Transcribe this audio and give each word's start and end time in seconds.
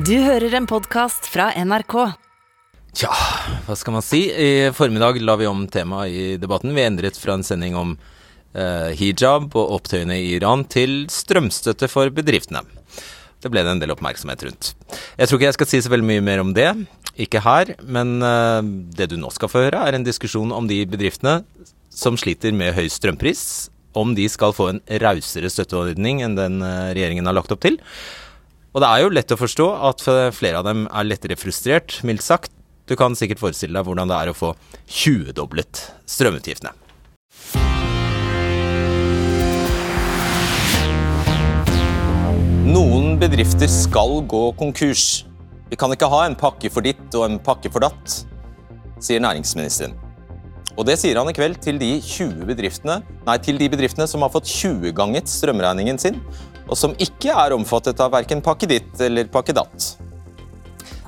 Du 0.00 0.14
hører 0.24 0.54
en 0.56 0.64
podkast 0.64 1.26
fra 1.28 1.50
NRK. 1.60 1.94
Tja, 2.96 3.10
hva 3.66 3.74
skal 3.76 3.92
man 3.92 4.04
si? 4.04 4.20
I 4.32 4.70
formiddag 4.72 5.18
la 5.20 5.34
vi 5.36 5.48
om 5.50 5.66
temaet 5.68 6.14
i 6.14 6.22
debatten. 6.40 6.72
Vi 6.72 6.84
endret 6.86 7.18
fra 7.20 7.34
en 7.36 7.44
sending 7.44 7.76
om 7.76 7.90
eh, 8.54 8.94
hijab 8.96 9.50
og 9.50 9.74
opptøyene 9.76 10.16
i 10.16 10.30
Iran 10.38 10.62
til 10.72 11.02
strømstøtte 11.12 11.90
for 11.92 12.08
bedriftene. 12.16 12.62
Det 13.44 13.50
ble 13.52 13.64
det 13.66 13.74
en 13.74 13.82
del 13.82 13.92
oppmerksomhet 13.92 14.46
rundt. 14.46 14.70
Jeg 15.18 15.28
tror 15.28 15.40
ikke 15.40 15.50
jeg 15.50 15.58
skal 15.58 15.70
si 15.74 15.82
så 15.84 15.92
veldig 15.92 16.08
mye 16.14 16.24
mer 16.30 16.44
om 16.46 16.54
det, 16.56 16.70
ikke 17.20 17.44
her, 17.44 17.74
men 17.84 18.16
eh, 18.24 18.72
det 18.96 19.10
du 19.12 19.18
nå 19.20 19.34
skal 19.36 19.52
få 19.52 19.66
høre, 19.66 19.84
er 19.84 19.98
en 19.98 20.06
diskusjon 20.06 20.56
om 20.56 20.70
de 20.70 20.80
bedriftene 20.88 21.42
som 21.92 22.16
sliter 22.16 22.56
med 22.56 22.72
høy 22.78 22.86
strømpris, 22.88 23.68
om 23.92 24.16
de 24.16 24.30
skal 24.32 24.56
få 24.56 24.72
en 24.72 24.82
rausere 25.02 25.52
støtteordning 25.52 26.24
enn 26.24 26.40
den 26.40 26.60
eh, 26.64 26.90
regjeringen 26.94 27.28
har 27.28 27.36
lagt 27.36 27.52
opp 27.52 27.66
til. 27.68 27.76
Og 28.70 28.78
det 28.78 28.86
er 28.86 29.00
jo 29.02 29.10
lett 29.10 29.32
å 29.34 29.38
forstå 29.38 29.64
at 29.88 30.02
flere 30.30 30.60
av 30.60 30.66
dem 30.68 30.84
er 30.86 31.06
lettere 31.08 31.34
frustrert, 31.38 31.96
mildt 32.06 32.22
sagt. 32.22 32.52
Du 32.86 32.94
kan 32.98 33.16
sikkert 33.18 33.40
forestille 33.42 33.74
deg 33.74 33.86
hvordan 33.86 34.10
det 34.10 34.18
er 34.18 34.30
å 34.30 34.34
få 34.36 34.52
20-doblet 34.86 35.80
strømutgiftene. 36.06 36.70
Noen 42.70 43.16
bedrifter 43.18 43.66
skal 43.66 44.20
gå 44.30 44.44
konkurs. 44.60 45.24
Vi 45.70 45.78
kan 45.78 45.90
ikke 45.90 46.10
ha 46.12 46.22
en 46.28 46.38
pakke 46.38 46.70
for 46.70 46.86
ditt 46.86 47.18
og 47.18 47.26
en 47.26 47.40
pakke 47.42 47.72
for 47.74 47.82
datt, 47.82 48.20
sier 49.02 49.22
næringsministeren. 49.22 49.96
Og 50.78 50.86
det 50.86 50.94
sier 51.00 51.18
han 51.18 51.28
i 51.28 51.34
kveld 51.34 51.58
til 51.60 51.80
de, 51.80 51.96
20 51.98 52.46
bedriftene, 52.46 53.00
nei, 53.26 53.36
til 53.42 53.58
de 53.58 53.66
bedriftene 53.72 54.06
som 54.08 54.22
har 54.22 54.30
fått 54.32 54.46
20-ganget 54.48 55.28
strømregningen 55.28 55.98
sin, 56.00 56.22
og 56.70 56.78
som 56.78 56.94
ikke 57.02 57.34
er 57.34 57.56
omfattet 57.56 58.00
av 58.00 58.12
verken 58.14 58.42
pakke 58.44 58.68
ditt 58.70 59.02
eller 59.02 59.28
pakke 59.32 59.54
datt. 59.56 59.96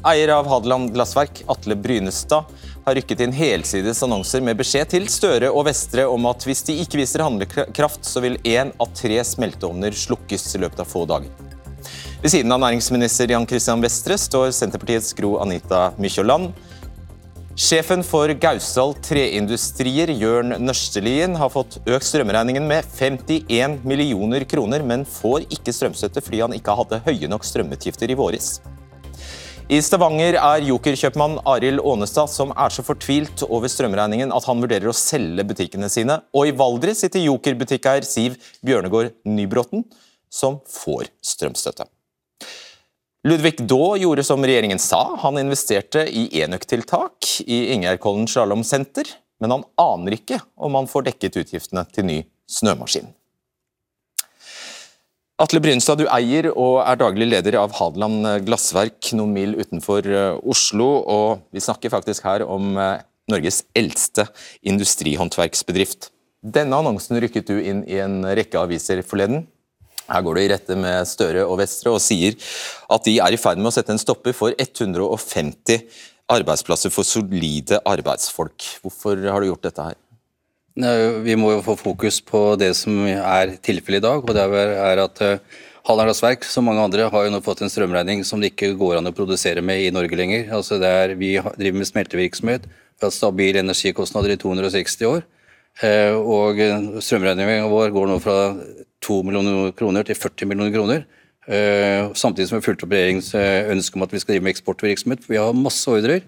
Eier 0.02 0.32
av 0.34 0.48
Hadeland 0.50 0.90
Glassverk, 0.90 1.44
Atle 1.52 1.76
Brynestad, 1.78 2.50
har 2.82 2.96
rykket 2.98 3.20
inn 3.22 3.34
helsides 3.36 4.02
annonser 4.02 4.42
med 4.42 4.58
beskjed 4.58 4.90
til 4.90 5.06
Støre 5.06 5.52
og 5.54 5.68
Vestre 5.68 6.08
om 6.10 6.26
at 6.26 6.42
hvis 6.42 6.64
de 6.66 6.74
ikke 6.82 6.98
viser 6.98 7.22
handlekraft, 7.22 8.02
så 8.02 8.24
vil 8.24 8.40
én 8.42 8.72
av 8.82 8.90
tre 8.98 9.20
smelteovner 9.22 9.94
slukkes 9.94 10.48
i 10.56 10.62
løpet 10.64 10.82
av 10.82 10.90
få 10.90 11.04
dager. 11.06 11.30
Ved 12.22 12.34
siden 12.34 12.54
av 12.54 12.60
næringsminister 12.62 13.30
Jan 13.30 13.46
Christian 13.46 13.82
Vestre 13.82 14.18
står 14.18 14.50
Senterpartiets 14.54 15.14
Gro 15.18 15.36
Anita 15.42 15.92
Mykjåland, 16.02 16.50
Sjefen 17.62 18.00
for 18.02 18.26
Gausdal 18.42 18.90
Treindustrier, 19.06 20.10
Jørn 20.18 20.56
Nørstelien, 20.64 21.36
har 21.38 21.50
fått 21.52 21.76
økt 21.86 22.08
strømregningen 22.08 22.64
med 22.66 22.88
51 22.98 23.76
millioner 23.86 24.42
kroner, 24.50 24.82
men 24.82 25.04
får 25.06 25.44
ikke 25.46 25.70
strømstøtte 25.76 26.24
fordi 26.26 26.40
han 26.42 26.56
ikke 26.56 26.74
hadde 26.80 26.98
høye 27.06 27.30
nok 27.30 27.46
strømutgifter 27.46 28.10
i 28.10 28.18
våres. 28.18 28.56
I 29.70 29.78
Stavanger 29.78 30.40
er 30.40 30.66
jokerkjøpmann 30.72 31.38
Arild 31.54 31.84
Aanestad 31.86 32.34
som 32.34 32.50
er 32.50 32.74
så 32.74 32.82
fortvilt 32.82 33.46
over 33.46 33.70
strømregningen 33.70 34.34
at 34.34 34.50
han 34.50 34.66
vurderer 34.66 34.90
å 34.90 34.98
selge 34.98 35.46
butikkene 35.46 35.86
sine. 35.92 36.18
Og 36.34 36.50
i 36.50 36.58
Valdres 36.58 37.06
sitter 37.06 37.22
jokerbutikkeier 37.28 38.02
Siv 38.02 38.42
Bjørnegård 38.66 39.14
Nybråten, 39.22 39.86
som 40.34 40.58
får 40.66 41.14
strømstøtte. 41.22 41.86
Ludvig 43.22 43.60
Daa 43.70 43.96
gjorde 44.02 44.24
som 44.26 44.42
regjeringen 44.42 44.80
sa, 44.82 45.04
han 45.22 45.36
investerte 45.38 46.08
i 46.10 46.24
enøktiltak 46.42 47.28
i 47.46 47.68
Ingjerdkollen 47.70 48.26
slalåmsenter, 48.26 49.06
men 49.38 49.54
han 49.54 49.62
aner 49.78 50.16
ikke 50.16 50.40
om 50.58 50.74
han 50.74 50.88
får 50.90 51.06
dekket 51.06 51.38
utgiftene 51.44 51.84
til 51.94 52.08
ny 52.08 52.16
snømaskin. 52.50 53.06
Atle 55.42 55.62
Brynstad, 55.62 56.02
du 56.02 56.10
eier 56.10 56.50
og 56.50 56.80
er 56.82 56.98
daglig 56.98 57.30
leder 57.30 57.60
av 57.62 57.72
Hadeland 57.78 58.26
Glassverk 58.46 59.12
noen 59.14 59.32
mil 59.34 59.54
utenfor 59.58 60.06
eh, 60.06 60.42
Oslo, 60.42 60.90
og 61.06 61.46
vi 61.54 61.62
snakker 61.62 61.94
faktisk 61.94 62.26
her 62.26 62.42
om 62.42 62.74
eh, 62.74 63.06
Norges 63.30 63.62
eldste 63.78 64.26
industrihåndverksbedrift. 64.66 66.10
Denne 66.42 66.78
annonsen 66.82 67.22
rykket 67.22 67.54
du 67.54 67.58
inn 67.62 67.86
i 67.86 68.02
en 68.02 68.20
rekke 68.34 68.58
aviser 68.58 69.02
forleden. 69.06 69.46
Her 70.08 70.24
går 70.26 70.38
det 70.38 70.44
i 70.44 70.52
rette 70.52 70.78
med 70.78 71.08
Støre 71.08 71.44
og 71.46 71.58
Vestre 71.60 71.92
og 71.94 72.02
sier 72.02 72.34
at 72.92 73.04
de 73.06 73.18
er 73.22 73.34
i 73.34 73.40
ferd 73.40 73.60
med 73.60 73.70
å 73.70 73.74
sette 73.74 73.94
en 73.94 74.02
stopper 74.02 74.34
for 74.36 74.54
150 74.56 75.82
arbeidsplasser 76.32 76.92
for 76.92 77.06
solide 77.06 77.80
arbeidsfolk. 77.88 78.68
Hvorfor 78.82 79.20
har 79.26 79.42
du 79.42 79.50
gjort 79.50 79.68
dette 79.68 79.90
her? 79.90 79.98
Vi 81.26 81.36
må 81.36 81.50
jo 81.52 81.64
få 81.64 81.76
fokus 81.76 82.22
på 82.24 82.54
det 82.56 82.72
som 82.78 83.04
er 83.10 83.58
tilfellet 83.60 84.00
i 84.00 84.06
dag. 84.06 84.22
og 84.24 84.32
det 84.32 84.46
er 84.46 85.02
at 85.02 85.20
eh, 85.20 85.42
Hallandsverk, 85.84 86.44
som 86.46 86.64
mange 86.64 86.80
andre, 86.80 87.08
har 87.10 87.24
jo 87.26 87.32
nå 87.34 87.40
fått 87.42 87.60
en 87.64 87.70
strømregning 87.72 88.22
som 88.24 88.40
det 88.40 88.52
ikke 88.52 88.72
går 88.78 89.00
an 89.00 89.10
å 89.10 89.12
produsere 89.12 89.60
med 89.60 89.82
i 89.82 89.90
Norge 89.90 90.16
lenger. 90.16 90.46
Altså 90.54 90.78
er, 90.78 91.16
vi 91.18 91.34
driver 91.36 91.78
med 91.78 91.90
smeltevirksomhet, 91.90 92.68
vi 92.70 93.04
har 93.04 93.12
stabile 93.12 93.60
energikostnader 93.60 94.32
i 94.32 94.38
260 94.38 95.10
år. 95.10 95.26
Eh, 95.80 96.12
og 96.12 96.60
strømregningen 97.00 97.70
vår 97.72 97.92
går 97.94 98.10
nå 98.10 98.18
fra 98.22 98.36
2 99.02 99.18
millioner 99.26 99.72
kroner 99.76 100.06
til 100.06 100.18
40 100.18 100.50
millioner 100.50 100.74
kroner. 100.74 101.04
Eh, 101.48 102.12
samtidig 102.14 102.48
som 102.48 102.58
vi 102.58 102.60
har 102.60 102.66
fulgt 102.66 102.84
opp 102.84 102.92
regjeringens 102.92 103.32
eh, 103.34 103.70
ønske 103.72 103.98
om 103.98 104.04
at 104.04 104.12
vi 104.12 104.20
skal 104.22 104.36
drive 104.36 104.46
med 104.46 104.54
eksportvirksomhet. 104.54 105.24
Vi 105.30 105.40
har 105.40 105.56
masse 105.56 105.88
ordrer, 105.90 106.26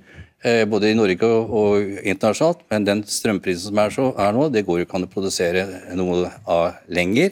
både 0.69 0.91
i 0.91 0.97
Norge 0.97 1.25
og 1.25 2.03
internasjonalt, 2.05 2.67
men 2.69 2.85
den 2.85 2.99
strømprisen 3.09 3.71
som 3.71 3.79
er, 3.81 3.93
så, 3.95 4.11
er 4.21 4.35
nå, 4.37 4.51
det 4.53 4.67
går 4.67 4.83
jo 4.83 4.85
ikke 4.85 4.99
an 4.99 5.07
å 5.07 5.09
produsere 5.09 5.63
noe 5.97 6.27
av 6.45 6.83
lenger. 6.93 7.31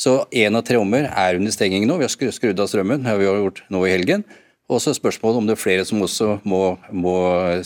Så 0.00 0.22
én 0.32 0.56
av 0.56 0.64
tre 0.64 0.78
ommer 0.80 1.10
er 1.10 1.36
under 1.36 1.52
stenging 1.52 1.84
nå. 1.84 1.98
Vi 2.00 2.06
har 2.06 2.32
skrudd 2.32 2.62
av 2.62 2.70
strømmen, 2.70 3.04
det 3.04 3.12
har 3.12 3.20
vi 3.20 3.28
gjort 3.28 3.60
nå 3.68 3.84
i 3.84 3.92
helgen. 3.92 4.24
Og 4.64 4.80
så 4.80 4.90
er 4.90 4.96
spørsmålet 4.96 5.42
om 5.42 5.48
det 5.48 5.54
er 5.54 5.60
flere 5.60 5.84
som 5.84 6.00
også 6.04 6.38
må, 6.48 6.76
må 6.88 7.16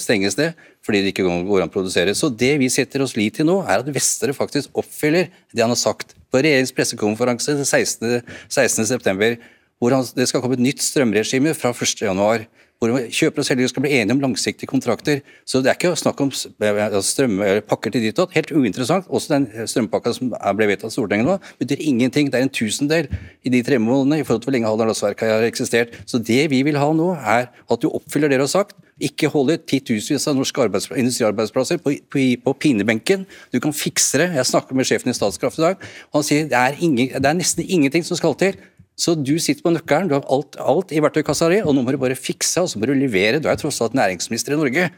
stenges 0.00 0.38
ned 0.38 0.56
fordi 0.84 1.03
det 1.04 1.12
ikke 1.12 1.26
går 1.26 1.62
an 1.62 1.69
å 1.69 1.72
produsere. 1.72 2.14
Så 2.16 2.31
det 2.32 2.54
vi 2.62 2.70
setter 2.72 3.03
oss 3.04 3.12
lit 3.19 3.36
til 3.36 3.47
nå, 3.47 3.59
er 3.69 3.82
at 3.82 3.91
Vestre 3.92 4.32
faktisk 4.34 4.72
oppfyller 4.81 5.28
det 5.53 5.60
han 5.60 5.75
har 5.75 5.78
sagt 5.78 6.14
på 6.32 6.41
regjeringens 6.41 6.72
pressekonferanse 6.75 7.59
16.9, 7.60 8.22
16. 8.48 9.36
hvor 9.78 9.94
han, 9.94 10.06
det 10.16 10.26
skal 10.31 10.42
komme 10.42 10.56
et 10.56 10.64
nytt 10.64 10.82
strømregime 10.82 11.53
fra 11.59 11.75
1.1 11.76 12.48
hvor 12.78 12.94
kjøper 13.11 13.43
og 13.43 13.47
selger 13.47 13.71
skal 13.72 13.83
bli 13.83 13.91
enige 13.99 14.15
om 14.15 14.21
langsiktige 14.22 14.71
kontrakter. 14.71 15.22
Så 15.47 15.59
det 15.62 15.72
er 15.72 15.78
ikke 15.78 15.97
snakk 15.99 16.21
om 16.22 16.31
strømpakker 16.31 17.94
til 17.94 18.05
ditt 18.06 18.21
og 18.22 18.34
Helt 18.37 18.53
uinteressant. 18.55 19.09
Også 19.11 19.34
den 19.34 19.49
strømpakka 19.66 20.12
som 20.15 20.31
ble 20.31 20.69
vedtatt 20.71 20.93
i 20.93 20.94
Stortinget 20.94 21.27
nå, 21.27 21.39
betyr 21.59 21.83
ingenting. 21.83 22.31
Det 22.31 22.39
er 22.39 22.47
en 22.47 22.53
tusendel 22.55 23.09
i 23.43 23.50
de 23.50 23.62
tre 23.66 23.81
månedene 23.83 24.21
i 24.21 24.27
forhold 24.27 24.44
til 24.44 24.50
hvor 24.50 24.56
lenge 24.59 24.75
Glassverk 24.78 25.27
har 25.27 25.49
eksistert. 25.49 25.99
Så 26.06 26.22
det 26.22 26.44
vi 26.53 26.62
vil 26.62 26.78
ha 26.78 26.93
nå, 26.94 27.11
er 27.19 27.50
at 27.50 27.83
du 27.83 27.91
oppfyller 27.91 28.31
det 28.31 28.39
du 28.39 28.47
har 28.47 28.55
sagt. 28.55 28.78
Ikke 29.03 29.31
holde 29.31 29.59
titusenvis 29.59 30.27
av 30.31 30.39
norske 30.39 30.71
industriarbeidsplasser 30.99 31.83
på, 31.83 31.97
på, 32.10 32.25
på, 32.45 32.56
pinebenken. 32.62 33.27
Du 33.55 33.59
kan 33.62 33.75
fikse 33.75 34.22
det. 34.22 34.33
Jeg 34.39 34.50
snakker 34.55 34.78
med 34.78 34.87
sjefen 34.87 35.10
i 35.10 35.19
Statskraft 35.19 35.59
i 35.59 35.66
dag, 35.66 35.87
han 36.15 36.27
sier 36.27 36.47
det 36.50 36.59
er, 36.59 36.78
ingen, 36.78 37.10
det 37.15 37.27
er 37.27 37.39
nesten 37.39 37.66
ingenting 37.66 38.06
som 38.06 38.19
skal 38.19 38.39
til. 38.39 38.59
Så 38.98 39.14
du 39.14 39.36
sitter 39.38 39.62
på 39.62 39.70
nøkkelen, 39.70 40.10
du 40.10 40.16
har 40.16 40.26
alt, 40.26 40.59
alt 40.59 40.91
i 40.91 41.00
verktøykassa 41.03 41.48
di, 41.53 41.62
og 41.62 41.76
nå 41.76 41.84
må 41.86 41.94
du 41.94 42.00
bare 42.03 42.19
fikse 42.19 42.64
og 42.64 42.70
så 42.70 42.81
må 42.81 42.88
du 42.91 42.97
levere. 42.98 43.38
Du 43.38 43.47
er 43.50 43.59
tross 43.60 43.78
alt 43.84 43.94
næringsminister 43.94 44.56
i 44.56 44.59
Norge. 44.59 44.88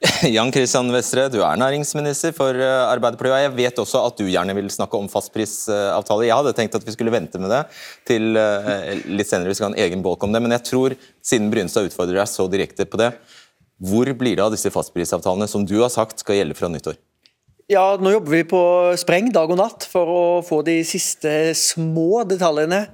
Jan 0.36 0.48
Kristian 0.54 0.88
Vestre, 0.94 1.26
du 1.28 1.42
er 1.44 1.58
næringsminister 1.60 2.32
for 2.32 2.56
eh, 2.56 2.84
Arbeiderpartiet. 2.86 3.34
og 3.34 3.42
Jeg 3.42 3.56
vet 3.58 3.80
også 3.82 4.04
at 4.06 4.22
du 4.22 4.30
gjerne 4.30 4.54
vil 4.56 4.70
snakke 4.72 4.96
om 4.96 5.10
fastprisavtale. 5.12 6.28
Jeg 6.28 6.38
hadde 6.38 6.54
tenkt 6.56 6.78
at 6.78 6.86
vi 6.86 6.94
skulle 6.94 7.12
vente 7.12 7.42
med 7.42 7.52
det 7.52 7.60
til 8.08 8.38
eh, 8.38 9.02
litt 9.10 9.28
senere. 9.28 9.50
Vi 9.50 9.58
skal 9.58 9.68
ha 9.68 9.74
en 9.74 9.82
egen 9.82 10.06
bolk 10.06 10.24
om 10.24 10.32
det. 10.32 10.40
Men 10.40 10.54
jeg 10.56 10.64
tror, 10.70 10.94
siden 11.20 11.50
Brynstad 11.52 11.90
utfordrer 11.90 12.22
deg 12.22 12.30
så 12.30 12.46
direkte 12.48 12.86
på 12.88 13.02
det, 13.02 13.10
hvor 13.80 14.08
blir 14.16 14.38
det 14.38 14.46
av 14.46 14.54
disse 14.54 14.72
fastprisavtalene 14.72 15.48
som 15.50 15.66
du 15.68 15.76
har 15.82 15.92
sagt 15.92 16.22
skal 16.22 16.38
gjelde 16.38 16.56
fra 16.56 16.70
nyttår? 16.72 16.96
Ja, 17.70 17.84
Nå 18.00 18.14
jobber 18.14 18.34
vi 18.34 18.46
på 18.48 18.62
spreng 18.98 19.28
dag 19.34 19.52
og 19.52 19.60
natt 19.60 19.84
for 19.90 20.08
å 20.10 20.22
få 20.46 20.62
de 20.66 20.80
siste 20.86 21.52
små 21.58 22.24
detaljene 22.30 22.86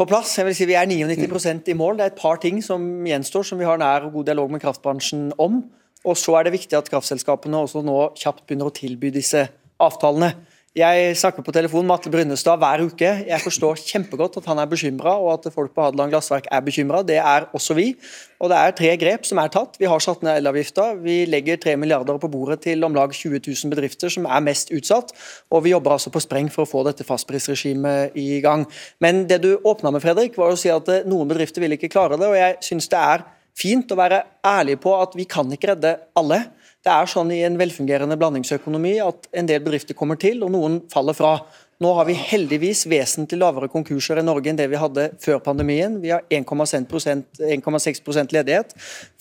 på 0.00 0.08
plass. 0.08 0.32
Jeg 0.38 0.48
vil 0.48 0.56
si 0.56 0.68
Vi 0.68 0.78
er 0.78 0.88
99% 0.88 1.68
i 1.68 1.76
mål. 1.76 1.98
Det 1.98 2.06
er 2.06 2.12
et 2.14 2.20
par 2.20 2.40
ting 2.40 2.62
som 2.64 2.80
gjenstår, 3.04 3.44
som 3.44 3.60
vi 3.60 3.68
har 3.68 3.80
nær 3.80 4.08
og 4.08 4.14
god 4.16 4.30
dialog 4.30 4.50
med 4.50 4.62
kraftbransjen 4.62 5.32
om. 5.38 5.60
Og 6.08 6.16
så 6.16 6.38
er 6.38 6.48
det 6.48 6.54
viktig 6.56 6.78
at 6.78 6.88
kraftselskapene 6.88 7.60
også 7.60 7.82
nå 7.84 7.98
kjapt 8.16 8.46
begynner 8.46 8.70
å 8.70 8.76
tilby 8.76 9.10
disse 9.12 9.44
avtalene. 9.80 10.32
Jeg 10.70 11.16
snakker 11.18 11.42
på 11.42 11.50
telefon 11.50 11.82
med 11.82 11.96
Atle 11.96 12.12
Brynestad 12.14 12.60
hver 12.62 12.84
uke. 12.86 13.08
Jeg 13.26 13.42
forstår 13.42 13.80
kjempegodt 13.82 14.36
at 14.38 14.44
han 14.46 14.60
er 14.62 14.68
bekymra, 14.70 15.16
og 15.18 15.32
at 15.32 15.48
folk 15.50 15.72
på 15.74 15.82
Hadeland 15.82 16.12
Glassverk 16.12 16.44
er 16.46 16.60
bekymra. 16.62 17.00
Det 17.02 17.16
er 17.18 17.48
også 17.50 17.74
vi. 17.74 17.88
Og 18.38 18.52
det 18.52 18.58
er 18.60 18.76
tre 18.78 18.92
grep 19.00 19.26
som 19.26 19.40
er 19.42 19.50
tatt. 19.50 19.74
Vi 19.82 19.88
har 19.90 19.98
satt 19.98 20.22
ned 20.22 20.38
elavgifta. 20.38 20.92
Vi 21.02 21.24
legger 21.26 21.58
tre 21.58 21.74
milliarder 21.74 22.20
på 22.22 22.30
bordet 22.30 22.60
til 22.68 22.86
om 22.86 22.94
lag 22.94 23.10
20 23.10 23.42
000 23.42 23.74
bedrifter 23.74 24.14
som 24.14 24.30
er 24.30 24.46
mest 24.46 24.70
utsatt. 24.70 25.10
Og 25.50 25.64
vi 25.66 25.74
jobber 25.74 25.96
altså 25.96 26.14
på 26.14 26.22
spreng 26.22 26.46
for 26.54 26.62
å 26.62 26.70
få 26.70 26.84
dette 26.86 27.08
fastprisregimet 27.08 28.14
i 28.14 28.38
gang. 28.38 28.62
Men 29.02 29.24
det 29.26 29.42
du 29.42 29.56
åpna 29.58 29.90
med, 29.90 30.06
Fredrik, 30.06 30.38
var 30.38 30.54
å 30.54 30.60
si 30.60 30.70
at 30.70 30.86
eh, 30.86 31.02
noen 31.02 31.34
bedrifter 31.34 31.66
vil 31.66 31.74
ikke 31.74 31.90
klare 31.90 32.14
det. 32.14 32.30
Og 32.30 32.38
jeg 32.38 32.60
syns 32.70 32.86
det 32.94 33.02
er 33.10 33.26
fint 33.58 33.90
å 33.90 33.98
være 33.98 34.22
ærlig 34.46 34.78
på 34.86 34.94
at 35.02 35.18
vi 35.18 35.26
kan 35.26 35.50
ikke 35.50 35.74
redde 35.74 35.96
alle. 36.14 36.44
Det 36.80 36.92
er 36.92 37.08
sånn 37.12 37.32
i 37.34 37.42
en 37.44 37.58
velfungerende 37.60 38.16
blandingsøkonomi 38.20 38.94
at 39.04 39.26
en 39.36 39.48
del 39.50 39.60
bedrifter 39.64 39.96
kommer 39.96 40.16
til, 40.20 40.40
og 40.46 40.54
noen 40.54 40.78
faller 40.92 41.16
fra. 41.16 41.34
Nå 41.80 41.94
har 41.96 42.04
vi 42.04 42.12
heldigvis 42.12 42.82
vesentlig 42.92 43.38
lavere 43.40 43.64
konkurser 43.72 44.18
i 44.20 44.22
Norge 44.22 44.50
enn 44.52 44.58
det 44.58 44.66
vi 44.68 44.76
hadde 44.76 45.16
før 45.24 45.38
pandemien. 45.40 45.94
Vi 46.02 46.10
har 46.12 46.20
1,6% 46.28 48.34
ledighet. 48.36 48.74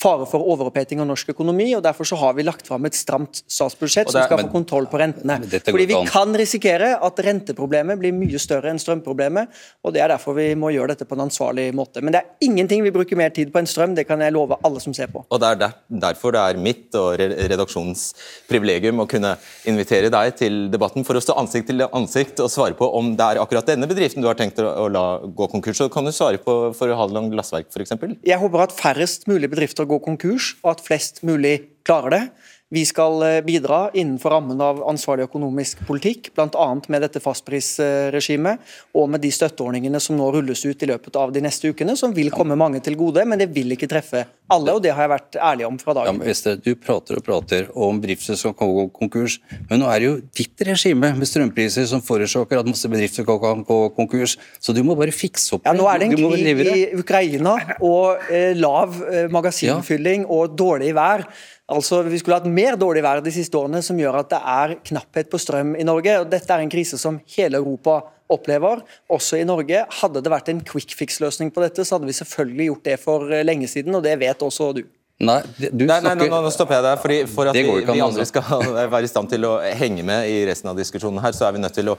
Fare 0.03 0.25
for 0.27 0.43
overoppheting 0.43 0.99
av 0.99 1.07
norsk 1.07 1.31
økonomi. 1.31 1.71
og 1.77 1.83
Derfor 1.85 2.03
så 2.09 2.17
har 2.19 2.33
vi 2.35 2.43
lagt 2.43 2.67
fram 2.67 2.83
et 2.89 2.97
stramt 2.99 3.39
statsbudsjett 3.47 4.11
som 4.11 4.19
skal 4.25 4.41
få 4.43 4.51
kontroll 4.51 4.89
på 4.91 4.99
rentene. 4.99 5.39
Fordi 5.69 5.85
Vi 5.87 5.95
kan 6.11 6.35
risikere 6.35 6.99
at 6.99 7.15
renteproblemet 7.29 7.95
blir 8.01 8.11
mye 8.11 8.39
større 8.43 8.67
enn 8.73 8.81
strømproblemet. 8.83 9.47
og 9.85 9.93
Det 9.93 10.01
er 10.03 10.09
derfor 10.11 10.33
vi 10.35 10.55
må 10.55 10.71
gjøre 10.75 10.87
dette 10.97 11.07
på 11.07 11.15
en 11.15 11.23
ansvarlig 11.29 11.73
måte. 11.73 12.01
Men 12.03 12.11
det 12.11 12.19
er 12.19 12.25
ingenting 12.41 12.83
vi 12.83 12.91
bruker 12.91 13.15
mer 13.15 13.29
tid 13.29 13.53
på 13.53 13.59
enn 13.63 13.71
strøm. 13.71 13.95
Det 13.95 14.05
kan 14.05 14.19
jeg 14.19 14.33
love 14.35 14.57
alle 14.65 14.81
som 14.81 14.93
ser 14.93 15.07
på. 15.07 15.23
Og 15.31 15.39
Det 15.39 15.47
er 15.47 15.55
derfor 15.87 16.31
det 16.35 16.41
er 16.43 16.57
mitt 16.59 16.93
og 16.93 17.19
redaksjonens 17.23 18.13
privilegium 18.49 18.99
å 18.99 19.07
kunne 19.07 19.37
invitere 19.63 20.09
deg 20.11 20.35
til 20.35 20.69
debatten 20.69 21.05
for 21.05 21.15
å 21.15 21.21
stå 21.23 21.39
ansikt 21.39 21.67
til 21.71 21.87
ansikt 21.87 22.39
og 22.43 22.48
svare 22.51 22.75
på 22.77 22.87
om 22.99 23.13
det 23.17 23.25
er 23.25 23.41
akkurat 23.41 23.67
denne 23.69 23.87
bedriften 23.89 24.23
du 24.23 24.29
har 24.29 24.37
tenkt 24.39 24.59
å 24.61 24.87
la 24.91 25.05
gå 25.23 25.49
konkurs. 25.51 25.79
Så 25.79 25.89
kan 25.93 26.07
du 26.07 26.13
svare 26.15 26.41
på 26.41 26.57
for 26.77 26.93
Hadeland 27.01 27.33
Glassverk 27.33 27.69
f.eks.? 27.71 27.95
Jeg 28.25 28.41
håper 28.41 28.65
at 28.65 28.75
færrest 28.75 29.27
mulig 29.29 29.51
bedrifter 29.51 29.87
går 29.89 30.01
konkurs, 30.05 30.53
og 30.63 30.75
at 30.75 30.85
flest 30.85 31.23
mulig 31.27 31.57
klarer 31.87 32.15
det. 32.15 32.23
Vi 32.71 32.83
skal 32.85 33.23
eh, 33.23 33.41
bidra 33.41 33.89
innenfor 33.97 34.29
rammen 34.29 34.59
av 34.61 34.83
ansvarlig 34.91 35.25
økonomisk 35.25 35.79
politikk, 35.87 36.27
bl.a. 36.37 36.67
med 36.93 37.01
dette 37.01 37.17
fastprisregimet 37.23 38.75
og 38.93 39.07
med 39.09 39.23
de 39.25 39.31
støtteordningene 39.33 39.97
som 39.97 40.19
nå 40.19 40.27
rulles 40.35 40.61
ut 40.67 40.85
i 40.85 40.89
løpet 40.91 41.17
av 41.17 41.33
de 41.33 41.41
neste 41.41 41.71
ukene, 41.73 41.95
som 41.97 42.13
vil 42.13 42.29
komme 42.29 42.57
mange 42.59 42.77
til 42.85 42.93
gode, 42.99 43.25
men 43.25 43.41
det 43.41 43.49
vil 43.55 43.73
ikke 43.73 43.89
treffe 43.89 44.21
alle, 44.53 44.75
og 44.77 44.83
det 44.85 44.93
har 44.93 45.07
jeg 45.07 45.13
vært 45.15 45.39
ærlig 45.49 45.65
om 45.65 45.81
fra 45.81 45.97
dagen. 45.97 46.21
Ja, 46.21 46.29
Veste, 46.29 46.55
du 46.61 46.71
prater 46.77 47.17
og 47.17 47.25
prater 47.25 47.73
om 47.73 47.97
bedrifter 48.01 48.37
som 48.37 48.53
kan 48.53 48.69
gå 48.69 48.85
konkurs, 49.01 49.39
men 49.65 49.81
nå 49.81 49.89
er 49.89 49.97
det 49.97 50.09
jo 50.11 50.15
ditt 50.43 50.65
regime 50.69 51.13
med 51.17 51.29
strømpriser 51.29 51.89
som 51.89 52.05
forårsaker 52.05 52.61
at 52.61 52.69
masse 52.69 52.89
bedrifter 52.89 53.25
kan 53.25 53.65
gå 53.65 53.81
konkurs, 53.97 54.37
så 54.61 54.77
du 54.77 54.83
må 54.85 54.93
bare 54.99 55.13
fikse 55.13 55.57
opp 55.57 55.65
Ja, 55.65 55.73
Nå 55.73 55.89
er 55.89 56.01
det 56.03 56.11
en 56.11 56.17
krig 56.21 56.65
i 56.69 56.81
Ukraina 57.01 57.57
og 57.81 58.29
eh, 58.29 58.53
lav 58.57 58.93
eh, 59.09 59.25
magasinfylling 59.33 60.27
ja. 60.27 60.33
og 60.37 60.57
dårlig 60.57 60.93
vær. 60.97 61.25
Altså, 61.69 62.01
Vi 62.03 62.19
skulle 62.19 62.39
hatt 62.39 62.49
mer 62.49 62.77
dårlig 62.79 63.03
vær 63.05 63.21
de 63.23 63.33
siste 63.33 63.57
årene, 63.57 63.81
som 63.85 63.97
gjør 63.99 64.21
at 64.23 64.31
det 64.33 64.39
er 64.41 64.77
knapphet 64.91 65.29
på 65.31 65.39
strøm 65.41 65.75
i 65.77 65.85
Norge. 65.87 66.19
og 66.21 66.29
Dette 66.31 66.53
er 66.53 66.65
en 66.65 66.71
krise 66.71 66.97
som 66.97 67.19
hele 67.35 67.61
Europa 67.61 68.01
opplever, 68.29 68.83
også 69.09 69.39
i 69.39 69.47
Norge. 69.47 69.85
Hadde 70.01 70.21
det 70.21 70.31
vært 70.31 70.49
en 70.53 70.61
quick 70.65 70.93
fix-løsning 70.97 71.51
på 71.53 71.63
dette, 71.65 71.85
så 71.85 71.97
hadde 71.97 72.09
vi 72.09 72.17
selvfølgelig 72.17 72.69
gjort 72.69 72.87
det 72.89 72.97
for 73.01 73.33
eh, 73.33 73.45
lenge 73.45 73.69
siden, 73.69 73.95
og 73.97 74.05
det 74.05 74.17
vet 74.21 74.45
også 74.45 74.73
du. 74.77 74.83
Nei, 75.19 75.41
du 75.59 75.83
nei, 75.83 75.97
nei, 75.99 76.13
nei, 76.15 76.27
nå 76.31 76.51
stopper 76.53 76.77
jeg 76.77 76.83
deg. 76.85 76.99
Fordi 77.01 77.15
For 77.27 77.49
at 77.51 77.57
vi, 77.57 77.63
vi, 77.83 78.01
andre 78.05 78.23
skal 78.27 78.61
være 78.93 79.03
i 79.03 79.09
stand 79.11 79.27
til 79.33 79.47
å 79.49 79.57
henge 79.81 80.05
med 80.07 80.29
i 80.31 80.37
resten 80.47 80.71
av 80.71 80.79
diskusjonen, 80.79 81.19
her, 81.23 81.35
så 81.35 81.49
er 81.49 81.57
vi 81.57 81.63
nødt 81.63 81.75
til 81.75 81.91
å 81.91 81.97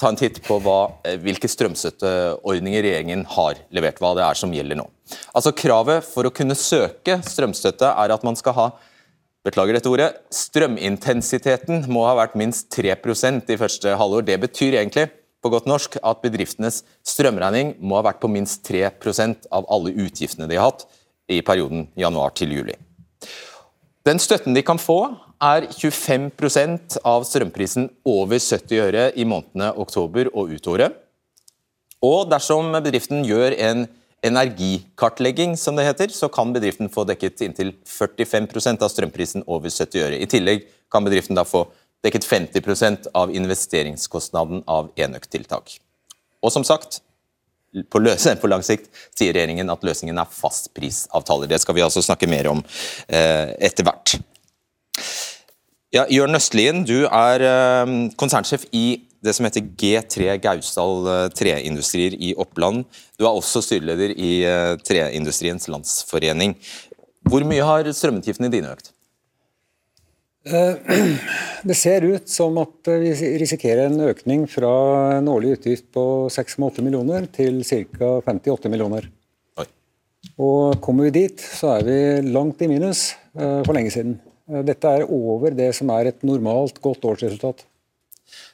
ta 0.00 0.08
en 0.08 0.16
titt 0.16 0.40
på 0.46 0.56
hva, 0.64 0.78
eh, 1.04 1.18
hvilke 1.20 1.50
strømstøtteordninger 1.52 2.86
regjeringen 2.86 3.26
har 3.34 3.60
levert. 3.76 4.00
Hva 4.00 4.14
det 4.16 4.24
er 4.24 4.40
som 4.40 4.54
gjelder 4.56 4.80
nå. 4.80 4.88
Altså 5.36 5.52
Kravet 5.52 6.06
for 6.06 6.24
å 6.24 6.32
kunne 6.32 6.56
søke 6.56 7.18
strømstøtte 7.26 7.92
er 7.92 8.16
at 8.16 8.24
man 8.24 8.38
skal 8.40 8.56
ha 8.56 8.70
beklager 9.46 9.76
dette 9.76 9.90
ordet, 9.90 10.10
strømintensiteten 10.32 11.86
må 11.92 12.04
ha 12.06 12.14
vært 12.18 12.36
minst 12.38 12.68
3% 12.74 13.50
i 13.50 13.58
første 13.60 13.96
halvår. 13.98 14.24
Det 14.26 14.38
betyr 14.44 14.78
egentlig 14.78 15.08
på 15.42 15.50
godt 15.50 15.66
norsk 15.66 15.98
at 15.98 16.22
bedriftenes 16.22 16.82
strømregning 17.06 17.74
må 17.82 17.98
ha 17.98 18.06
vært 18.06 18.22
på 18.22 18.30
minst 18.30 18.62
3% 18.68 19.48
av 19.50 19.66
alle 19.72 19.94
utgiftene 20.04 20.46
de 20.50 20.58
har 20.60 20.70
hatt 20.70 20.86
i 21.32 21.40
perioden 21.42 21.88
januar 21.98 22.34
til 22.38 22.54
juli. 22.54 22.76
Den 24.06 24.18
støtten 24.18 24.54
de 24.54 24.64
kan 24.66 24.80
få, 24.82 25.14
er 25.42 25.66
25% 25.70 27.00
av 27.06 27.24
strømprisen 27.26 27.88
over 28.06 28.38
70 28.38 28.82
øre 28.82 29.04
i 29.18 29.26
månedene 29.26 29.72
oktober 29.78 30.30
og 30.32 30.50
ut 30.54 30.68
året. 30.70 30.94
Og 32.02 32.26
dersom 32.30 32.70
bedriften 32.82 33.22
gjør 33.26 33.54
en 33.62 33.84
energikartlegging, 34.22 35.56
som 35.56 35.76
det 35.76 35.86
heter, 35.88 36.12
så 36.14 36.28
kan 36.28 36.52
bedriften 36.54 36.90
få 36.92 37.04
dekket 37.08 37.42
inntil 37.42 37.72
45% 37.88 38.82
av 38.82 38.90
strømprisen 38.92 39.46
over 39.46 39.70
70 39.70 40.04
øre. 40.04 40.18
I 40.18 40.28
tillegg 40.30 40.66
kan 40.92 41.04
bedriften 41.04 41.38
da 41.38 41.44
få 41.48 41.64
dekket 42.06 42.26
50% 42.26 43.10
av 43.18 43.34
investeringskostnaden 43.34 44.62
av 44.70 44.90
enøktiltak. 44.98 45.76
Og 46.42 46.54
som 46.54 46.66
sagt, 46.66 47.00
på, 47.90 48.02
løse, 48.02 48.34
på, 48.36 48.50
lang 48.50 48.62
sikt 48.66 48.90
sier 49.16 49.32
regjeringen 49.34 49.70
at 49.72 49.84
løsningen 49.86 50.18
er 50.20 50.30
fastprisavtaler. 50.30 51.48
Det 51.50 51.62
skal 51.62 51.78
vi 51.78 51.84
altså 51.84 52.02
snakke 52.04 52.28
mer 52.30 52.50
om 52.50 52.60
eh, 53.08 53.54
etter 53.64 53.86
hvert. 53.86 54.18
Ja, 55.92 56.04
Jørn 56.08 56.36
Østlien, 56.36 56.82
du 56.88 57.06
er 57.06 57.46
eh, 57.46 57.94
konsernsjef 58.20 58.68
i 58.76 58.86
det 59.22 59.34
som 59.36 59.46
heter 59.46 59.68
G3 59.78 60.36
Gausdal 60.42 61.06
eh, 61.10 61.28
Treindustrier 61.36 62.16
i 62.18 62.32
Oppland. 62.40 62.84
Du 63.18 63.26
er 63.26 63.30
også 63.30 63.62
styreleder 63.64 64.14
i 64.16 64.32
eh, 64.48 64.74
Treindustriens 64.82 65.68
Landsforening. 65.70 66.56
Hvor 67.30 67.46
mye 67.46 67.66
har 67.66 67.86
strømutgiftene 67.94 68.50
dine 68.52 68.72
økt? 68.74 68.90
Eh, 70.50 70.74
det 71.68 71.78
ser 71.78 72.08
ut 72.08 72.26
som 72.30 72.58
at 72.64 72.92
vi 73.04 73.14
risikerer 73.44 73.86
en 73.86 74.08
økning 74.10 74.48
fra 74.50 74.74
en 75.20 75.30
årlig 75.30 75.56
utgift 75.60 75.90
på 75.94 76.04
6,8 76.34 76.82
millioner 76.82 77.30
til 77.30 77.62
ca. 77.62 78.16
58 78.26 78.72
millioner. 78.72 79.06
Oi. 79.62 79.68
Og 80.42 80.82
Kommer 80.82 81.08
vi 81.08 81.18
dit, 81.22 81.46
så 81.62 81.76
er 81.76 81.86
vi 81.86 81.98
langt 82.34 82.62
i 82.62 82.70
minus 82.74 83.12
for 83.32 83.72
lenge 83.72 83.94
siden. 83.94 84.18
Dette 84.66 84.90
er 84.90 85.06
over 85.06 85.54
det 85.56 85.70
som 85.78 85.88
er 85.94 86.10
et 86.10 86.26
normalt 86.26 86.82
godt 86.82 87.06
årsresultat. 87.08 87.62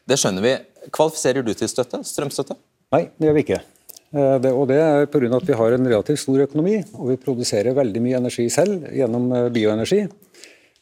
Det 0.08 0.18
skjønner 0.20 0.44
vi. 0.44 0.54
Kvalifiserer 0.94 1.44
du 1.44 1.52
til 1.56 1.70
støtte? 1.70 2.00
Strømstøtte? 2.06 2.56
Nei, 2.94 3.08
det 3.18 3.28
gjør 3.28 3.36
vi 3.36 3.44
ikke. 3.44 3.60
Eh, 4.08 4.36
det, 4.40 4.52
og 4.56 4.68
det 4.70 4.78
er 4.80 5.08
pga. 5.12 5.28
at 5.36 5.48
vi 5.48 5.56
har 5.56 5.74
en 5.76 5.88
relativt 5.90 6.22
stor 6.22 6.40
økonomi, 6.46 6.78
og 6.96 7.10
vi 7.10 7.20
produserer 7.20 7.76
veldig 7.76 8.00
mye 8.00 8.20
energi 8.22 8.48
selv 8.50 8.88
gjennom 8.94 9.28
eh, 9.32 9.48
bioenergi. 9.52 10.06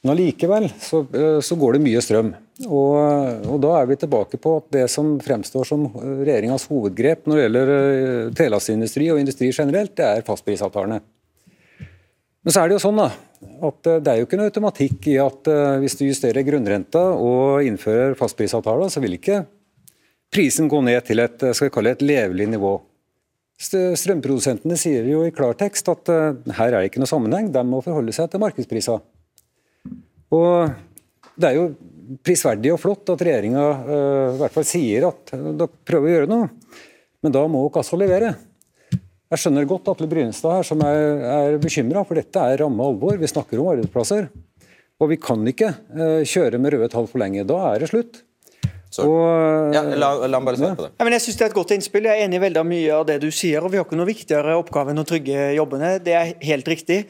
Men 0.04 0.12
allikevel 0.12 0.68
så, 0.78 1.02
eh, 1.10 1.40
så, 1.42 1.58
går 1.58 1.74
det 1.74 1.82
mye 1.82 2.02
strøm. 2.04 2.30
Og, 2.68 2.94
og, 3.50 3.58
da 3.60 3.72
er 3.80 3.90
vi 3.90 3.98
tilbake 3.98 4.38
på 4.40 4.54
at 4.60 4.70
det 4.72 4.86
som 4.88 5.16
fremstår 5.20 5.66
som 5.68 5.88
regjeringas 5.98 6.68
hovedgrep 6.70 7.26
når 7.26 7.36
det 7.36 7.42
gjelder 7.42 8.30
trelastindustri 8.38 9.10
og 9.12 9.20
industri 9.20 9.50
generelt, 9.50 9.92
det 9.98 10.06
er 10.06 10.24
fastprisavtalene. 10.24 11.02
Men 12.46 12.54
så 12.54 12.62
er 12.62 12.70
det 12.70 12.78
jo 12.78 12.84
sånn 12.86 13.02
da, 13.02 13.10
at 13.42 13.88
det 14.02 14.10
er 14.10 14.20
jo 14.20 14.26
ikke 14.26 14.38
noe 14.40 14.50
automatikk 14.50 15.08
i 15.12 15.18
at 15.22 15.48
hvis 15.82 15.98
du 15.98 16.06
justerer 16.06 16.46
grunnrenta 16.46 17.02
og 17.20 17.66
innfører 17.66 18.16
fastprisavtaler, 18.18 18.88
så 18.92 19.02
vil 19.04 19.18
ikke 19.18 19.42
prisen 20.32 20.70
gå 20.72 20.80
ned 20.84 21.04
til 21.06 21.20
et, 21.22 21.44
skal 21.52 21.68
vi 21.68 21.74
kalle 21.74 21.92
det 21.92 22.00
et 22.00 22.06
levelig 22.08 22.48
nivå. 22.54 22.72
Strømprodusentene 23.56 24.76
sier 24.80 25.06
jo 25.08 25.22
i 25.24 25.32
klartekst 25.32 25.88
at 25.92 26.10
her 26.58 26.72
er 26.72 26.80
det 26.80 26.90
ikke 26.90 27.00
noe 27.00 27.08
sammenheng, 27.08 27.52
de 27.52 27.62
må 27.64 27.80
forholde 27.84 28.12
seg 28.16 28.28
til 28.32 28.42
markedspriser. 28.42 29.04
Og 30.36 30.74
Det 31.36 31.50
er 31.50 31.58
jo 31.58 31.70
prisverdig 32.24 32.72
og 32.72 32.80
flott 32.80 33.10
at 33.12 33.22
regjeringa 33.26 33.62
i 34.32 34.38
hvert 34.40 34.54
fall 34.54 34.66
sier 34.68 35.08
at 35.10 35.32
dere 35.34 35.68
prøver 35.88 36.08
å 36.08 36.14
gjøre 36.14 36.30
noe, 36.30 36.50
men 37.24 37.34
da 37.34 37.42
må 37.50 37.64
dere 37.66 37.82
altså 37.82 37.98
levere. 38.00 38.30
Jeg 39.32 39.42
skjønner 39.42 39.66
godt 39.66 39.88
Atle 39.90 40.06
Brynestad 40.10 40.52
her 40.54 40.66
som 40.66 40.82
er, 40.86 41.24
er 41.26 41.56
bekymra, 41.62 42.04
for 42.06 42.18
dette 42.18 42.38
er 42.38 42.60
ramme 42.62 42.84
alvor. 42.86 43.16
Vi 43.18 43.30
snakker 43.30 43.58
om 43.58 43.72
arbeidsplasser. 43.72 44.28
Og 45.02 45.10
vi 45.10 45.18
kan 45.20 45.42
ikke 45.50 45.72
uh, 45.74 46.22
kjøre 46.24 46.60
med 46.62 46.72
røde 46.76 46.88
tall 46.92 47.08
for 47.10 47.20
lenge. 47.20 47.44
Da 47.48 47.58
er 47.72 47.82
det 47.82 47.90
slutt. 47.90 48.22
Og, 49.02 49.74
ja, 49.74 49.82
la, 49.98 50.12
la 50.30 50.38
bare 50.40 50.56
svare 50.56 50.76
på 50.78 50.86
det. 50.86 50.92
Ja, 50.94 51.04
men 51.04 51.16
jeg 51.16 51.24
synes 51.24 51.36
Det 51.36 51.44
er 51.44 51.50
et 51.50 51.56
godt 51.58 51.72
innspill. 51.74 52.06
Jeg 52.08 52.22
er 52.22 52.28
enig 52.28 52.38
i 52.38 52.44
veldig 52.46 52.62
mye 52.64 52.94
av 52.94 53.04
det 53.08 53.18
du 53.24 53.28
sier. 53.34 53.64
og 53.64 53.74
Vi 53.74 53.80
har 53.80 53.84
ikke 53.84 53.98
noe 53.98 54.08
viktigere 54.08 54.56
oppgave 54.56 54.94
enn 54.94 55.02
å 55.02 55.06
trygge 55.08 55.50
jobbene. 55.58 55.96
Det 56.06 56.14
er 56.16 56.32
helt 56.46 56.70
riktig. 56.70 57.02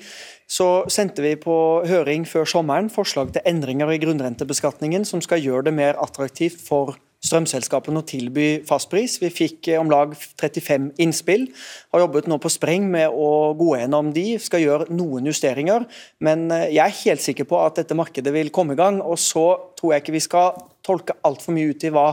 Så 0.51 0.87
sendte 0.93 1.23
vi 1.23 1.35
på 1.39 1.57
høring 1.87 2.25
før 2.27 2.49
sommeren 2.49 2.89
forslag 2.91 3.35
til 3.35 3.45
endringer 3.47 3.93
i 3.93 4.01
grunnrentebeskatningen 4.03 5.07
som 5.07 5.23
skal 5.23 5.43
gjøre 5.45 5.69
det 5.69 5.77
mer 5.77 6.01
attraktivt 6.03 6.63
for 6.65 6.97
strømselskapene 7.27 8.01
å 8.01 8.07
tilby 8.07 8.47
fastpris. 8.67 9.19
Vi 9.23 9.31
fikk 9.35 9.71
eh, 9.73 9.81
om 9.81 9.91
lag 9.93 10.15
35 10.41 10.93
innspill. 11.03 11.49
Har 11.95 12.05
jobbet 12.05 12.31
nå 12.31 12.39
på 12.43 12.53
spreng 12.53 12.89
med 12.93 13.13
å 13.13 13.53
gå 13.59 13.73
gjennom 13.81 14.13
de. 14.17 14.27
Skal 14.43 14.65
gjøre 14.65 14.91
noen 14.95 15.29
justeringer. 15.31 15.87
Men 16.25 16.49
eh, 16.55 16.71
jeg 16.77 16.85
er 16.85 17.01
helt 17.03 17.25
sikker 17.25 17.49
på 17.51 17.61
at 17.65 17.83
dette 17.83 17.99
markedet 17.99 18.35
vil 18.35 18.53
komme 18.55 18.77
i 18.77 18.81
gang. 18.81 19.03
Og 19.05 19.19
så 19.23 19.49
tror 19.79 19.95
jeg 19.95 20.05
ikke 20.05 20.17
vi 20.19 20.27
skal 20.29 20.61
tolke 20.87 21.19
altfor 21.27 21.57
mye 21.57 21.75
ut 21.75 21.87
i 21.87 21.93
hva 21.95 22.09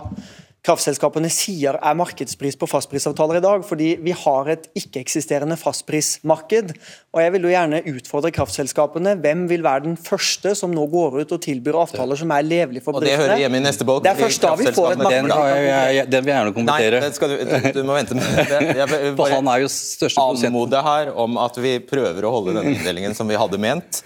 kraftselskapene 0.63 1.27
sier 1.33 1.75
er 1.75 1.95
markedspris 1.99 2.55
på 2.59 2.67
fastprisavtaler 2.71 3.41
i 3.41 3.43
dag, 3.43 3.65
fordi 3.67 3.89
vi 4.03 4.13
har 4.15 4.51
et 4.53 4.69
ikke-eksisterende 4.79 5.57
fastprismarked. 5.59 6.71
Og 7.11 7.21
Jeg 7.23 7.33
vil 7.35 7.47
jo 7.47 7.51
gjerne 7.51 7.81
utfordre 7.91 8.31
kraftselskapene. 8.31 9.17
Hvem 9.23 9.43
vil 9.51 9.65
være 9.65 9.83
den 9.89 9.97
første 9.99 10.55
som 10.55 10.71
nå 10.71 10.85
går 10.91 11.19
ut 11.23 11.35
og 11.35 11.41
tilbyr 11.43 11.79
avtaler 11.81 12.19
som 12.19 12.31
er 12.31 12.47
levelige 12.47 12.85
for 12.85 12.95
bedriftene? 12.95 13.19
Og 13.19 13.19
Det 13.19 13.29
hører 13.33 13.43
hjemme 13.43 13.59
i 13.59 13.65
neste 13.67 13.87
bolk. 13.89 14.07
Det 14.07 14.13
er 14.13 14.23
først 14.23 14.47
da 14.47 14.55
vi 14.55 14.71
får 14.71 14.95
et 14.95 15.03
marked. 15.03 15.19
Den, 15.19 15.29
den, 15.33 16.23
vil 16.23 16.31
jeg 16.31 16.39
gjerne 16.39 16.55
kommentere. 16.55 17.03
Nei, 17.03 17.11
du, 17.11 17.79
du, 17.81 17.83
må 17.83 17.99
vente 17.99 18.19
med 18.19 18.39
det. 18.39 18.63
Jeg 18.83 19.15
bare 19.19 19.35
han 19.35 19.51
er 19.51 19.63
jo 19.65 19.69
største 19.71 20.23
anmode 20.23 20.87
her 20.87 21.11
om 21.19 21.39
at 21.43 21.59
vi 21.59 21.77
prøver 21.83 22.23
å 22.23 22.37
holde 22.37 22.55
denne 22.55 22.77
inndelingen 22.77 23.15
som 23.17 23.27
vi 23.27 23.35
hadde 23.39 23.59
ment. 23.59 24.03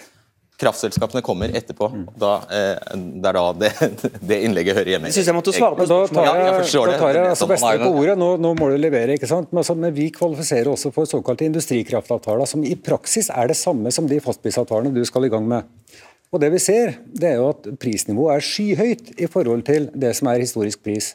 Kraftselskapene 0.58 1.22
kommer 1.26 1.52
etterpå. 1.56 1.90
Da, 2.18 2.32
eh, 2.50 2.96
det 2.98 3.30
er 3.30 3.38
da 3.38 3.44
det, 3.54 3.72
det 4.32 4.40
innlegget 4.48 4.80
hører 4.80 4.94
hjemme. 4.96 5.12
Jeg 5.12 5.20
synes 5.20 5.30
jeg 5.30 5.38
måtte 5.38 5.54
svare 5.54 5.78
på 5.78 5.86
Men 5.86 5.92
da 5.92 6.00
tar 6.10 6.26
Ja, 6.26 6.34
jeg 6.34 6.48
jeg, 6.48 6.56
forstår 6.64 6.90
da 6.92 6.98
tar 6.98 7.14
jeg 7.14 7.22
er 7.22 7.30
altså 7.34 7.46
sånn 7.46 7.54
beste 7.54 7.74
er. 7.76 7.84
på 7.84 7.92
ordet. 8.02 8.18
Nå, 8.24 8.30
nå 8.42 8.54
må 8.58 8.72
du 8.74 8.78
levere, 8.82 9.20
ikke 9.20 9.30
sant? 9.30 9.52
Men, 9.52 9.62
altså, 9.62 9.78
men 9.78 9.94
vi 9.96 10.10
kvalifiserer 10.16 10.72
også 10.74 10.92
for 10.96 11.10
såkalte 11.10 11.46
industrikraftavtaler, 11.48 12.50
som 12.50 12.66
i 12.66 12.74
praksis 12.90 13.30
er 13.30 13.54
det 13.54 13.60
samme 13.60 13.94
som 13.94 14.10
de 14.10 14.20
fastprisavtalene 14.24 14.96
du 14.96 15.04
skal 15.08 15.30
i 15.30 15.32
gang 15.34 15.46
med. 15.48 15.70
Og 16.34 16.42
det 16.44 16.50
vi 16.52 16.60
ser, 16.60 16.98
det 17.14 17.32
er 17.32 17.40
jo 17.40 17.52
at 17.54 17.70
prisnivået 17.80 18.36
er 18.36 18.50
skyhøyt 18.50 19.14
i 19.22 19.30
forhold 19.32 19.64
til 19.70 19.88
det 19.96 20.12
som 20.18 20.34
er 20.34 20.44
historisk 20.44 20.82
pris. 20.84 21.14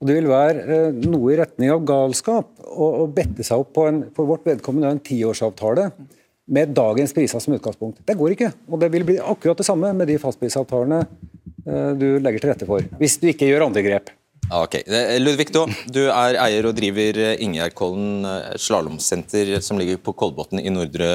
Og 0.00 0.08
Det 0.08 0.16
vil 0.16 0.30
være 0.32 0.64
eh, 0.64 1.02
noe 1.06 1.30
i 1.32 1.36
retning 1.38 1.70
av 1.72 1.84
galskap 1.86 2.56
å, 2.64 2.86
å 3.04 3.10
bette 3.12 3.44
seg 3.46 3.62
opp 3.62 3.74
på 3.76 3.86
en, 3.88 4.06
for 4.16 4.28
vårt 4.28 4.46
vedkommende 4.48 4.90
en 4.96 5.02
tiårsavtale 5.04 5.90
med 6.50 6.72
dagens 6.74 7.14
priser 7.14 7.42
som 7.42 7.54
utgangspunkt. 7.54 8.00
Det 8.06 8.16
går 8.18 8.34
ikke. 8.34 8.52
Og 8.70 8.80
det 8.82 8.90
vil 8.92 9.06
bli 9.06 9.18
akkurat 9.22 9.60
det 9.60 9.66
samme 9.66 9.92
med 9.96 10.10
de 10.10 10.18
fastprisavtalene 10.20 11.02
eh, 11.04 11.92
du 11.98 12.08
legger 12.22 12.42
til 12.42 12.52
rette 12.52 12.68
for, 12.68 12.86
hvis 13.00 13.18
du 13.22 13.28
ikke 13.30 13.48
gjør 13.50 13.68
andre 13.68 13.84
grep. 13.86 14.10
Ok. 14.50 14.80
Ludvig 15.22 15.52
Daa, 15.54 15.70
du 15.94 16.00
er 16.08 16.38
eier 16.42 16.66
og 16.66 16.74
driver 16.78 17.20
eh, 17.22 17.36
Ingjerdkollen 17.44 18.26
eh, 18.26 18.56
slalåmsenter 18.58 19.56
som 19.62 19.78
ligger 19.78 20.00
på 20.02 20.16
Kolbotn 20.18 20.62
i 20.62 20.72
Nordre 20.74 21.12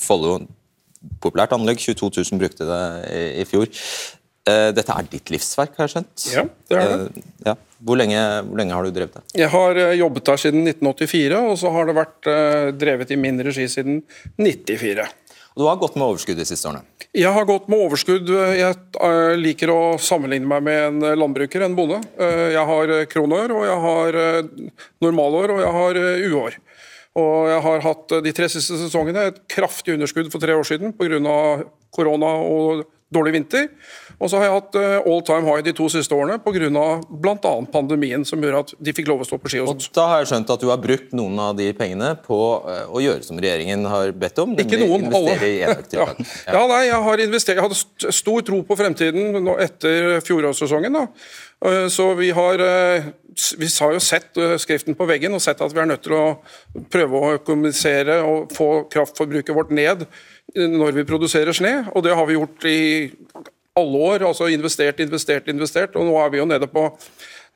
Follo. 0.00 0.42
Populært 1.24 1.52
anlegg, 1.56 1.80
22 1.80 2.12
000 2.32 2.40
brukte 2.40 2.68
det 2.68 2.84
i 3.40 3.44
fjor. 3.48 3.68
Eh, 4.44 4.70
Dette 4.76 4.92
er 4.92 5.06
ditt 5.08 5.30
livsverk, 5.32 5.72
har 5.78 5.86
jeg 5.88 5.94
skjønt? 5.94 6.24
Ja, 6.34 6.42
det 6.68 6.76
er 6.76 6.90
det. 6.90 6.98
Eh, 7.16 7.30
Ja. 7.48 7.54
Hvor, 7.84 7.96
lenge, 8.00 8.16
hvor 8.48 8.56
lenge 8.56 8.72
har 8.72 8.84
du 8.84 8.90
drevet 8.96 9.14
det? 9.16 9.22
Jeg 9.36 9.48
har 9.52 9.76
eh, 9.76 9.94
jobbet 9.98 10.24
der 10.24 10.40
siden 10.40 10.64
1984, 10.68 11.40
og 11.50 11.58
så 11.60 11.72
har 11.72 11.88
det 11.88 11.94
vært 11.96 12.28
drevet 12.80 13.10
i 13.12 13.16
min 13.20 13.40
regi 13.44 13.66
siden 13.68 14.02
1994. 14.40 15.08
Og 15.54 15.62
Du 15.62 15.66
har 15.68 15.76
gått 15.78 15.96
med 15.96 16.08
overskudd 16.08 16.36
de 16.40 16.44
siste 16.48 16.66
årene. 16.68 16.82
Jeg 17.14 17.30
har 17.30 17.44
gått 17.46 17.68
med 17.70 17.78
overskudd. 17.78 18.26
Jeg 18.58 19.38
liker 19.38 19.70
å 19.70 19.80
sammenligne 20.02 20.48
meg 20.50 20.64
med 20.66 20.80
en 20.88 21.18
landbruker, 21.20 21.62
en 21.62 21.76
bonde. 21.78 22.00
Jeg 22.18 22.64
har 22.66 22.90
kronår, 23.06 23.52
og 23.54 23.62
jeg 23.68 23.78
har 23.84 24.18
normalår, 25.04 25.52
og 25.54 25.62
jeg 25.62 25.76
har 25.76 26.00
uår. 26.32 26.56
Og 27.22 27.46
jeg 27.52 27.62
har 27.68 27.84
hatt 27.86 28.16
de 28.26 28.32
tre 28.34 28.48
siste 28.50 28.80
sesongene 28.80 29.28
et 29.30 29.38
kraftig 29.54 29.94
underskudd 29.94 30.32
for 30.34 30.42
tre 30.42 30.56
år 30.58 30.66
siden 30.66 30.90
pga. 30.98 31.62
korona 31.94 32.32
og 32.42 32.82
dårlig 33.14 33.32
vinter. 33.38 33.68
Og 34.20 34.30
så 34.30 34.38
har 34.38 34.44
jeg 34.46 34.54
hatt 34.54 34.76
eh, 34.78 35.08
all 35.10 35.22
time 35.26 35.46
high 35.48 35.62
de 35.66 35.72
to 35.74 35.88
siste 35.90 36.14
årene 36.14 36.36
pga. 36.42 36.68
bl.a. 37.10 37.52
pandemien, 37.72 38.22
som 38.26 38.42
gjør 38.42 38.60
at 38.60 38.74
de 38.78 38.94
fikk 38.94 39.08
lov 39.10 39.24
å 39.24 39.26
stå 39.28 39.38
på 39.42 39.50
ski 39.50 39.62
hos 39.62 39.70
Og 39.72 39.80
oss. 39.82 39.88
da 39.96 40.04
har 40.12 40.22
jeg 40.22 40.30
skjønt 40.32 40.52
at 40.54 40.62
du 40.62 40.68
har 40.70 40.78
brukt 40.82 41.14
noen 41.18 41.38
av 41.42 41.56
de 41.58 41.70
pengene 41.78 42.12
på 42.26 42.38
eh, 42.70 42.84
å 42.94 43.02
gjøre 43.02 43.24
som 43.26 43.40
regjeringen 43.42 43.86
har 43.90 44.12
bedt 44.12 44.38
om, 44.44 44.54
Ikke 44.60 44.78
noen, 44.84 45.08
alle. 45.14 45.38
Ja. 45.94 46.06
ja, 46.46 46.62
nei, 46.70 46.84
jeg 46.90 47.00
har 47.08 47.24
investert. 47.26 47.58
Jeg 47.58 47.66
hadde 47.66 48.12
stor 48.14 48.44
tro 48.46 48.62
på 48.66 48.76
fremtiden 48.78 49.34
etter 49.58 50.20
fjorårssesongen. 50.26 50.92
da. 51.00 51.06
Eh, 51.64 51.86
Så 51.88 52.12
vi 52.18 52.30
har 52.34 52.62
vi 53.58 53.66
har 53.80 53.92
jo 53.96 53.98
sett 53.98 54.38
skriften 54.62 54.94
på 54.94 55.08
veggen 55.10 55.34
og 55.34 55.40
sett 55.42 55.58
at 55.64 55.72
vi 55.74 55.80
er 55.82 55.88
nødt 55.90 56.04
til 56.06 56.12
å 56.14 56.36
prøve 56.92 57.18
å 57.18 57.32
økonomisere 57.34 58.20
og 58.22 58.52
få 58.54 58.68
kraftforbruket 58.92 59.56
vårt 59.56 59.72
ned 59.74 60.04
når 60.54 60.98
vi 61.00 61.06
produserer 61.08 61.56
sne. 61.56 61.76
Og 61.94 62.04
det 62.06 62.14
har 62.14 62.26
vi 62.28 62.36
gjort 62.38 62.66
i 62.68 62.80
alle 63.74 64.02
år. 64.10 64.26
altså 64.28 64.48
Investert, 64.52 65.00
investert, 65.00 65.48
investert. 65.48 65.96
Og 65.96 66.06
nå 66.06 66.18
er 66.20 66.30
vi 66.30 66.38
jo 66.38 66.46
nede 66.48 66.68
på 66.70 66.88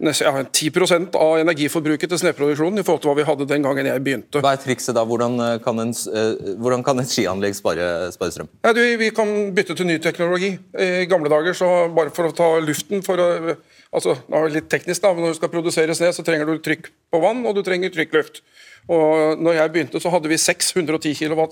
nesten, 0.02 0.26
ja, 0.26 0.42
10% 0.42 1.16
av 1.18 1.40
energiforbruket 1.40 2.11
til 2.11 2.21
sneproduksjonen 2.23 2.80
i 2.80 2.85
forhold 2.87 3.02
til 3.02 3.11
hva 3.11 3.16
vi 3.18 3.26
hadde 3.26 3.47
den 3.50 3.64
gangen 3.66 3.88
jeg 3.88 4.02
begynte. 4.04 4.42
Hva 4.42 4.54
er 4.54 4.61
trikset 4.62 4.95
da? 4.99 5.04
Hvordan 5.07 5.38
eh, 5.42 5.57
kan, 5.64 5.80
en, 5.83 5.90
eh, 5.90 6.52
hvordan 6.59 6.85
kan 6.87 7.02
et 7.02 7.11
skianlegg 7.11 7.57
spare, 7.59 7.88
spare 8.14 8.35
strøm? 8.35 8.50
Ja, 8.66 8.75
du, 8.76 8.83
vi 9.00 9.11
kan 9.14 9.33
bytte 9.57 9.75
til 9.78 9.90
ny 9.90 9.99
teknologi. 10.02 10.52
I 10.78 11.09
gamle 11.11 11.30
dager, 11.33 11.57
så 11.59 11.88
bare 11.95 12.14
for 12.14 12.30
å 12.30 12.37
ta 12.37 12.50
luften 12.62 13.02
for 13.07 13.23
å, 13.23 13.57
altså, 13.90 14.14
det 14.28 14.38
er 14.38 14.54
litt 14.61 14.71
teknisk 14.71 15.02
da, 15.02 15.14
men 15.14 15.26
Når 15.26 15.35
du 15.35 15.40
skal 15.40 15.54
produsere 15.54 15.99
sne, 15.99 16.12
så 16.14 16.26
trenger 16.26 16.47
du 16.47 16.62
trykk 16.62 16.92
på 17.11 17.23
vann 17.23 17.42
og 17.47 17.59
du 17.59 17.64
trenger 17.66 17.95
trykkluft. 17.95 18.42
Og 18.88 19.42
når 19.42 19.59
jeg 19.59 19.75
begynte, 19.75 20.00
så 20.00 20.14
hadde 20.14 20.30
vi 20.30 20.38
610 20.40 21.18
kW 21.18 21.42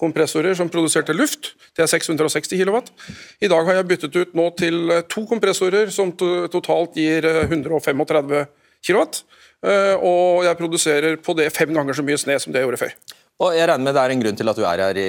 kompressorer 0.00 0.54
som 0.58 0.68
produserte 0.72 1.14
luft. 1.16 1.52
Det 1.76 1.84
er 1.84 1.90
660 1.92 2.58
kW. 2.60 2.80
I 3.44 3.50
dag 3.52 3.64
har 3.68 3.80
jeg 3.80 3.88
byttet 3.92 4.16
ut 4.20 4.34
nå 4.36 4.48
til 4.58 4.90
eh, 4.90 5.02
to 5.08 5.24
kompressorer 5.30 5.90
som 5.94 6.12
to 6.18 6.46
totalt 6.52 6.96
gir 6.98 7.24
eh, 7.30 7.44
135 7.48 8.46
kW. 8.84 9.04
Eh, 9.64 9.94
Og 9.96 10.44
jeg 10.44 10.58
produserer 10.60 11.16
på 11.24 11.36
det 11.38 11.50
fem 11.54 11.70
ganger 11.72 11.96
så 11.96 12.04
mye 12.04 12.18
sne 12.20 12.38
som 12.42 12.52
det 12.52 12.60
jeg 12.62 12.68
gjorde 12.68 12.82
før. 12.86 12.96
Og 13.42 13.50
jeg 13.56 13.66
regner 13.66 13.82
med 13.82 13.96
det 13.96 14.02
er 14.04 14.12
en 14.14 14.20
grunn 14.22 14.36
til 14.38 14.46
at 14.52 14.58
du 14.60 14.62
er 14.62 14.78
her 14.84 14.98
i, 15.00 15.06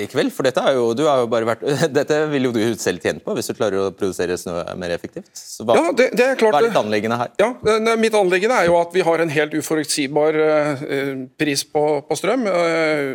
i 0.00 0.06
kveld, 0.10 0.32
for 0.34 0.42
dette, 0.48 0.62
jo, 0.74 0.88
jo 0.98 1.26
vært, 1.46 1.60
dette 1.98 2.16
vil 2.32 2.48
jo 2.48 2.50
du 2.56 2.62
selv 2.74 2.98
tjene 3.04 3.22
på, 3.22 3.36
hvis 3.38 3.46
du 3.46 3.54
klarer 3.54 3.78
å 3.84 3.92
produsere 3.94 4.34
snø 4.40 4.56
mer 4.80 4.90
effektivt. 4.96 5.28
Så 5.38 5.62
hva, 5.62 5.76
Ja, 5.78 5.92
det, 5.94 6.08
det 6.18 6.24
er 6.26 6.40
klart 6.40 6.56
hva 6.56 6.62
er 6.64 6.66
ditt 6.72 6.80
anliggende 6.80 7.20
her? 7.20 7.30
Ja, 7.38 7.52
det- 7.62 7.94
Mitt 8.02 8.16
anliggende 8.18 8.58
er 8.58 8.66
jo 8.66 8.80
at 8.80 8.90
vi 8.96 9.04
har 9.06 9.22
en 9.22 9.30
helt 9.30 9.54
uforutsigbar 9.60 10.40
eh, 10.42 10.82
eh, 10.98 11.12
pris 11.38 11.62
på, 11.70 11.84
på 12.08 12.18
strøm. 12.18 12.48
Eh, 12.50 13.12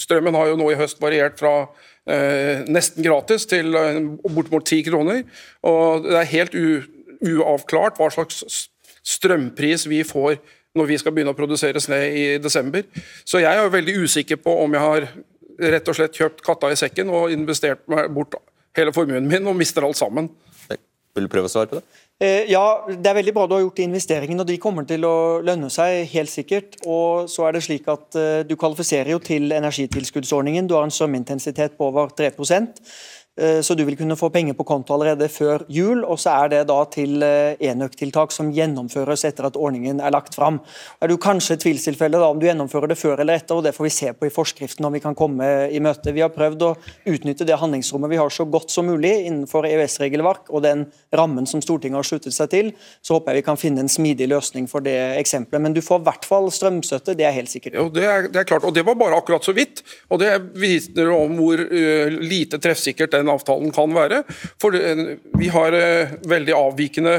strømmen 0.00 0.36
har 0.36 0.50
jo 0.50 0.58
nå 0.60 0.70
i 0.72 0.78
høst 0.78 1.00
variert 1.02 1.38
fra 1.40 1.54
eh, 2.08 2.64
nesten 2.70 3.04
gratis 3.06 3.46
til 3.50 3.74
eh, 3.78 4.00
bortimot 4.24 4.66
10 4.66 4.82
kroner. 4.88 5.22
Og 5.66 6.06
det 6.06 6.18
er 6.20 6.32
helt 6.32 6.58
uavklart 7.24 8.00
hva 8.00 8.10
slags 8.12 8.68
strømpris 9.04 9.88
vi 9.90 10.02
får 10.06 10.38
når 10.74 10.88
vi 10.90 10.98
skal 10.98 11.14
begynne 11.14 11.34
å 11.34 11.38
produsere 11.38 11.82
snø 11.82 12.00
i 12.08 12.24
desember. 12.42 12.82
Så 13.22 13.42
jeg 13.42 13.52
er 13.52 13.62
jo 13.62 13.74
veldig 13.74 13.98
usikker 14.04 14.40
på 14.42 14.56
om 14.64 14.74
jeg 14.74 14.82
har 14.82 15.06
rett 15.74 15.90
og 15.90 15.96
slett 15.96 16.18
kjøpt 16.18 16.42
katta 16.44 16.72
i 16.72 16.78
sekken 16.78 17.12
og 17.14 17.30
investert 17.30 17.84
bort 17.86 18.34
hele 18.74 18.94
formuen 18.94 19.28
min 19.30 19.46
og 19.46 19.54
mister 19.58 19.86
alt 19.86 20.00
sammen. 20.00 20.32
Vil 21.14 21.28
du 21.28 21.30
prøve 21.30 21.46
å 21.46 21.52
svare 21.52 21.70
på 21.70 21.78
det? 21.78 21.84
Eh, 22.20 22.50
Ja, 22.50 22.82
det 22.88 23.06
er 23.06 23.14
veldig 23.14 23.34
bra 23.34 23.46
du 23.46 23.54
har 23.54 23.62
gjort 23.62 23.76
de 23.78 23.86
investeringene, 23.86 24.40
og 24.42 24.46
de 24.46 24.58
kommer 24.58 24.86
til 24.86 25.04
å 25.06 25.40
lønne 25.46 25.70
seg, 25.70 26.08
helt 26.10 26.30
sikkert. 26.30 26.78
Og 26.86 27.30
så 27.30 27.46
er 27.46 27.54
det 27.54 27.64
slik 27.66 27.86
at 27.90 28.18
eh, 28.18 28.42
du 28.46 28.56
kvalifiserer 28.58 29.14
jo 29.14 29.20
til 29.22 29.54
energitilskuddsordningen. 29.54 30.66
Du 30.66 30.74
har 30.74 30.86
en 30.86 30.94
strømintensitet 30.94 31.78
på 31.78 31.90
over 31.90 32.10
3 32.18 32.32
eh, 32.32 32.74
så 33.34 33.74
du 33.74 33.82
vil 33.82 33.96
kunne 33.98 34.14
få 34.14 34.28
penger 34.30 34.54
på 34.54 34.66
konto 34.66 34.94
allerede 34.94 35.26
før 35.32 35.64
jul. 35.72 36.04
Og 36.06 36.20
så 36.22 36.36
er 36.44 36.52
det 36.52 36.60
da 36.70 36.76
til 36.92 37.22
eh, 37.26 37.56
enøktiltak 37.66 38.32
som 38.34 38.52
gjennomføres 38.54 39.24
etter 39.26 39.48
at 39.48 39.58
ordningen 39.58 39.98
er 39.98 40.14
lagt 40.14 40.36
fram. 40.38 40.60
Er 41.02 41.10
du 41.10 41.16
kanskje 41.18 41.56
et 41.56 41.64
tvilstilfelle 41.64 42.20
om 42.22 42.38
du 42.38 42.46
gjennomfører 42.46 42.92
det 42.92 42.98
før 43.00 43.24
eller 43.24 43.40
etter, 43.40 43.58
og 43.58 43.66
det 43.66 43.74
får 43.74 43.88
vi 43.88 43.92
se 43.94 44.12
på 44.14 44.28
i 44.28 44.32
forskriften 44.34 44.86
om 44.86 44.94
vi 44.94 45.02
kan 45.02 45.16
komme 45.18 45.48
i 45.66 45.82
møte. 45.82 46.14
Vi 46.14 46.22
har 46.22 46.32
prøvd 46.34 46.62
å 46.66 46.70
utnytte 47.10 47.46
det 47.48 47.58
handlingsrommet 47.58 48.12
vi 48.12 48.20
har 48.20 48.30
så 48.32 48.46
godt 48.46 48.70
som 48.70 48.86
mulig 48.88 49.12
innenfor 49.24 49.66
EØS-regelverk 49.68 50.52
og 50.54 50.64
den 50.66 50.86
rammen 51.14 51.48
som 51.50 51.62
Stortinget 51.64 52.00
har 52.00 52.08
sluttet 52.08 52.36
seg 52.36 52.52
til. 52.54 52.70
Så 53.02 53.18
håper 53.18 53.34
jeg 53.34 53.42
vi 53.42 53.48
kan 53.48 53.60
finne 53.60 53.82
en 53.84 53.90
smidig 53.90 54.28
løsning 54.30 54.68
for 54.70 54.84
det 54.84 54.96
eksempelet. 55.18 55.62
Men 55.64 55.74
du 55.74 55.82
får 55.84 56.02
i 56.02 56.06
hvert 56.08 56.28
fall 56.28 56.50
strømstøtte, 56.54 57.16
det 57.18 57.26
er 57.26 57.34
helt 57.34 57.50
sikkert. 57.50 57.78
Jo, 57.80 57.88
det 57.92 58.06
er, 58.06 58.28
det 58.30 58.44
er 58.44 58.48
klart, 58.48 58.66
og 58.66 58.74
det 58.76 58.86
var 58.86 58.98
bare 59.00 59.18
akkurat 59.18 59.44
så 59.44 59.54
vidt. 59.56 59.82
Og 60.12 60.22
det 60.22 60.32
viser 60.60 61.10
om 61.14 61.34
hvor 61.40 61.60
uh, 61.60 62.18
lite 62.22 62.60
treffsikkert 62.62 63.14
den 63.16 63.23
avtalen 63.32 63.72
kan 63.74 63.94
være. 63.94 64.22
For 64.60 64.76
eh, 64.76 65.16
vi 65.38 65.50
har 65.54 65.76
eh, 65.78 66.14
veldig 66.28 66.56
avvikende 66.58 67.18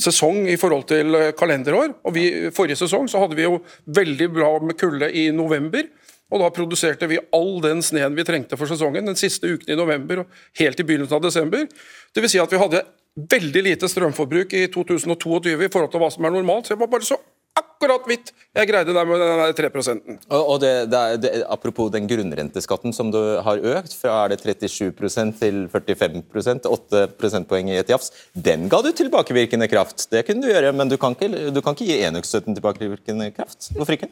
sesong 0.00 0.46
i 0.48 0.58
forhold 0.60 0.86
til 0.90 1.16
eh, 1.18 1.32
kalenderår. 1.36 1.96
og 2.04 2.14
vi, 2.14 2.26
Forrige 2.54 2.78
sesong 2.82 3.08
så 3.10 3.24
hadde 3.24 3.38
vi 3.38 3.48
jo 3.48 3.60
veldig 3.86 4.30
bra 4.34 4.52
med 4.62 4.78
kulde 4.80 5.10
i 5.12 5.30
november. 5.34 5.88
Og 6.30 6.44
da 6.44 6.52
produserte 6.54 7.08
vi 7.10 7.18
all 7.34 7.56
den 7.64 7.82
sneen 7.82 8.14
vi 8.14 8.24
trengte 8.26 8.58
for 8.58 8.70
sesongen 8.70 9.08
den 9.10 9.18
siste 9.18 9.50
uken 9.50 9.72
i 9.74 9.78
november 9.78 10.22
og 10.22 10.40
helt 10.60 10.78
i 10.78 10.86
begynnelsen 10.86 11.18
av 11.18 11.24
desember. 11.24 11.66
Det 12.14 12.22
vil 12.22 12.30
si 12.30 12.42
at 12.42 12.52
vi 12.52 12.60
hadde 12.60 12.84
veldig 13.30 13.62
lite 13.66 13.90
strømforbruk 13.90 14.54
i 14.54 14.68
2022 14.70 15.56
i 15.58 15.70
forhold 15.72 15.90
til 15.90 16.02
hva 16.02 16.10
som 16.14 16.26
er 16.26 16.34
normalt. 16.36 16.68
Så 16.68 16.76
det 16.76 16.84
var 16.84 16.92
bare 16.92 17.08
så 17.08 17.18
akkurat 17.60 18.08
vidt 18.10 18.32
jeg 18.50 18.66
greide 18.66 18.90
der 18.90 19.06
med 19.06 19.20
den 19.22 19.70
3 19.70 19.92
Og, 20.28 20.40
og 20.40 20.56
det, 20.60 20.90
det 20.90 21.02
det, 21.22 21.30
apropos 21.46 21.90
den 21.94 22.08
grunnrenteskatten 22.10 22.92
som 22.92 23.12
du 23.14 23.18
har 23.46 23.62
økt, 23.62 23.94
fra 23.94 24.24
er 24.24 24.34
det 24.34 24.40
37% 24.42 25.36
til 25.38 25.68
45% 25.70 26.66
8 26.66 27.04
prosentpoeng 27.20 27.70
i 27.70 27.78
et 27.78 27.92
jafs, 27.92 28.10
den 28.34 28.66
ga 28.68 28.82
du 28.82 28.90
tilbakevirkende 28.90 29.68
kraft. 29.70 30.08
Det 30.10 30.24
kunne 30.26 30.42
du 30.42 30.50
gjøre, 30.50 30.72
men 30.74 30.90
du 30.90 30.96
kan 30.98 31.14
ikke, 31.14 31.52
du 31.54 31.62
kan 31.62 31.78
ikke 31.78 31.92
gi 31.92 32.02
enøkstøtten 32.08 32.58
tilbakevirkende 32.58 33.30
kraft. 33.36 33.70
Hvorfor 33.76 33.94
ikke? 33.94 34.10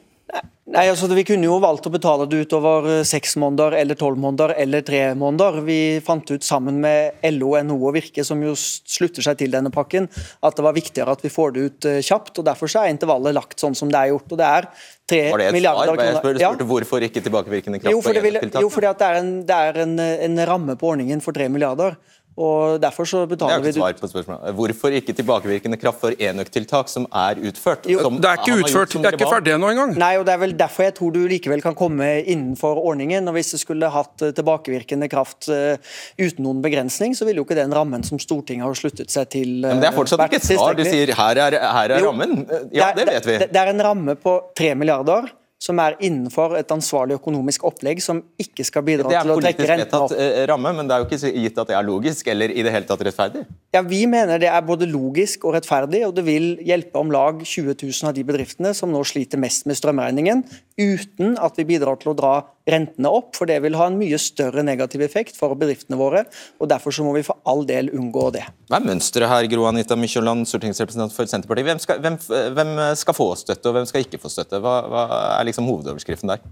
Nei, 0.69 0.83
altså 0.91 1.09
Vi 1.09 1.25
kunne 1.25 1.49
jo 1.49 1.55
valgt 1.63 1.87
å 1.89 1.93
betale 1.93 2.27
det 2.29 2.43
ut 2.45 2.53
over 2.59 2.89
eh, 2.99 3.05
seks 3.09 3.39
måneder, 3.41 3.73
eller 3.81 3.97
tolv 3.97 4.19
måneder 4.21 4.53
eller 4.61 4.83
tre 4.85 5.01
måneder. 5.17 5.63
Vi 5.65 5.79
fant 6.05 6.29
ut 6.29 6.45
sammen 6.45 6.77
med 6.83 7.25
LO, 7.33 7.55
NHO 7.65 7.79
og 7.89 7.95
Virke, 7.97 8.25
som 8.27 8.43
jo 8.45 8.53
slutter 8.59 9.25
seg 9.25 9.39
til 9.41 9.55
denne 9.55 9.73
pakken, 9.73 10.11
at 10.45 10.59
det 10.59 10.67
var 10.67 10.77
viktigere 10.77 11.15
at 11.17 11.25
vi 11.25 11.33
får 11.33 11.55
det 11.57 11.65
ut 11.65 11.89
eh, 11.89 12.03
kjapt. 12.05 12.35
og 12.37 12.49
Derfor 12.51 12.69
så 12.69 12.85
er 12.85 12.93
intervallet 12.93 13.37
lagt 13.39 13.65
sånn 13.65 13.77
som 13.79 13.89
det 13.89 13.97
er 14.03 14.13
gjort. 14.13 14.29
og 14.29 14.43
det 14.43 14.51
er 14.59 14.69
tre 15.09 15.23
Var 15.33 15.41
det 15.41 15.49
et 15.49 15.57
milliarder 15.57 15.89
svar? 15.89 16.05
Jeg 16.05 16.21
spurte, 16.21 16.45
Ja. 16.45 16.53
hvorfor 16.75 17.09
ikke 17.09 17.25
tilbakevirkende 17.25 17.81
kraft 17.81 17.97
Jo, 17.97 18.05
for 18.05 18.13
det, 18.13 18.27
vil, 18.29 18.39
jo, 18.61 18.69
fordi 18.69 18.93
at 18.93 19.01
det 19.01 19.09
er, 19.09 19.21
en, 19.23 19.35
det 19.49 19.59
er 19.73 19.83
en, 19.87 19.99
en 20.29 20.47
ramme 20.53 20.77
på 20.77 20.93
ordningen 20.93 21.25
for 21.25 21.33
3 21.33 21.49
milliarder. 21.49 21.97
Og 22.39 22.79
Derfor 22.83 23.09
så 23.09 23.25
betaler 23.27 23.59
Det 23.59 23.59
er 23.59 23.65
vi 23.65 23.71
ikke 23.73 23.81
svar 23.81 23.97
på 23.99 24.11
spørsmålet. 24.13 24.55
Hvorfor 24.59 24.95
ikke 24.95 25.15
tilbakevirkende 25.19 25.79
kraft 25.81 26.01
for 26.03 26.15
enøktiltak 26.15 26.91
som 26.93 27.07
er 27.11 27.41
utført? 27.51 27.89
Jo, 27.91 28.03
som 28.05 28.21
Det 28.23 28.31
er 28.31 28.43
ikke 28.43 28.59
utført, 28.63 28.95
det 28.95 29.11
er 29.11 29.19
ikke 29.19 29.31
ferdig 29.31 29.55
ennå 29.57 29.73
engang. 29.73 29.97
Nei, 29.99 30.13
og 30.21 30.27
Det 30.29 30.35
er 30.35 30.43
vel 30.45 30.55
derfor 30.59 30.87
jeg 30.87 30.95
tror 30.99 31.15
du 31.15 31.21
likevel 31.31 31.63
kan 31.65 31.75
komme 31.79 32.07
innenfor 32.23 32.79
ordningen. 32.79 33.29
og 33.29 33.35
Hvis 33.35 33.51
det 33.57 33.61
skulle 33.65 33.91
hatt 33.91 34.23
eh, 34.23 34.31
tilbakevirkende 34.37 35.09
kraft 35.11 35.49
eh, 35.49 35.81
uten 36.19 36.47
noen 36.47 36.63
begrensning, 36.63 37.17
så 37.19 37.27
ville 37.27 37.43
jo 37.43 37.49
ikke 37.49 37.59
den 37.59 37.75
rammen 37.75 38.07
som 38.07 38.23
Stortinget 38.23 38.69
har 38.69 38.79
sluttet 38.79 39.11
seg 39.11 39.29
til 39.35 39.65
eh, 39.65 39.73
Men 39.73 39.83
det 39.83 39.91
er 39.91 39.99
fortsatt 39.99 40.23
ikke 40.29 40.39
et 40.43 40.49
svar. 40.53 40.79
Du 40.79 40.85
sier 40.87 41.15
her 41.19 41.43
er, 41.49 41.59
her 41.59 41.97
er 41.97 42.05
Jo, 42.05 42.13
rammen. 42.13 42.47
Ja, 42.73 42.93
det 42.95 43.09
vet 43.11 43.27
vi. 43.27 43.39
Det, 43.43 43.51
det 43.53 43.65
er 43.65 43.75
en 43.75 43.83
ramme 43.83 44.15
på 44.15 44.39
3 44.59 44.75
milliarder 44.79 45.33
som 45.59 45.81
er 45.83 45.97
innenfor 45.99 46.55
et 46.59 46.71
ansvarlig 46.71 47.17
økonomisk 47.19 47.65
opplegg 47.67 47.99
som 48.03 48.21
ikke 48.39 48.67
skal 48.67 48.85
bidra 48.87 49.11
til 49.11 49.33
å 49.35 49.39
trekke 49.41 49.67
renten 49.67 49.97
opp. 49.99 50.13
Det 50.13 50.19
er 50.19 50.23
politisk 50.23 50.39
vedtatt 50.39 50.51
ramme, 50.53 50.73
men 50.79 50.89
det 50.89 50.95
er 50.95 51.03
jo 51.03 51.09
ikke 51.09 51.33
gitt 51.45 51.59
at 51.59 51.73
det 51.73 51.79
er 51.79 51.89
logisk 51.89 52.31
eller 52.31 52.55
i 52.55 52.65
det 52.67 52.75
hele 52.75 52.89
tatt 52.89 53.03
rettferdig. 53.09 53.43
Ja, 53.75 53.83
Vi 53.83 54.05
mener 54.07 54.39
det 54.39 54.51
er 54.53 54.63
både 54.63 54.87
logisk 54.91 55.49
og 55.49 55.57
rettferdig, 55.59 56.05
og 56.07 56.15
det 56.15 56.25
vil 56.29 56.53
hjelpe 56.65 57.03
om 57.03 57.11
lag 57.13 57.43
20 57.43 57.75
000 57.75 58.11
av 58.11 58.15
de 58.15 58.25
bedriftene 58.29 58.75
som 58.77 58.93
nå 58.95 59.03
sliter 59.07 59.41
mest 59.43 59.67
med 59.67 59.79
strømregningen, 59.81 60.45
uten 60.79 61.35
at 61.43 61.59
vi 61.59 61.67
bidrar 61.75 61.99
til 61.99 62.15
å 62.15 62.17
dra 62.17 62.35
rentene 62.69 63.11
opp, 63.11 63.33
for 63.37 63.49
det 63.49 63.59
vil 63.65 63.77
ha 63.81 63.89
en 63.89 63.97
mye 63.99 64.19
større 64.21 64.63
negativ 64.67 65.03
effekt 65.05 65.39
for 65.39 65.55
bedriftene 65.59 65.99
våre. 65.99 66.25
og 66.61 66.69
Derfor 66.71 66.95
så 66.95 67.05
må 67.07 67.15
vi 67.17 67.25
for 67.27 67.41
all 67.49 67.65
del 67.69 67.89
unngå 67.97 68.29
det. 68.37 68.45
Hva 68.69 68.81
er 68.81 68.89
mønsteret 68.91 69.31
her, 69.31 69.49
Gro 69.51 69.65
Anita 69.71 69.97
Mykjåland, 69.99 70.45
stortingsrepresentant 70.51 71.15
for 71.15 71.29
Senterpartiet? 71.31 71.69
Hvem 71.71 71.83
skal, 71.83 72.03
hvem, 72.05 72.19
hvem 72.59 72.73
skal 73.01 73.17
få 73.17 73.31
støtte, 73.41 73.71
og 73.71 73.79
hvem 73.79 73.89
skal 73.89 74.05
ikke 74.05 74.21
få 74.21 74.33
støtte? 74.33 74.61
Hva, 74.65 74.75
hva 74.93 75.07
er 75.39 75.48
liksom 75.49 75.67
hovedoverskriften 75.69 76.31
der? 76.31 76.45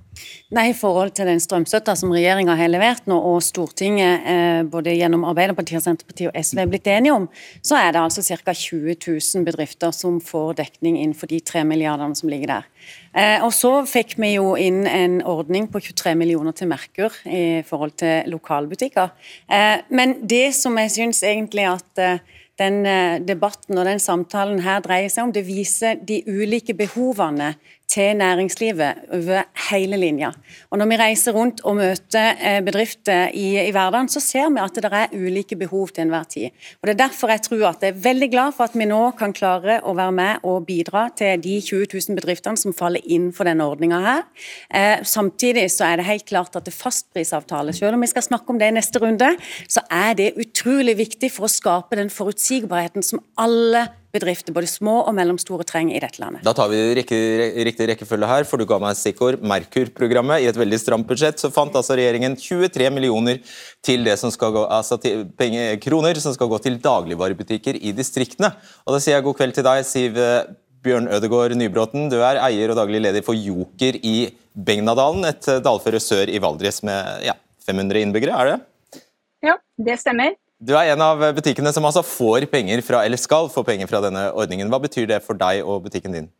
Nei, 0.55 0.71
I 0.71 0.77
forhold 0.77 1.13
til 1.17 1.27
den 1.27 1.41
strømstøtta 1.43 1.97
som 1.99 2.13
regjeringa 2.15 2.55
har 2.59 2.71
levert 2.71 3.09
nå, 3.11 3.17
og 3.19 3.41
Stortinget 3.45 4.29
eh, 4.31 4.61
både 4.71 4.95
gjennom 4.95 5.27
Arbeiderpartiet, 5.27 5.83
Senterpartiet 5.83 6.31
og 6.31 6.39
SV 6.39 6.63
er 6.63 6.71
blitt 6.71 6.91
enige 6.91 7.17
om, 7.17 7.27
så 7.67 7.81
er 7.81 7.93
det 7.95 8.03
altså 8.03 8.23
ca. 8.23 8.55
20 8.55 8.95
000 8.95 9.47
bedrifter 9.47 9.93
som 9.95 10.21
får 10.23 10.57
dekning 10.63 11.01
innenfor 11.01 11.31
de 11.33 11.41
tre 11.43 11.65
milliardene 11.67 12.17
som 12.19 12.31
ligger 12.31 12.55
der. 12.55 12.71
Eh, 13.17 13.43
og 13.45 13.51
så 13.57 13.73
fikk 13.91 14.17
vi 14.23 14.37
jo 14.37 14.55
inn 14.61 14.85
en 14.87 15.21
ordning 15.27 15.67
på 15.73 15.83
23 15.83 16.15
millioner 16.19 16.55
til 16.57 16.71
Merkur 16.71 17.15
i 17.27 17.63
forhold 17.67 17.99
til 18.03 18.31
lokalbutikker. 18.31 19.13
Eh, 19.51 19.83
men 19.91 20.21
det 20.23 20.51
som 20.57 20.79
jeg 20.79 20.95
syns 20.95 21.25
egentlig 21.27 21.67
at 21.75 22.07
den 22.57 22.87
debatten 23.29 23.77
og 23.77 23.85
den 23.85 23.99
samtalen 24.01 24.63
her 24.65 24.79
dreier 24.81 25.11
seg 25.13 25.27
om, 25.27 25.33
det 25.35 25.43
viser 25.45 25.99
de 26.09 26.23
ulike 26.25 26.73
behovene 26.73 27.51
til 27.89 28.17
næringslivet 28.19 29.07
over 29.15 29.43
hele 29.71 29.97
linja. 29.97 30.33
Og 30.71 30.79
Når 30.79 30.87
vi 30.91 30.97
reiser 30.97 31.33
rundt 31.33 31.61
og 31.65 31.77
møter 31.79 32.35
eh, 32.43 32.59
bedrifter 32.65 33.31
i, 33.35 33.47
i 33.69 33.71
hverdagen, 33.71 34.09
så 34.09 34.21
ser 34.21 34.51
vi 34.51 34.61
at 34.63 34.75
det 34.75 34.91
er 34.91 35.15
ulike 35.15 35.57
behov 35.57 35.89
til 35.95 36.07
enhver 36.07 36.25
tid. 36.29 36.51
Og 36.83 36.89
Det 36.89 36.95
er 36.95 37.03
derfor 37.07 37.31
jeg 37.31 37.43
tror 37.47 37.67
at 37.69 37.83
jeg 37.83 37.95
er 37.95 38.03
veldig 38.09 38.31
glad 38.31 38.57
for 38.57 38.65
at 38.65 38.75
vi 38.75 38.89
nå 38.91 39.03
kan 39.19 39.33
klare 39.33 39.79
å 39.87 39.95
være 39.97 40.17
med 40.19 40.47
og 40.49 40.67
bidra 40.67 41.09
til 41.17 41.41
de 41.43 41.61
20 41.61 41.87
000 41.95 42.19
bedriftene 42.19 42.59
som 42.59 42.75
faller 42.75 43.05
innenfor 43.05 43.47
denne 43.47 43.67
ordninga 43.67 44.01
her. 44.03 44.25
Eh, 44.75 45.05
samtidig 45.07 45.69
så 45.71 45.87
er 45.91 46.01
det 46.01 46.09
helt 46.11 46.27
klart 46.27 46.57
at 46.59 46.67
det 46.67 46.75
fastprisavtale, 46.75 47.73
selv 47.77 47.95
om 47.95 48.03
vi 48.03 48.11
skal 48.11 48.27
snakke 48.27 48.51
om 48.51 48.59
det 48.59 48.73
i 48.73 48.77
neste 48.77 49.03
runde, 49.03 49.31
så 49.69 49.85
er 49.91 50.19
det 50.19 50.35
utrolig 50.41 50.97
viktig 50.99 51.31
for 51.33 51.47
å 51.47 51.53
skape 51.53 51.99
den 52.01 52.11
forutsigbarheten 52.11 53.05
som 53.07 53.23
alle 53.39 53.87
bedrifter, 54.17 54.55
både 54.57 54.69
små 54.71 54.99
og 55.05 55.15
mellomstore, 55.17 55.67
trenger 55.69 55.97
i 55.97 56.03
dette 56.03 56.21
landet. 56.23 56.43
Da 56.47 56.55
tar 56.57 56.71
vi 56.73 56.81
riktig, 56.99 57.21
riktig 57.69 57.89
rekkefølge 57.93 58.31
her, 58.31 58.49
for 58.49 58.61
du 58.61 58.67
ga 58.69 58.81
meg 58.83 58.97
et 58.97 59.01
stikkord. 59.01 59.41
Merkur-programmet. 59.47 60.43
I 60.43 60.51
et 60.51 60.59
veldig 60.59 60.81
stramt 60.83 61.09
budsjett 61.09 61.41
så 61.43 61.53
fant 61.55 61.77
altså 61.77 61.97
regjeringen 61.99 62.37
23 62.41 62.91
millioner 62.95 63.41
til 63.87 64.07
det 64.07 64.19
som 64.21 64.33
skal 64.35 64.55
gå, 64.57 64.67
altså 64.67 64.99
til 65.03 65.27
penger, 65.39 65.77
kroner 65.85 66.19
som 66.23 66.35
skal 66.37 66.51
gå 66.51 66.61
til 66.65 66.79
dagligvarebutikker 66.83 67.81
i 67.81 67.95
distriktene. 67.97 68.53
Og 68.87 68.97
Da 68.97 69.03
sier 69.03 69.19
jeg 69.19 69.27
god 69.27 69.39
kveld 69.39 69.57
til 69.57 69.67
deg, 69.67 69.85
Siv 69.87 70.21
Bjørn 70.87 71.11
Ødegård 71.13 71.57
Nybråten. 71.59 72.09
Du 72.13 72.21
er 72.23 72.41
eier 72.45 72.73
og 72.73 72.79
daglig 72.79 73.03
leder 73.03 73.25
for 73.27 73.37
Joker 73.39 73.99
i 74.03 74.31
Begnadalen, 74.57 75.27
et 75.29 75.49
dalføre 75.65 76.01
sør 76.01 76.31
i 76.33 76.41
Valdres 76.41 76.81
med 76.87 77.27
ja, 77.27 77.35
500 77.67 78.07
innbyggere, 78.07 78.37
er 78.39 78.53
det? 78.53 79.03
Ja, 79.45 79.57
det 79.83 79.99
stemmer. 80.01 80.37
Du 80.57 80.73
er 80.73 80.89
en 80.89 81.03
av 81.05 81.21
butikkene 81.37 81.69
som 81.75 81.85
altså 81.85 82.01
får 82.01 82.47
penger 82.49 82.81
fra, 82.85 83.03
eller 83.05 83.21
skal 83.21 83.51
få 83.53 83.61
penger 83.67 83.91
fra 83.91 84.01
denne 84.01 84.31
ordningen. 84.33 84.71
Hva 84.73 84.81
betyr 84.81 85.09
det 85.11 85.19
for 85.27 85.37
deg 85.37 85.61
og 85.61 85.85
butikken 85.85 86.17
din? 86.17 86.31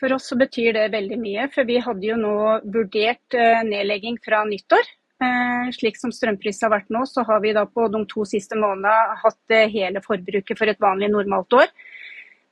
For 0.00 0.14
oss 0.16 0.30
så 0.30 0.38
betyr 0.40 0.72
det 0.78 0.86
veldig 0.94 1.18
mye, 1.20 1.50
for 1.52 1.68
vi 1.68 1.76
hadde 1.84 2.06
jo 2.06 2.16
nå 2.16 2.32
vurdert 2.72 3.36
eh, 3.36 3.60
nedlegging 3.68 4.16
fra 4.24 4.40
nyttår. 4.48 4.88
Eh, 5.20 5.68
Slik 5.76 6.00
som 6.00 6.14
strømprisen 6.16 6.64
har 6.64 6.78
vært 6.78 6.88
nå, 6.88 7.04
så 7.04 7.26
har 7.28 7.42
vi 7.44 7.52
da 7.52 7.66
på 7.68 7.90
de 7.92 8.00
to 8.08 8.24
siste 8.24 8.56
månedene 8.56 9.20
hatt 9.20 9.52
eh, 9.52 9.68
hele 9.68 10.00
forbruket 10.00 10.56
for 10.56 10.72
et 10.72 10.80
vanlig 10.80 11.10
normalt 11.12 11.52
år. 11.60 11.68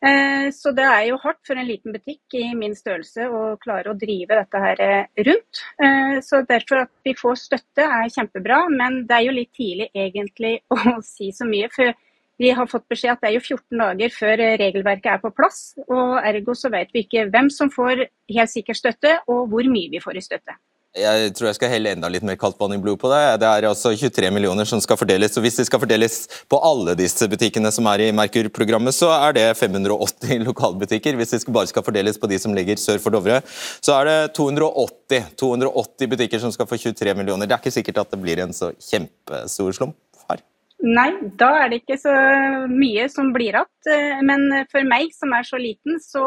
Eh, 0.00 0.50
Så 0.52 0.70
det 0.72 0.84
er 0.86 1.06
jo 1.08 1.18
hardt 1.18 1.40
for 1.46 1.58
en 1.58 1.66
liten 1.66 1.92
butikk 1.94 2.34
i 2.38 2.52
min 2.54 2.74
størrelse 2.78 3.26
å 3.26 3.56
klare 3.62 3.90
å 3.90 3.98
drive 3.98 4.36
dette 4.38 4.60
her 4.62 4.82
eh, 4.84 5.06
rundt. 5.26 5.62
Eh, 5.82 6.18
Så 6.22 6.42
derfor 6.46 6.84
at 6.84 6.92
vi 7.04 7.14
får 7.18 7.40
støtte 7.42 7.86
er 7.86 8.12
kjempebra, 8.14 8.60
men 8.70 9.04
det 9.08 9.16
er 9.16 9.26
jo 9.26 9.34
litt 9.40 9.52
tidlig 9.58 9.90
egentlig 9.94 10.60
å 10.74 11.00
si 11.02 11.32
så 11.34 11.48
mye. 11.48 11.70
For 11.74 11.92
vi 12.38 12.52
har 12.54 12.70
fått 12.70 12.86
beskjed 12.88 13.16
at 13.16 13.24
det 13.24 13.32
er 13.32 13.36
jo 13.40 13.42
14 13.56 13.82
dager 13.82 14.14
før 14.14 14.44
regelverket 14.62 15.12
er 15.16 15.22
på 15.24 15.34
plass. 15.34 15.62
Og 15.88 16.18
ergo 16.22 16.54
så 16.54 16.70
vet 16.70 16.94
vi 16.94 17.02
ikke 17.06 17.26
hvem 17.32 17.50
som 17.50 17.70
får 17.74 18.06
helt 18.06 18.54
sikker 18.54 18.78
støtte, 18.78 19.18
og 19.26 19.48
hvor 19.50 19.66
mye 19.66 19.90
vi 19.90 20.02
får 20.04 20.20
i 20.20 20.26
støtte. 20.30 20.54
Jeg 20.96 21.32
tror 21.36 21.50
jeg 21.50 21.56
skal 21.58 21.70
helle 21.70 21.90
enda 21.92 22.08
litt 22.10 22.24
mer 22.24 22.38
kaldt 22.40 22.56
vann 22.58 22.72
i 22.72 22.78
blodet 22.80 23.00
på 23.02 23.10
det. 23.12 23.20
Det 23.42 23.48
er 23.48 23.66
altså 23.68 23.92
23 23.92 24.30
millioner 24.32 24.66
som 24.66 24.80
skal 24.80 24.96
fordeles, 24.96 25.36
og 25.36 25.44
hvis 25.44 25.58
det 25.60 25.66
skal 25.68 25.82
fordeles 25.82 26.16
på 26.48 26.58
alle 26.64 26.94
disse 26.98 27.28
butikkene 27.28 27.70
som 27.74 27.86
er 27.92 28.06
i 28.06 28.08
Merkur-programmet, 28.16 28.96
så 28.96 29.10
er 29.12 29.36
det 29.36 29.46
580 29.60 30.42
lokalbutikker. 30.48 31.18
Hvis 31.20 31.36
det 31.36 31.42
bare 31.52 31.68
skal 31.70 31.84
fordeles 31.86 32.18
på 32.18 32.30
de 32.32 32.40
som 32.40 32.56
ligger 32.56 32.80
sør 32.80 33.02
for 33.04 33.14
Dovre, 33.14 33.42
så 33.84 33.98
er 34.00 34.08
det 34.08 34.18
280, 34.40 35.28
280 35.38 36.12
butikker 36.16 36.42
som 36.42 36.56
skal 36.56 36.70
få 36.70 36.80
23 36.80 37.14
millioner. 37.20 37.46
Det 37.46 37.58
er 37.58 37.62
ikke 37.62 37.76
sikkert 37.78 38.02
at 38.06 38.16
det 38.16 38.22
blir 38.24 38.42
en 38.42 38.56
så 38.56 38.72
kjempestor 38.80 39.76
slump. 39.76 39.98
Nei, 40.78 41.08
da 41.34 41.48
er 41.64 41.72
det 41.72 41.80
ikke 41.80 41.96
så 41.98 42.12
mye 42.70 43.08
som 43.10 43.32
blir 43.34 43.50
igjen. 43.50 43.70
Eh, 43.90 44.20
Men 44.22 44.44
for 44.70 44.86
meg 44.86 45.10
som 45.16 45.32
er 45.34 45.46
så 45.46 45.58
liten, 45.58 45.98
så 45.98 46.22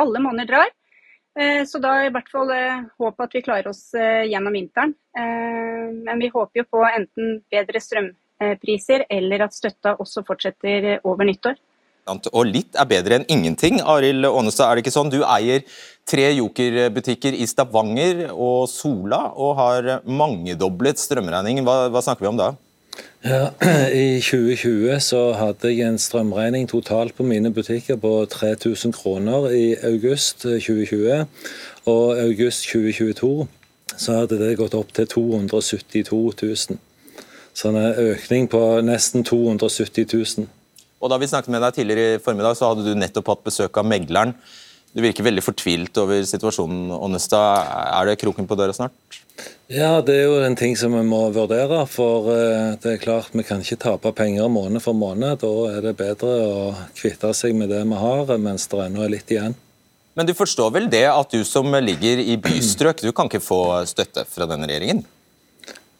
alle 0.00 0.22
måneder 0.24 0.48
drar. 0.48 0.70
Eh, 1.38 1.62
Så 1.66 1.78
da 1.78 1.94
i 2.04 2.10
hvert 2.10 2.30
fall 2.30 2.50
eh, 2.54 2.86
håp 2.98 3.22
at 3.22 3.34
vi 3.34 3.42
klarer 3.44 3.70
oss 3.70 3.92
eh, 3.94 4.26
gjennom 4.30 4.56
vinteren. 4.56 4.94
Men 5.10 6.20
vi 6.22 6.28
håper 6.30 6.62
jo 6.62 6.64
på 6.70 6.84
enten 6.86 7.40
bedre 7.50 7.80
strømpriser 7.82 9.08
eller 9.10 9.42
at 9.42 9.56
støtta 9.56 9.96
også 9.98 10.22
fortsetter 10.22 11.00
over 11.02 11.26
nyttår. 11.26 11.58
Og 12.30 12.46
litt 12.46 12.78
er 12.78 12.86
bedre 12.90 13.18
enn 13.18 13.26
ingenting. 13.30 13.80
Arild 13.82 14.28
Aanestad, 14.28 14.70
er 14.70 14.78
det 14.78 14.84
ikke 14.84 14.94
sånn? 14.94 15.10
Du 15.10 15.20
eier 15.26 15.66
tre 16.08 16.28
Joker-butikker 16.38 17.34
i 17.34 17.46
Stavanger 17.50 18.28
og 18.30 18.68
Sola, 18.70 19.32
og 19.34 19.58
har 19.58 19.90
mangedoblet 20.06 21.02
strømregningen. 21.02 21.66
Hva, 21.66 21.90
hva 21.90 22.02
snakker 22.06 22.28
vi 22.28 22.30
om 22.30 22.38
da? 22.40 22.52
Ja, 23.24 23.50
I 23.92 24.20
2020 24.24 25.00
så 25.04 25.32
hadde 25.36 25.72
jeg 25.74 25.88
en 25.88 25.98
strømregning 26.00 26.68
totalt 26.70 27.14
på 27.16 27.26
mine 27.28 27.52
butikker 27.52 27.98
på 28.00 28.12
3000 28.32 28.94
kroner 28.96 29.50
i 29.52 29.74
august 29.84 30.46
2020. 30.46 31.26
Og 31.84 32.20
august 32.20 32.64
2022 32.72 33.48
så 33.96 34.16
hadde 34.22 34.38
det 34.40 34.56
gått 34.56 34.74
opp 34.78 34.94
til 34.96 35.06
272 35.06 36.22
000. 36.42 36.80
Så 37.54 37.68
en 37.68 37.76
økning 37.76 38.48
på 38.48 38.62
nesten 38.86 39.24
270 39.24 40.08
000. 40.38 40.48
Og 41.00 41.10
Da 41.10 41.16
vi 41.20 41.28
snakket 41.28 41.52
med 41.52 41.62
deg 41.64 41.76
tidligere 41.76 42.16
i 42.16 42.24
formiddag, 42.24 42.56
så 42.56 42.70
hadde 42.72 42.84
du 42.88 42.96
nettopp 42.96 43.28
hatt 43.34 43.44
besøk 43.44 43.76
av 43.76 43.88
megleren. 43.88 44.34
Du 44.96 45.02
virker 45.04 45.24
veldig 45.24 45.44
fortvilt 45.44 45.98
over 46.02 46.24
situasjonen, 46.26 46.90
Aanestad. 46.96 47.68
Er 48.00 48.08
det 48.08 48.20
kroken 48.20 48.48
på 48.48 48.56
døra 48.58 48.74
snart? 48.74 49.19
Ja, 49.70 50.00
det 50.02 50.16
er 50.18 50.24
jo 50.26 50.38
en 50.42 50.56
ting 50.58 50.72
som 50.76 50.96
vi 50.98 51.02
må 51.06 51.20
vurdere. 51.34 51.84
For 51.86 52.30
eh, 52.34 52.72
det 52.82 52.96
er 52.96 53.02
klart 53.02 53.34
vi 53.36 53.44
kan 53.46 53.62
ikke 53.62 53.78
tape 53.84 54.10
penger 54.18 54.50
måned 54.50 54.82
for 54.82 54.96
måned. 54.98 55.38
Da 55.44 55.52
er 55.70 55.84
det 55.84 55.96
bedre 56.00 56.32
å 56.42 56.64
kvitte 56.98 57.30
seg 57.36 57.54
med 57.54 57.70
det 57.70 57.84
vi 57.86 58.00
har, 58.00 58.32
mens 58.42 58.66
det 58.72 58.82
ennå 58.86 59.04
er 59.06 59.14
litt 59.14 59.30
igjen. 59.30 59.54
Men 60.18 60.26
du 60.26 60.34
forstår 60.34 60.72
vel 60.74 60.90
det 60.90 61.06
at 61.06 61.30
du 61.30 61.44
som 61.46 61.70
ligger 61.70 62.18
i 62.18 62.34
bystrøk, 62.42 63.04
du 63.04 63.12
kan 63.14 63.30
ikke 63.30 63.42
få 63.44 63.62
støtte 63.88 64.26
fra 64.26 64.48
denne 64.50 64.66
regjeringen? 64.66 65.04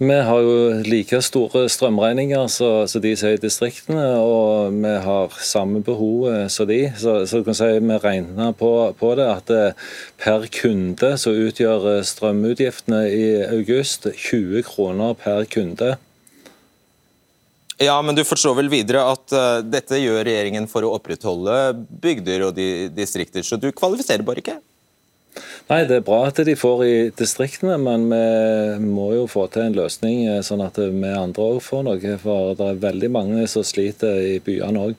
Vi 0.00 0.16
har 0.16 0.40
jo 0.40 0.52
like 0.88 1.18
store 1.20 1.66
strømregninger 1.68 2.46
som 2.48 3.02
de 3.04 3.10
som 3.20 3.28
er 3.28 3.34
i 3.36 3.40
distriktene, 3.42 4.04
og 4.16 4.72
vi 4.72 4.92
har 5.04 5.34
samme 5.44 5.82
behov 5.84 6.22
eh, 6.30 6.46
som 6.48 6.68
de. 6.70 6.78
Så, 6.96 7.18
så 7.28 7.42
kan 7.44 7.58
si, 7.58 7.68
vi 7.84 7.98
regner 8.00 8.54
på, 8.56 8.70
på 8.96 9.10
det 9.20 9.26
at 9.28 9.52
det, 9.52 9.66
per 10.16 10.46
kunde 10.56 11.10
så 11.20 11.34
utgjør 11.36 11.84
eh, 11.98 12.06
strømutgiftene 12.08 13.02
i 13.12 13.26
august 13.50 14.08
20 14.08 14.64
kroner 14.70 15.12
per 15.20 15.44
kunde. 15.52 15.92
Ja, 17.76 18.00
men 18.00 18.16
du 18.16 18.24
forstår 18.24 18.56
vel 18.56 18.72
videre 18.72 19.04
at 19.08 19.36
uh, 19.36 19.60
dette 19.64 20.00
gjør 20.00 20.24
regjeringen 20.24 20.66
for 20.68 20.84
å 20.84 20.94
opprettholde 20.96 21.54
bygder 22.00 22.48
og 22.48 22.56
di 22.56 22.88
distrikter, 22.92 23.44
så 23.44 23.60
du 23.60 23.70
kvalifiserer 23.72 24.24
bare 24.24 24.40
ikke? 24.40 24.58
Nei, 25.70 25.84
Det 25.86 26.00
er 26.00 26.06
bra 26.06 26.24
at 26.26 26.40
de 26.46 26.56
får 26.58 26.82
i 26.86 26.94
distriktene, 27.16 27.76
men 27.78 28.08
vi 28.10 28.88
må 28.90 29.12
jo 29.14 29.28
få 29.30 29.46
til 29.52 29.68
en 29.68 29.76
løsning 29.78 30.24
eh, 30.26 30.40
sånn 30.46 30.64
at 30.64 30.80
vi 30.80 31.12
andre 31.14 31.46
òg 31.54 31.60
får 31.62 31.86
noe. 31.86 32.16
For 32.22 32.56
det 32.58 32.66
er 32.66 32.82
veldig 32.88 33.12
mange 33.14 33.46
som 33.50 33.66
sliter 33.66 34.18
i 34.32 34.34
byene 34.44 34.88
òg. 34.88 34.98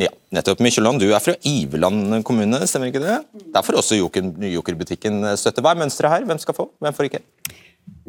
Ja, 0.00 0.08
nettopp. 0.32 0.62
Mykjåland, 0.64 1.02
du 1.02 1.10
er 1.12 1.20
fra 1.20 1.34
Iveland 1.46 2.22
kommune, 2.24 2.62
stemmer 2.66 2.88
ikke 2.88 3.02
det? 3.02 3.18
Der 3.52 3.66
får 3.66 3.76
også 3.82 3.98
Joker, 3.98 4.30
Joker-butikken 4.54 5.20
støtte. 5.36 5.60
Hva 5.64 5.74
er 5.74 5.82
mønsteret 5.82 6.14
her? 6.14 6.28
Hvem 6.30 6.40
skal 6.40 6.56
få, 6.56 6.70
hvem 6.80 6.96
får 6.96 7.10
ikke? 7.10 7.22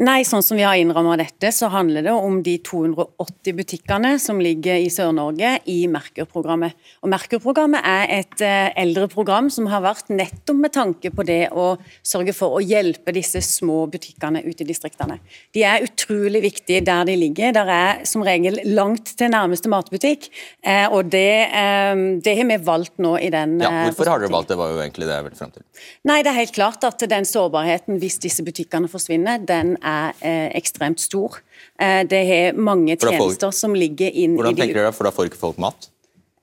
Nei, 0.01 0.23
sånn 0.25 0.41
som 0.41 0.57
vi 0.57 0.63
har 0.65 0.73
innrammet 0.81 1.21
dette, 1.21 1.51
så 1.53 1.67
handler 1.69 2.01
det 2.07 2.13
om 2.17 2.39
de 2.41 2.55
280 2.65 3.53
butikkene 3.59 4.15
som 4.17 4.39
ligger 4.41 4.79
i 4.81 4.87
Sør-Norge 4.89 5.51
i 5.69 5.83
Merkur-programmet. 5.91 6.73
Og 7.05 7.11
Merkur-programmet 7.13 7.85
er 7.85 8.09
et 8.15 8.41
eh, 8.41 8.71
eldre 8.81 9.05
program 9.11 9.51
som 9.53 9.67
har 9.69 9.83
vært 9.85 10.09
nettopp 10.09 10.57
med 10.63 10.73
tanke 10.73 11.11
på 11.13 11.25
det 11.27 11.51
å 11.53 11.75
sørge 12.01 12.33
for 12.33 12.57
å 12.57 12.63
hjelpe 12.65 13.13
disse 13.13 13.43
små 13.45 13.83
butikkene 13.93 14.41
ute 14.47 14.65
i 14.65 14.69
distriktene. 14.71 15.19
De 15.53 15.61
er 15.69 15.85
utrolig 15.85 16.41
viktige 16.47 16.81
der 16.89 17.05
de 17.05 17.17
ligger. 17.27 17.53
Der 17.53 17.69
er 17.75 18.01
som 18.09 18.25
regel 18.25 18.63
langt 18.73 19.13
til 19.19 19.29
nærmeste 19.29 19.69
matbutikk, 19.69 20.25
eh, 20.65 20.87
og 20.89 21.13
det, 21.13 21.53
eh, 21.53 21.93
det 22.17 22.35
har 22.41 22.49
vi 22.49 22.59
valgt 22.65 22.97
nå 22.97 23.13
i 23.21 23.29
den 23.29 23.59
Ja, 23.61 23.91
Hvorfor 23.91 24.09
har 24.09 24.25
dere 24.25 24.33
valgt 24.33 24.49
det, 24.49 24.57
var 24.57 24.73
jo 24.73 24.81
egentlig 24.81 25.05
det 25.05 25.19
jeg 25.19 25.29
ville 25.29 25.41
frem 25.43 25.53
til. 25.53 25.69
Nei, 26.09 26.19
det 26.25 26.33
er 26.33 26.41
helt 26.41 26.57
klart 26.57 26.89
at 26.89 27.07
den 27.13 27.29
sårbarheten 27.29 28.01
hvis 28.01 28.17
disse 28.25 28.41
butikkene 28.41 28.89
forsvinner, 28.89 29.37
den 29.37 29.77
er 29.83 30.19
eh, 30.21 30.49
ekstremt 30.57 31.01
stor. 31.03 31.39
Eh, 31.79 32.01
det 32.09 32.21
er 32.35 32.59
mange 32.59 32.95
tjenester 32.95 33.49
folk, 33.49 33.57
som 33.57 33.75
ligger 33.77 34.11
inn 34.11 34.37
Hvordan 34.37 34.55
i 34.55 34.59
de 34.59 34.65
tenker 34.65 34.81
dere, 34.81 34.93
for 34.95 35.09
da 35.09 35.13
får 35.15 35.31
ikke 35.31 35.41
folk 35.41 35.59
mat? 35.61 35.89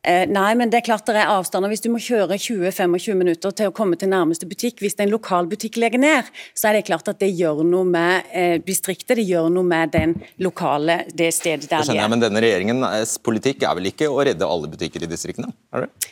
Eh, 0.02 0.24
Nei, 0.32 0.54
men 0.56 0.70
det 0.72 0.78
er 0.78 0.84
klart 0.86 1.04
det 1.10 1.18
er 1.20 1.28
avstander. 1.28 1.68
Hvis 1.68 1.82
du 1.84 1.90
må 1.92 2.00
kjøre 2.00 2.38
20-25 2.40 3.18
minutter 3.20 3.52
til 3.56 3.68
å 3.68 3.74
komme 3.76 3.98
til 4.00 4.08
nærmeste 4.08 4.48
butikk, 4.48 4.80
hvis 4.80 4.96
en 5.02 5.12
lokal 5.12 5.48
butikk 5.50 5.76
legger 5.82 6.00
ned, 6.00 6.30
så 6.56 6.70
er 6.70 6.78
det 6.78 6.86
klart 6.88 7.10
at 7.12 7.20
det 7.20 7.28
gjør 7.36 7.60
noe 7.68 7.84
med 7.88 8.30
eh, 8.32 8.56
distriktet, 8.64 9.18
det 9.20 9.26
gjør 9.28 9.50
noe 9.52 9.66
med 9.68 9.92
den 9.92 10.16
lokale, 10.40 11.02
det 11.12 11.32
stedet 11.36 11.66
Det 11.66 11.74
der 11.74 11.84
de 11.84 11.90
skjønner 11.90 12.00
jeg, 12.00 12.06
er. 12.06 12.14
men 12.14 12.24
denne 12.24 12.44
regjeringens 12.46 13.18
politikk 13.20 13.68
er 13.68 13.76
vel 13.76 13.92
ikke 13.92 14.08
å 14.08 14.24
redde 14.24 14.48
alle 14.48 14.72
butikker 14.72 15.04
i 15.04 15.10
distriktene? 15.10 15.52
Er 15.76 15.84
det? 15.84 16.10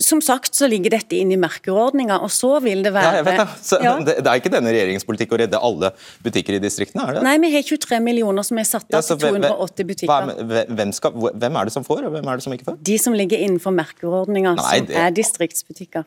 Som 0.00 0.22
sagt 0.24 0.54
så 0.56 0.64
ligger 0.70 0.94
dette 0.94 1.12
inn 1.20 1.30
i 1.32 1.36
merkeordninga, 1.36 2.16
og 2.24 2.30
så 2.32 2.54
vil 2.64 2.82
det 2.86 2.92
være 2.94 3.18
ja, 3.18 3.22
vet 3.26 3.36
det. 3.42 3.48
Så, 3.62 3.78
Ja. 3.84 3.98
det. 4.00 4.14
Det 4.24 4.26
er 4.32 4.40
ikke 4.40 4.52
denne 4.54 4.72
regjeringens 4.72 5.04
politikk 5.04 5.34
å 5.36 5.40
redde 5.42 5.60
alle 5.60 5.90
butikker 6.24 6.56
i 6.56 6.58
distriktene, 6.62 7.04
er 7.08 7.18
det? 7.18 7.22
Nei, 7.26 7.36
vi 7.38 7.50
har 7.52 7.62
23 7.62 8.00
millioner 8.00 8.42
som 8.42 8.58
er 8.58 8.64
satt 8.64 8.86
Ja, 8.88 8.98
av 8.98 9.04
så 9.04 9.18
til 9.18 9.28
280 9.40 9.84
butikker. 9.84 10.30
er- 10.30 10.66
Hvem, 10.74 10.92
skal, 10.94 11.12
hvem 11.12 11.56
er 11.60 11.64
det 11.68 11.72
som 11.72 11.84
får, 11.84 12.06
og 12.06 12.12
hvem 12.16 12.26
er 12.32 12.36
det 12.36 12.42
som 12.42 12.52
ikke 12.52 12.64
får? 12.64 12.78
De 12.82 12.96
som 12.98 13.12
ligger 13.12 13.38
innenfor 13.38 13.72
merkeordninga, 13.76 14.56
som 14.58 14.88
er 14.88 15.10
distriktsbutikker. 15.12 16.04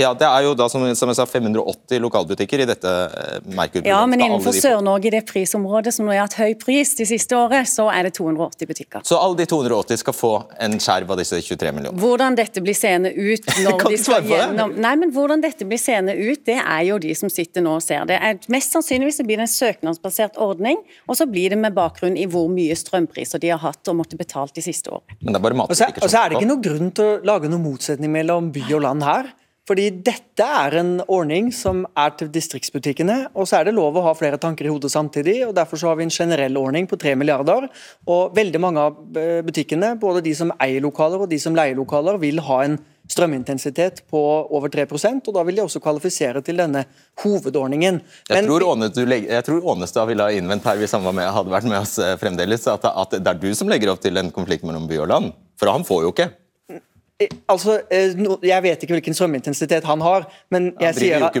Ja, 0.00 0.14
Det 0.16 0.24
er 0.24 0.46
jo 0.46 0.54
da, 0.56 0.70
som, 0.72 0.80
som 0.96 1.10
jeg 1.12 1.16
sa, 1.18 1.24
580 1.28 1.98
lokalbutikker 2.00 2.62
i 2.64 2.66
dette 2.70 2.88
eh, 2.88 3.42
Merkur-programmet. 3.52 3.90
Ja, 3.90 3.98
men 4.08 4.22
innenfor? 4.24 4.54
Sør-Norge, 4.56 5.10
i 5.10 5.12
det 5.12 5.20
prisområdet 5.28 5.92
som 5.92 6.06
nå 6.08 6.14
har 6.14 6.22
hatt 6.24 6.36
høy 6.40 6.54
pris 6.56 6.94
de 6.96 7.04
siste 7.10 7.36
året, 7.36 7.68
så 7.68 7.90
er 7.92 8.08
det 8.08 8.14
280 8.16 8.70
butikker. 8.70 9.02
Så 9.04 9.18
alle 9.20 9.36
de 9.42 9.44
280 9.50 10.00
skal 10.00 10.16
få 10.16 10.30
en 10.64 10.78
skjerv 10.80 11.12
av 11.12 11.20
disse 11.20 11.36
23 11.44 11.74
millionene? 11.76 12.00
Hvordan 12.00 12.38
dette 12.40 12.62
blir 12.64 12.78
seende 12.78 13.12
ut 13.12 13.44
når 13.66 13.76
Kan 13.82 13.92
de 13.92 13.98
skal 14.00 14.06
svare 14.06 14.22
på 14.24 14.30
det? 14.32 14.38
gjennom 14.38 14.72
Nei, 14.86 14.94
men 15.02 15.12
hvordan 15.12 15.44
dette 15.44 15.68
blir 15.68 15.82
seende 15.84 16.16
ut, 16.16 16.40
det 16.48 16.56
er 16.62 16.86
jo 16.88 16.96
de 17.04 17.12
som 17.20 17.28
sitter 17.36 17.66
nå 17.68 17.76
og 17.76 17.84
ser 17.84 18.08
det. 18.08 18.16
Er- 18.16 18.40
Mest 18.56 18.72
sannsynligvis 18.72 19.20
blir 19.28 19.42
det 19.42 19.50
en 19.50 19.52
søknadsbasert 19.58 20.40
ordning, 20.40 20.80
og 21.04 21.20
så 21.20 21.28
blir 21.28 21.52
det 21.52 21.60
med 21.60 21.76
bakgrunn 21.76 22.16
i 22.16 22.24
hvor 22.32 22.48
mye 22.48 22.72
strømpriser 22.80 23.44
de 23.44 23.52
har 23.52 23.60
hatt 23.68 23.92
og 23.92 24.00
måtte 24.00 24.16
betalt 24.16 24.56
de 24.56 24.64
siste 24.64 24.88
årene. 24.88 25.20
Men 25.20 25.36
det 25.36 25.42
er 25.42 25.46
bare 25.50 25.60
matbutikker 25.66 26.00
som 26.00 26.08
og 26.08 26.16
så 26.16 26.24
er 26.24 26.32
det 26.32 26.40
ikke 26.40 26.48
noen 26.54 26.64
grunn 26.64 26.90
til 26.96 27.12
å 27.12 27.14
lage 27.34 27.52
noen 27.52 27.66
motsetning 27.68 28.16
mellom 28.16 28.48
by 28.56 28.64
og 28.72 28.84
land 28.88 29.04
her. 29.10 29.32
Fordi 29.68 29.84
dette 30.02 30.42
er 30.42 30.74
en 30.80 30.96
ordning 31.06 31.52
som 31.54 31.84
er 31.94 32.14
til 32.18 32.30
distriktsbutikkene, 32.34 33.28
og 33.38 33.46
så 33.46 33.60
er 33.60 33.68
det 33.68 33.76
lov 33.76 33.94
å 33.94 34.02
ha 34.08 34.14
flere 34.18 34.40
tanker 34.42 34.66
i 34.66 34.72
hodet 34.72 34.90
samtidig. 34.90 35.36
og 35.46 35.54
Derfor 35.54 35.78
så 35.78 35.92
har 35.92 36.00
vi 36.00 36.08
en 36.08 36.14
generell 36.14 36.58
ordning 36.58 36.88
på 36.90 36.98
3 36.98 37.14
milliarder. 37.20 37.68
Og 38.10 38.34
veldig 38.34 38.62
mange 38.62 38.82
av 38.88 38.98
eh, 39.20 39.38
butikkene, 39.46 39.94
både 40.02 40.24
de 40.26 40.34
som 40.34 40.50
eier 40.58 40.82
lokaler 40.82 41.22
og 41.22 41.30
de 41.30 41.38
som 41.38 41.54
leier 41.54 41.78
lokaler, 41.78 42.18
vil 42.18 42.42
ha 42.42 42.58
en 42.66 42.76
strømintensitet 43.12 44.02
på 44.10 44.18
over 44.56 44.70
3 44.72 44.86
og 44.88 45.32
da 45.34 45.42
vil 45.46 45.58
de 45.58 45.64
også 45.64 45.82
kvalifisere 45.82 46.42
til 46.42 46.58
denne 46.58 46.84
hovedordningen. 47.22 48.00
Jeg 48.28 48.34
Men- 48.36 48.46
tror, 48.46 48.66
Åne, 48.72 48.90
legger, 49.06 49.30
jeg 49.30 49.44
tror 49.44 49.64
Ånestad 49.74 50.06
ville 50.08 50.22
ha 50.22 50.30
innvendt 50.30 50.64
her 50.64 50.76
hvis 50.76 50.92
han 50.92 51.04
var 51.04 51.12
med, 51.12 51.30
hadde 51.30 51.50
vært 51.50 51.68
med 51.68 51.78
oss 51.78 51.98
eh, 51.98 52.16
fremdeles, 52.16 52.66
at, 52.66 52.84
at 52.84 53.10
det 53.10 53.26
er 53.26 53.38
du 53.38 53.54
som 53.54 53.68
legger 53.68 53.92
opp 53.92 54.00
til 54.00 54.16
en 54.16 54.30
konflikt 54.30 54.64
mellom 54.64 54.88
by 54.88 54.98
og 54.98 55.08
land. 55.08 55.32
For 55.60 55.70
han 55.70 55.84
får 55.84 56.02
jo 56.02 56.14
ikke. 56.14 56.30
Eh, 57.22 57.38
Altså, 57.52 57.80
eh, 57.90 58.14
Jeg 58.42 58.62
vet 58.62 58.82
ikke 58.82 58.96
hvilken 58.96 59.14
strømintensitet 59.14 59.84
han 59.84 60.00
har, 60.00 60.26
men 60.50 60.72
jeg 60.80 60.94
sier, 60.94 61.24
at, 61.24 61.34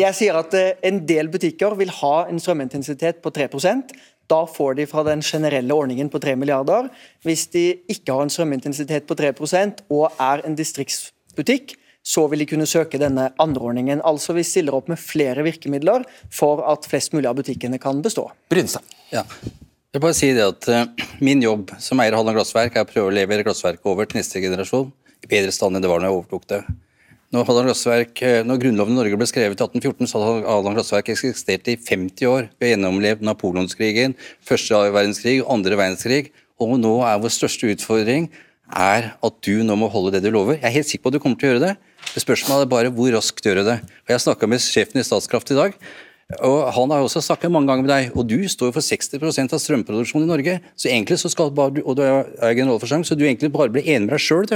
jeg 0.00 0.14
sier 0.14 0.38
at 0.38 0.54
eh, 0.54 0.72
en 0.82 1.04
del 1.06 1.28
butikker 1.28 1.76
vil 1.78 1.92
ha 2.02 2.26
en 2.28 2.40
strømintensitet 2.40 3.22
på 3.22 3.30
3% 3.30 3.94
Da 4.28 4.44
får 4.46 4.76
de 4.78 4.86
fra 4.86 5.04
den 5.04 5.20
generelle 5.20 5.74
ordningen 5.74 6.08
på 6.08 6.18
3 6.18 6.36
milliarder. 6.36 6.88
Hvis 7.22 7.46
de 7.52 7.82
ikke 7.88 8.12
har 8.14 8.22
en 8.22 8.30
strømintensitet 8.30 9.06
på 9.06 9.14
3% 9.18 9.82
og 9.90 10.12
er 10.18 10.44
en 10.46 10.56
distriktsbutikk, 10.56 11.74
så 12.02 12.26
vil 12.30 12.42
de 12.42 12.46
kunne 12.46 12.66
søke 12.66 12.98
denne 12.98 13.30
andre 13.38 13.60
ordningen. 13.62 14.00
Altså 14.04 14.32
Vi 14.32 14.42
stiller 14.42 14.74
opp 14.74 14.88
med 14.88 14.98
flere 14.98 15.42
virkemidler 15.42 16.06
for 16.30 16.64
at 16.66 16.88
flest 16.88 17.12
mulig 17.12 17.28
av 17.28 17.36
butikkene 17.36 17.78
kan 17.78 18.02
bestå. 18.02 18.30
Brynstad. 18.50 18.82
Ja. 19.12 19.26
Jeg 19.92 20.00
bare 20.00 20.16
si 20.16 20.30
det 20.32 20.40
at 20.40 20.66
eh, 20.72 21.08
Min 21.20 21.42
jobb 21.44 21.74
som 21.84 22.00
eier 22.00 22.14
Halland 22.16 22.38
Glassverk 22.38 22.78
er 22.78 22.86
å 22.86 22.88
prøve 22.88 23.10
å 23.10 23.12
levere 23.12 23.44
glassverket 23.44 23.84
over 23.90 24.06
til 24.08 24.22
neste 24.22 24.40
generasjon 24.40 24.86
i 25.20 25.28
bedre 25.28 25.52
stand 25.52 25.76
enn 25.76 25.84
det 25.84 25.90
var 25.90 26.00
når 26.00 26.08
jeg 26.08 26.16
overtok 26.16 26.46
det. 26.48 26.60
Når, 27.36 27.44
Halland 27.50 27.68
Glassverk, 27.68 28.22
eh, 28.24 28.38
når 28.48 28.62
Grunnloven 28.62 28.94
i 28.94 28.96
Norge 28.96 29.18
ble 29.20 29.26
skrevet 29.28 29.52
i 29.52 29.66
1814, 29.66 30.08
så 30.08 30.22
hadde 30.22 30.46
Halland 30.48 30.78
Glassverk 30.78 31.10
eksistert 31.12 31.68
i 31.68 31.74
50 31.76 32.30
år. 32.30 32.48
Vi 32.56 32.66
har 32.70 32.72
gjennomlevd 32.72 33.26
Napoleonskrigen, 33.28 34.16
første 34.48 34.80
verdenskrig 34.96 35.42
andre 35.44 35.76
verdenskrig. 35.76 36.30
Og 36.56 36.72
nå 36.80 36.94
er 37.04 37.20
vår 37.20 37.34
største 37.36 37.68
utfordring 37.74 38.30
er 38.72 39.10
at 39.12 39.36
du 39.44 39.60
nå 39.60 39.76
må 39.76 39.90
holde 39.92 40.14
det 40.16 40.24
du 40.24 40.30
lover. 40.32 40.56
Jeg 40.56 40.70
er 40.70 40.76
helt 40.78 40.88
sikker 40.88 41.04
på 41.04 41.12
at 41.12 41.18
du 41.18 41.24
kommer 41.26 41.36
til 41.36 41.50
å 41.50 41.52
gjøre 41.52 41.66
det. 41.66 41.74
Spørsmålet 42.16 42.64
er 42.64 42.72
bare 42.72 42.94
hvor 42.96 43.12
raskt 43.12 43.44
gjøre 43.44 43.68
det. 43.68 43.76
Og 44.08 44.16
Jeg 44.16 44.24
snakka 44.24 44.48
med 44.48 44.64
sjefen 44.64 45.04
i 45.04 45.06
Statskraft 45.06 45.52
i 45.52 45.60
dag. 45.60 45.76
Og 46.40 46.72
Han 46.72 46.92
har 46.92 47.02
jo 47.02 47.08
også 47.08 47.22
snakket 47.24 47.52
mange 47.52 47.68
ganger 47.68 47.84
med 47.84 47.90
deg, 47.92 48.16
og 48.16 48.26
du 48.28 48.48
står 48.48 48.72
for 48.74 48.84
60% 48.84 49.52
av 49.52 49.60
strømproduksjonen 49.60 50.26
i 50.26 50.30
Norge. 50.30 50.54
Så 50.78 50.88
egentlig 50.88 51.18
så 51.20 51.30
skal 51.32 51.52
bare 51.54 51.74
du, 51.76 51.82
og 51.84 51.96
du 51.98 52.02
er 52.04 52.54
generalforsamling, 52.56 53.04
så 53.08 53.16
du 53.18 53.24
egentlig 53.26 53.52
bare 53.52 53.72
blir 53.72 53.84
enig 53.84 54.06
med 54.06 54.14
deg 54.14 54.22
sjøl. 54.22 54.48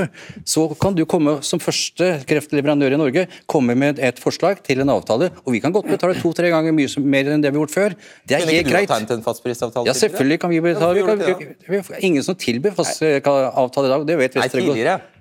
Så 0.48 0.66
kan 0.80 0.96
du 0.96 1.04
komme 1.08 1.38
som 1.46 1.60
første 1.62 2.12
kreftleverandør 2.28 2.96
i 2.96 3.00
Norge 3.00 3.26
komme 3.50 3.76
med 3.78 4.00
et 4.02 4.20
forslag 4.22 4.62
til 4.66 4.80
en 4.84 4.94
avtale, 4.94 5.30
og 5.44 5.52
vi 5.54 5.60
kan 5.64 5.74
godt 5.74 5.90
betale 5.90 6.16
to-tre 6.20 6.52
ganger 6.54 6.74
mye 6.76 7.04
mer 7.04 7.32
enn 7.34 7.44
det 7.44 7.52
vi 7.52 7.60
har 7.60 7.66
gjort 7.66 7.76
før. 7.76 7.98
Det 8.26 8.38
er 8.38 8.46
Kunne 8.46 8.56
ikke 8.56 8.68
du 8.68 8.72
ha 8.72 8.78
greit. 8.78 8.92
tegnet 8.94 9.16
en 9.18 9.26
fastprisavtale? 9.26 9.90
Ja, 9.90 9.96
selvfølgelig 9.96 10.40
kan 10.40 10.54
vi 10.54 10.62
betale. 10.64 10.94
Vi 10.96 11.04
kan, 11.06 11.50
vi, 11.68 11.76
vi, 11.76 12.00
ingen 12.08 12.24
som 12.26 12.38
tilbyr 12.38 12.74
fast 12.76 13.02
eh, 13.02 13.18
i 13.18 13.20
dag, 13.20 14.08
det 14.08 14.18
vet 14.18 14.40
Vestre 14.40 14.64
godt. 14.64 15.12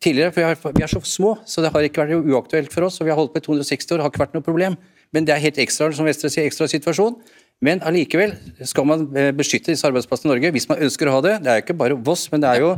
tidligere. 0.00 0.32
For 0.60 0.72
vi, 0.76 0.82
er 0.84 0.90
så 0.90 1.00
små, 1.04 1.38
så 1.48 1.64
det 1.64 1.72
har 1.72 1.86
ikke 1.86 2.04
vært 2.04 2.28
uaktuelt 2.28 2.72
for 2.72 2.86
oss. 2.86 3.00
og 3.00 3.08
Vi 3.08 3.12
har 3.12 3.18
holdt 3.18 3.32
på 3.32 3.40
i 3.40 3.46
260 3.46 3.94
år, 3.94 4.00
det 4.00 4.04
har 4.04 4.12
ikke 4.12 4.24
vært 4.26 4.36
noe 4.36 4.44
problem. 4.44 4.76
Men 5.14 5.26
det 5.26 5.34
er 5.34 5.42
helt 5.42 5.58
ekstra, 5.62 5.90
som 5.94 6.06
Vestre 6.08 6.30
sier, 6.30 6.46
ekstra 6.48 6.68
situasjon. 6.70 7.16
Men 7.60 7.82
allikevel 7.84 8.30
skal 8.64 8.86
man 8.88 9.02
eh, 9.12 9.34
beskytte 9.36 9.74
disse 9.74 9.84
arbeidsplassene 9.84 10.30
i 10.30 10.32
Norge 10.32 10.52
hvis 10.54 10.68
man 10.70 10.80
ønsker 10.86 11.10
å 11.10 11.18
ha 11.18 11.24
det. 11.26 11.34
Det 11.44 11.50
er 11.52 11.58
jo 11.58 11.64
ikke 11.66 11.76
bare 11.82 11.98
Voss, 12.06 12.22
men 12.32 12.40
det 12.40 12.48
er 12.54 12.62
jo 12.62 12.70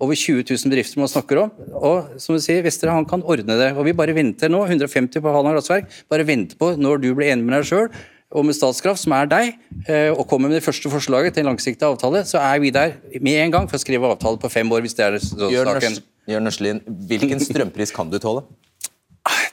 over 0.00 0.16
20 0.16 0.46
000 0.48 0.72
bedrifter 0.72 1.02
man 1.02 1.10
snakker 1.12 1.42
om. 1.42 1.50
Og 1.76 2.14
som 2.22 2.38
du 2.38 2.40
sier, 2.40 2.62
Vestre 2.64 2.94
han 2.94 3.08
kan 3.08 3.20
ordne 3.20 3.58
det. 3.60 3.74
Og 3.76 3.84
vi 3.88 3.96
bare 3.96 4.16
venter 4.16 4.52
nå, 4.52 4.62
150 4.64 5.20
på 5.20 5.34
Halland 5.34 5.58
glassverk, 5.58 5.92
bare 6.08 6.24
venter 6.28 6.56
på 6.60 6.72
når 6.80 7.04
du 7.04 7.10
blir 7.18 7.34
enig 7.34 7.44
med 7.44 7.58
deg 7.58 7.68
sjøl 7.68 7.92
og 8.30 8.46
med 8.46 8.54
Statskraft, 8.54 9.02
som 9.02 9.14
er 9.16 9.26
deg, 9.26 9.56
eh, 9.90 10.12
og 10.12 10.22
kommer 10.30 10.46
med 10.46 10.60
det 10.60 10.62
første 10.62 10.90
forslaget 10.92 11.34
til 11.34 11.42
en 11.42 11.50
langsiktig 11.50 11.82
avtale, 11.82 12.22
så 12.28 12.38
er 12.38 12.60
vi 12.62 12.70
der 12.70 12.94
med 13.18 13.40
en 13.42 13.56
gang 13.56 13.66
for 13.66 13.74
å 13.74 13.82
skrive 13.82 14.06
avtale 14.06 14.38
på 14.38 14.50
fem 14.52 14.70
år, 14.70 14.84
hvis 14.86 14.94
det 14.94 15.08
er 15.08 15.18
saken. 15.18 15.98
Jørn 16.30 16.46
Ørslien, 16.46 16.80
hvilken 17.10 17.42
strømpris 17.42 17.90
kan 17.96 18.12
du 18.12 18.20
tåle? 18.22 18.44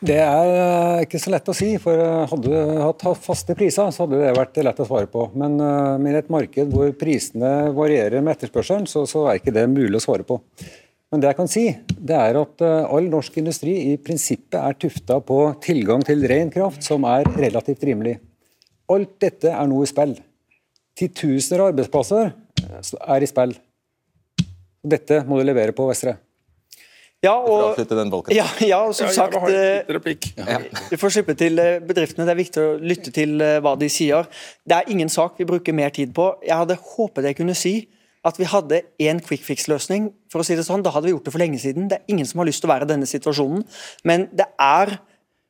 Det 0.07 0.17
er 0.21 0.51
eh, 0.53 1.03
ikke 1.07 1.19
så 1.19 1.31
lett 1.33 1.49
å 1.49 1.55
si, 1.57 1.71
for 1.81 1.97
eh, 1.99 2.25
hadde 2.29 2.51
du 2.51 2.81
hatt 2.83 3.05
faste 3.23 3.55
priser, 3.57 3.89
så 3.91 4.05
hadde 4.05 4.19
det 4.21 4.35
vært 4.37 4.59
lett 4.63 4.81
å 4.83 4.87
svare 4.87 5.09
på. 5.11 5.29
Men 5.37 5.57
i 5.57 6.01
med 6.03 6.19
et 6.19 6.29
marked 6.33 6.73
hvor 6.73 6.91
prisene 6.99 7.71
varierer 7.75 8.21
med 8.21 8.37
etterspørselen, 8.37 8.85
så, 8.89 9.07
så 9.09 9.25
er 9.27 9.41
ikke 9.41 9.55
det 9.55 9.65
mulig 9.71 9.97
å 9.99 10.05
svare 10.05 10.27
på. 10.27 10.39
Men 11.11 11.23
det 11.23 11.29
jeg 11.29 11.37
kan 11.37 11.47
si, 11.47 11.63
det 11.87 12.15
er 12.19 12.37
at 12.41 12.63
eh, 12.67 12.89
all 12.91 13.05
norsk 13.07 13.37
industri 13.39 13.77
i 13.93 13.95
prinsippet 14.03 14.57
er 14.59 14.75
tufta 14.75 15.21
på 15.23 15.39
tilgang 15.63 16.03
til 16.03 16.25
ren 16.27 16.51
kraft, 16.51 16.83
som 16.83 17.07
er 17.07 17.29
relativt 17.37 17.85
rimelig. 17.87 18.17
Alt 18.91 19.13
dette 19.23 19.53
er 19.53 19.69
nå 19.71 19.79
i 19.83 19.87
spill. 19.87 20.17
Titusener 20.97 21.63
av 21.63 21.71
arbeidsplasser 21.71 22.33
eh, 22.33 22.91
er 23.15 23.23
i 23.23 23.29
spill. 23.31 23.55
Dette 24.87 25.23
må 25.27 25.39
du 25.39 25.47
levere 25.47 25.75
på, 25.75 25.87
Vestre. 25.87 26.17
Ja, 27.25 27.33
og, 27.33 27.73
ja, 28.29 28.45
ja, 28.61 28.77
og 28.85 28.93
som 28.93 29.07
Ja, 29.07 29.13
sagt 29.15 29.33
eh, 29.33 29.47
liten 29.49 29.95
replikk. 29.95 30.27
Vi 30.91 30.99
får 31.01 31.15
slippe 31.15 31.33
til 31.33 31.57
eh, 31.57 31.79
bedriftene. 31.81 32.27
Det 32.27 32.33
er 32.35 32.37
viktig 32.37 32.61
å 32.61 32.75
lytte 32.77 33.13
til 33.15 33.41
eh, 33.41 33.57
hva 33.65 33.73
de 33.79 33.89
sier. 33.89 34.27
Det 34.61 34.77
er 34.77 34.91
ingen 34.93 35.09
sak 35.09 35.39
vi 35.41 35.47
bruker 35.49 35.73
mer 35.73 35.89
tid 35.95 36.13
på. 36.13 36.29
Jeg 36.45 36.53
hadde 36.53 36.77
håpet 36.77 37.25
jeg 37.25 37.39
kunne 37.39 37.57
si 37.57 37.73
at 38.27 38.37
vi 38.37 38.45
hadde 38.51 38.83
en 39.09 39.21
quick 39.25 39.41
fix-løsning. 39.47 40.11
For 40.29 40.43
å 40.43 40.45
si 40.45 40.59
det 40.59 40.67
sånn, 40.67 40.85
Da 40.85 40.93
hadde 40.93 41.09
vi 41.09 41.15
gjort 41.15 41.25
det 41.25 41.33
for 41.33 41.41
lenge 41.41 41.57
siden. 41.63 41.89
Det 41.89 41.97
er 41.97 42.13
ingen 42.13 42.29
som 42.29 42.43
har 42.43 42.49
lyst 42.51 42.61
til 42.61 42.69
å 42.69 42.73
være 42.75 42.85
i 42.85 42.93
denne 42.93 43.09
situasjonen. 43.09 43.65
Men 44.05 44.29
det 44.37 44.45
er 44.61 44.99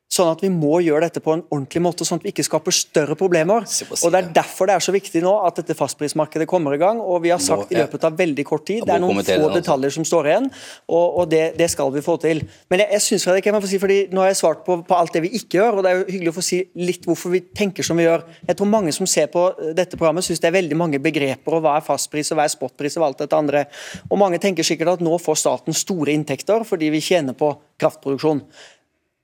Sånn 0.08 0.30
at 0.32 0.40
vi 0.40 0.48
må 0.48 0.78
gjøre 0.80 1.04
dette 1.04 1.20
på 1.20 1.34
en 1.36 1.42
ordentlig 1.52 1.82
måte, 1.84 2.04
sånn 2.08 2.22
at 2.22 2.24
vi 2.24 2.30
ikke 2.32 2.46
skaper 2.46 2.72
større 2.72 3.12
problemer. 3.18 3.66
Og 3.66 4.12
Det 4.14 4.20
er 4.22 4.30
derfor 4.38 4.70
det 4.70 4.78
er 4.78 4.84
så 4.86 4.94
viktig 4.94 5.20
nå 5.20 5.34
at 5.44 5.60
dette 5.60 5.76
fastprismarkedet 5.76 6.46
kommer 6.48 6.72
i 6.72 6.80
gang. 6.80 7.02
og 7.04 7.20
Vi 7.26 7.28
har 7.28 7.42
sagt 7.44 7.74
i 7.74 7.76
løpet 7.76 8.06
av 8.08 8.16
veldig 8.16 8.44
kort 8.48 8.64
tid, 8.64 8.86
det 8.88 8.94
er 8.94 9.02
noen 9.04 9.20
få 9.20 9.50
detaljer 9.52 9.92
som 9.98 10.06
står 10.08 10.30
igjen, 10.30 10.48
og, 10.88 11.18
og 11.20 11.28
det, 11.28 11.42
det, 11.58 11.68
skal 11.68 11.92
vi 11.92 12.00
få 12.00 12.16
til. 12.22 12.40
Men 12.72 12.80
jeg, 12.80 12.88
jeg 12.96 13.04
synes, 13.04 13.26
Fredrik, 13.28 13.50
jeg 13.50 13.56
må 13.58 13.60
få 13.60 13.68
si, 13.68 13.82
fordi 13.82 13.98
Nå 14.08 14.22
har 14.24 14.30
jeg 14.30 14.40
svart 14.40 14.64
på, 14.64 14.78
på, 14.88 14.96
alt 14.96 15.12
det 15.12 15.22
vi 15.26 15.34
ikke 15.36 15.58
gjør, 15.58 15.76
og 15.76 15.84
det 15.84 15.90
er 15.90 16.00
jo 16.00 16.08
hyggelig 16.08 16.32
å 16.32 16.38
få 16.38 16.46
si 16.46 16.62
litt 16.80 17.04
hvorfor 17.04 17.34
vi 17.34 17.42
tenker 17.60 17.84
som 17.84 18.00
vi 18.00 18.08
gjør. 18.08 18.24
Jeg 18.48 18.56
tror 18.56 18.72
mange 18.72 18.96
som 18.96 19.10
ser 19.10 19.28
på 19.34 19.44
dette 19.76 20.00
programmet, 20.00 20.24
syns 20.24 20.40
det 20.40 20.48
er 20.48 20.56
veldig 20.56 20.80
mange 20.80 21.02
begreper, 21.04 21.58
og 21.58 21.66
hva 21.66 21.76
er 21.76 21.84
fastpris 21.84 22.32
og 22.32 22.40
hva 22.40 22.48
er 22.48 22.54
spotpris 22.54 22.96
og 22.96 23.10
alt 23.10 23.26
dette 23.26 23.36
andre. 23.36 23.66
Og 24.08 24.16
Mange 24.18 24.40
tenker 24.40 24.66
sikkert 24.66 24.96
at 24.96 25.04
nå 25.04 25.20
får 25.20 25.38
staten 25.44 25.76
store 25.76 26.16
inntekter 26.16 26.64
fordi 26.66 26.88
vi 26.94 27.04
tjener 27.04 27.36
på 27.38 27.52
kraftproduksjon. 27.78 28.42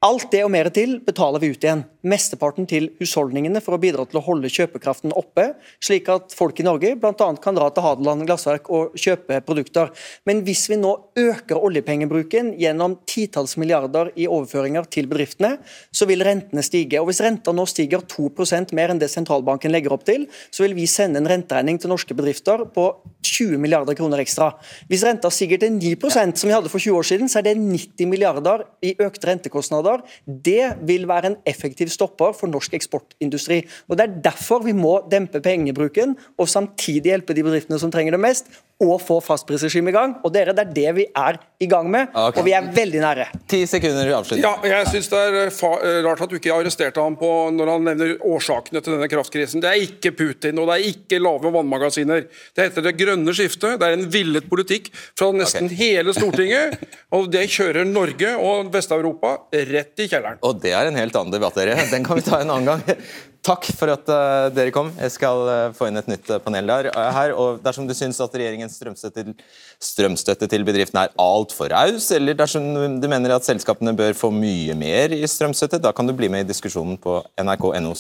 Alt 0.04 0.26
det 0.34 0.42
og 0.44 0.50
mer 0.52 0.68
til 0.74 0.98
betaler 1.00 1.40
vi 1.40 1.48
ut 1.54 1.62
igjen. 1.64 1.82
Mesteparten 2.04 2.66
til 2.68 2.90
husholdningene 2.98 3.62
for 3.64 3.72
å 3.72 3.80
bidra 3.80 4.02
til 4.04 4.18
å 4.20 4.24
holde 4.26 4.50
kjøpekraften 4.52 5.14
oppe, 5.16 5.46
slik 5.80 6.10
at 6.12 6.34
folk 6.36 6.58
i 6.60 6.66
Norge 6.66 6.90
bl.a. 7.00 7.28
kan 7.40 7.56
dra 7.56 7.70
til 7.72 7.86
Hadeland 7.86 8.26
glassverk 8.28 8.68
og 8.68 8.98
kjøpe 9.00 9.38
produkter. 9.46 9.88
Men 10.28 10.42
hvis 10.44 10.66
vi 10.68 10.76
nå 10.76 10.90
øker 11.16 11.56
oljepengebruken 11.56 12.50
gjennom 12.60 12.98
titalls 13.08 13.56
milliarder 13.56 14.10
i 14.20 14.26
overføringer 14.28 14.84
til 14.92 15.08
bedriftene, 15.08 15.54
så 15.88 16.04
vil 16.10 16.26
rentene 16.28 16.66
stige. 16.66 17.00
Og 17.00 17.08
Hvis 17.08 17.22
renta 17.24 17.56
nå 17.56 17.64
stiger 17.70 18.04
2% 18.04 18.76
mer 18.76 18.92
enn 18.92 19.00
det 19.00 19.08
sentralbanken 19.08 19.72
legger 19.72 19.96
opp 19.96 20.04
til, 20.04 20.28
så 20.52 20.66
vil 20.66 20.76
vi 20.76 20.84
sende 20.84 21.22
en 21.22 21.30
renteregning 21.32 21.80
til 21.80 21.94
norske 21.94 22.12
bedrifter 22.12 22.66
på 22.76 22.90
20 23.24 23.56
milliarder 23.56 23.96
kroner 23.96 24.20
ekstra. 24.20 24.52
Hvis 24.92 25.06
renta 25.08 25.32
stiger 25.32 25.64
til 25.64 25.80
9% 25.80 26.36
som 26.36 26.52
vi 26.52 26.58
hadde 26.58 26.68
for 26.68 26.82
20 26.82 27.00
år 27.00 27.10
siden, 27.14 27.32
så 27.32 27.40
er 27.40 27.48
det 27.48 27.56
90 27.56 28.12
milliarder 28.12 28.68
i 28.84 28.92
økte 29.00 29.32
rentekostnader 29.32 29.93
dollar, 29.94 30.20
det 30.26 30.74
vil 30.86 31.08
være 31.08 31.32
en 31.32 31.38
effektiv 31.46 31.88
stopper 31.92 32.34
for 32.36 32.50
norsk 32.50 32.74
eksportindustri. 32.74 33.62
Og 33.88 33.96
Det 33.96 34.04
er 34.04 34.20
derfor 34.24 34.64
vi 34.64 34.72
må 34.72 35.00
dempe 35.10 35.40
pengebruken 35.40 36.16
og 36.38 36.48
samtidig 36.48 37.12
hjelpe 37.12 37.34
de 37.34 37.44
bedriftene 37.44 37.78
som 37.78 37.90
trenger 37.90 38.12
det 38.12 38.20
mest, 38.20 38.50
og 38.82 38.98
få 39.02 39.20
fastprisregime 39.22 39.92
i 39.92 39.94
gang. 39.94 40.16
Og 40.24 40.32
dere, 40.34 40.52
Det 40.52 40.66
er 40.66 40.72
det 40.74 40.94
vi 40.96 41.06
er 41.14 41.38
i 41.60 41.66
gang 41.66 41.90
med, 41.90 42.08
okay. 42.14 42.40
og 42.40 42.44
vi 42.44 42.52
er 42.52 42.66
veldig 42.74 43.00
nære. 43.00 43.26
Ti 43.48 43.66
sekunder 43.66 44.10
avslutning. 44.16 44.42
Ja, 44.44 44.54
jeg 44.66 44.86
synes 44.88 45.08
det 45.08 45.18
er 45.18 45.36
eh, 45.46 46.00
rart 46.04 46.20
at 46.20 46.30
du 46.30 46.36
ikke 46.36 46.52
arresterte 46.52 47.00
ham 47.00 47.16
på 47.16 47.50
når 47.54 47.70
han 47.70 47.84
nevner 47.84 48.16
årsakene 48.20 48.82
til 48.82 48.96
denne 48.96 49.08
kraftkrisen. 49.08 49.62
Det 49.62 49.70
er 49.70 49.84
ikke 49.86 50.12
Putin, 50.12 50.58
og 50.58 50.68
det 50.68 50.74
er 50.74 50.90
ikke 50.90 51.22
lave 51.22 51.52
vannmagasiner. 51.54 52.26
Det 52.54 52.66
heter 52.66 52.82
det 52.88 52.96
grønne 52.98 53.34
skiftet. 53.34 53.78
Det 53.80 53.88
er 53.88 53.98
en 53.98 54.08
villet 54.10 54.48
politikk 54.50 54.90
fra 55.16 55.30
nesten 55.32 55.70
okay. 55.70 55.78
hele 55.78 56.14
Stortinget. 56.14 56.78
og 57.14 57.30
det 57.32 57.46
kjører 57.54 57.86
Norge 57.86 58.34
og 58.36 58.72
Vest-Europa 58.74 59.36
rett 59.54 59.73
i 59.82 60.08
kjelleren. 60.08 60.40
Og 60.46 60.58
det 60.62 60.74
er 60.76 60.88
en 60.88 60.98
helt 60.98 61.16
annen 61.18 61.34
debatt, 61.34 61.56
dere. 61.58 61.76
Den 61.90 62.04
kan 62.06 62.18
vi 62.18 62.24
ta 62.26 62.40
en 62.42 62.52
annen 62.54 62.68
gang. 62.70 62.98
Takk 63.44 63.66
for 63.76 63.92
at 63.92 64.08
uh, 64.08 64.46
dere 64.56 64.72
kom. 64.72 64.88
Jeg 64.96 65.12
skal 65.12 65.42
uh, 65.44 65.74
få 65.76 65.90
inn 65.90 66.00
et 66.00 66.08
nytt 66.08 66.30
uh, 66.32 66.38
panel 66.40 66.70
der, 66.70 66.88
her. 67.12 67.34
og 67.36 67.60
Dersom 67.64 67.84
du 67.88 67.92
syns 67.96 68.20
at 68.24 68.32
regjeringens 68.32 68.78
strømstøtte 68.78 69.26
til, 69.26 69.34
strømstøtte 69.84 70.48
til 70.48 70.64
bedriftene 70.64 71.04
er 71.04 71.14
altfor 71.20 71.68
raus, 71.74 72.08
eller 72.16 72.38
dersom 72.38 72.70
du 73.02 73.08
mener 73.10 73.36
at 73.36 73.44
selskapene 73.44 73.92
bør 73.98 74.16
få 74.16 74.32
mye 74.32 74.76
mer 74.80 75.12
i 75.12 75.22
strømstøtte, 75.28 75.82
da 75.84 75.92
kan 75.92 76.08
du 76.08 76.16
bli 76.16 76.32
med 76.32 76.46
i 76.46 76.50
diskusjonen 76.54 76.96
på 77.00 77.20
nrk.no 77.44 77.92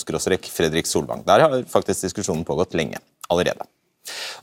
Fredrik 0.48 0.88
Solvang. 0.88 1.26
Der 1.28 1.44
har 1.44 1.60
faktisk 1.68 2.08
diskusjonen 2.08 2.46
pågått 2.48 2.78
lenge 2.78 3.02
allerede. 3.28 3.68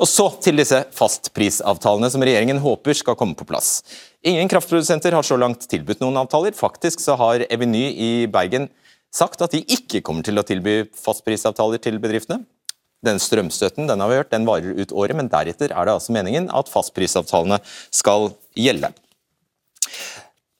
Og 0.02 0.10
Så 0.10 0.28
til 0.42 0.58
disse 0.58 0.84
fastprisavtalene 0.98 2.10
som 2.14 2.24
regjeringen 2.26 2.62
håper 2.62 2.98
skal 2.98 3.18
komme 3.18 3.38
på 3.38 3.46
plass. 3.50 3.82
Ingen 4.22 4.50
kraftprodusenter 4.52 5.16
har 5.18 5.26
så 5.26 5.38
langt 5.40 5.64
tilbudt 5.70 6.02
noen 6.04 6.20
avtaler. 6.22 6.54
Faktisk 6.54 7.02
så 7.02 7.16
har 7.18 7.42
Eveny 7.50 7.88
i 7.90 8.10
Bergen 8.30 8.68
sagt 9.12 9.42
at 9.42 9.54
de 9.56 9.64
ikke 9.66 10.04
kommer 10.06 10.26
til 10.26 10.38
å 10.38 10.46
tilby 10.46 10.84
fastprisavtaler 10.94 11.82
til 11.82 11.98
bedriftene. 12.02 12.44
Den 13.02 13.18
strømstøtten 13.18 13.90
den 13.90 14.04
har 14.04 14.12
vi 14.12 14.20
hørt, 14.20 14.30
den 14.30 14.46
varer 14.46 14.78
ut 14.78 14.94
året, 14.94 15.18
men 15.18 15.30
deretter 15.32 15.74
er 15.74 15.88
det 15.88 15.96
altså 15.96 16.14
meningen 16.14 16.52
at 16.54 16.70
fastprisavtalene 16.70 17.58
skal 17.90 18.30
gjelde. 18.54 18.92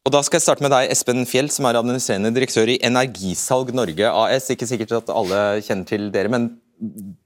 Og 0.02 0.16
Da 0.16 0.24
skal 0.26 0.40
jeg 0.40 0.48
starte 0.48 0.66
med 0.66 0.74
deg, 0.74 0.90
Espen 0.90 1.28
Fjell, 1.30 1.52
som 1.54 1.68
er 1.70 1.78
administrerende 1.78 2.34
direktør 2.34 2.72
i 2.74 2.80
Energisalg 2.82 3.70
Norge 3.78 4.10
AS. 4.10 4.50
Ikke 4.50 4.66
sikkert 4.66 4.96
at 4.98 5.12
alle 5.14 5.62
kjenner 5.62 5.86
til 5.86 6.10
dere, 6.10 6.32
men 6.34 6.56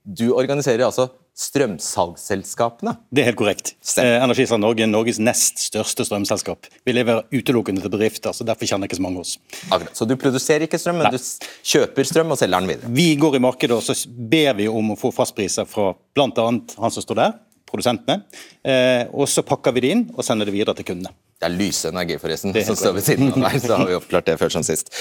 du 0.04 0.34
organiserer 0.36 0.84
altså 0.84 1.08
strømsalgsselskapene? 1.36 2.96
Det 3.12 3.24
er 3.24 3.30
helt 3.30 3.40
korrekt. 3.40 3.74
Eh, 4.00 4.18
Energisalg 4.24 4.62
Norge 4.64 4.86
er 4.86 4.90
Norges 4.92 5.20
nest 5.20 5.60
største 5.68 6.06
strømselskap. 6.08 6.70
Vi 6.88 6.96
lever 6.96 7.26
utelukkende 7.34 7.84
til 7.84 7.92
bedrifter, 7.92 8.36
så 8.36 8.48
derfor 8.48 8.70
kjenner 8.70 8.88
ikke 8.90 9.00
så 9.00 9.04
mange 9.04 9.24
oss. 9.24 9.36
Akkurat. 9.68 9.92
Så 9.98 10.08
du 10.08 10.16
produserer 10.20 10.68
ikke 10.68 10.80
strøm, 10.80 11.02
men 11.02 11.10
Nei. 11.10 11.18
du 11.18 11.50
kjøper 11.76 12.08
strøm 12.08 12.32
og 12.32 12.40
selger 12.40 12.64
den 12.64 12.72
videre? 12.72 12.94
Vi 12.96 13.10
går 13.20 13.36
i 13.36 13.44
markedet 13.44 13.76
og 13.76 13.84
så 13.84 13.98
ber 14.08 14.56
vi 14.62 14.70
om 14.72 14.96
å 14.96 15.00
få 15.00 15.12
fastpriser 15.16 15.68
fra 15.68 15.92
bl.a. 16.16 16.32
han 16.48 16.96
som 16.96 17.04
står 17.04 17.20
der, 17.20 17.38
produsentene. 17.68 18.22
Eh, 18.64 19.04
og 19.12 19.28
så 19.30 19.44
pakker 19.46 19.76
vi 19.76 19.84
det 19.84 19.94
inn 19.96 20.06
og 20.16 20.24
sender 20.26 20.48
det 20.48 20.56
videre 20.56 20.76
til 20.78 20.88
kundene. 20.88 21.12
Det 21.36 21.50
er 21.50 21.52
Lyse 21.52 21.90
Energi, 21.92 22.16
forresten, 22.22 22.56
som 22.64 22.78
står 22.80 22.94
ved 22.96 23.04
siden 23.04 23.34
av 23.34 23.42
meg. 23.42 23.58
så 23.60 23.76
har 23.76 23.90
vi 23.90 23.98
oppklart 23.98 24.30
det 24.30 24.38
før 24.40 24.54
som 24.56 24.64
sist. 24.64 24.94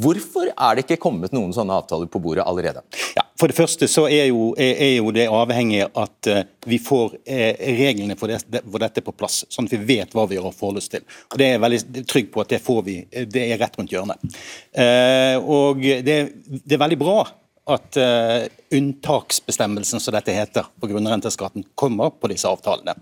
Hvorfor 0.00 0.48
er 0.48 0.78
det 0.78 0.86
ikke 0.86 1.02
kommet 1.02 1.34
noen 1.36 1.52
sånne 1.52 1.76
avtaler 1.82 2.08
på 2.08 2.22
bordet 2.22 2.46
allerede? 2.48 2.80
Ja, 3.12 3.26
for 3.42 3.50
det 3.50 3.58
første 3.58 3.88
så 3.90 4.04
er 4.06 4.28
jo, 4.30 4.52
er 4.54 4.92
jo 5.00 5.10
det 5.14 5.26
avhengig 5.26 5.80
av 5.88 6.04
at 6.04 6.30
uh, 6.30 6.40
vi 6.70 6.78
får 6.78 7.16
uh, 7.18 7.66
reglene 7.82 8.14
for, 8.18 8.30
det, 8.30 8.62
for, 8.62 8.78
dette 8.78 9.02
på 9.02 9.14
plass, 9.18 9.42
sånn 9.50 9.66
at 9.66 9.74
vi 9.74 9.82
vet 9.96 10.14
hva 10.14 10.28
vi 10.30 10.38
har 10.38 10.46
oss 10.46 10.90
til. 10.92 11.02
Og 11.32 11.38
Det 11.40 11.48
er 11.48 11.56
jeg 11.56 11.64
veldig 11.66 12.06
trygg 12.14 12.30
på 12.30 12.44
at 12.44 12.54
det 12.54 12.62
får 12.62 12.82
vi. 12.86 12.96
Det 13.10 13.46
er 13.48 13.58
rett 13.58 13.78
rundt 13.78 13.90
hjørnet. 13.90 14.22
Og 15.42 15.82
det, 15.82 16.18
det 16.62 16.76
er 16.76 16.84
veldig 16.86 17.00
bra 17.02 17.18
at 17.64 17.96
uh, 17.96 18.46
unntaksbestemmelsen 18.74 20.00
som 20.00 20.14
dette 20.16 20.34
heter 20.34 20.66
på 20.80 20.88
grunnrenteskatten, 20.90 21.64
kommer 21.78 22.10
på 22.10 22.30
disse 22.32 22.50
avtalene. 22.50 22.96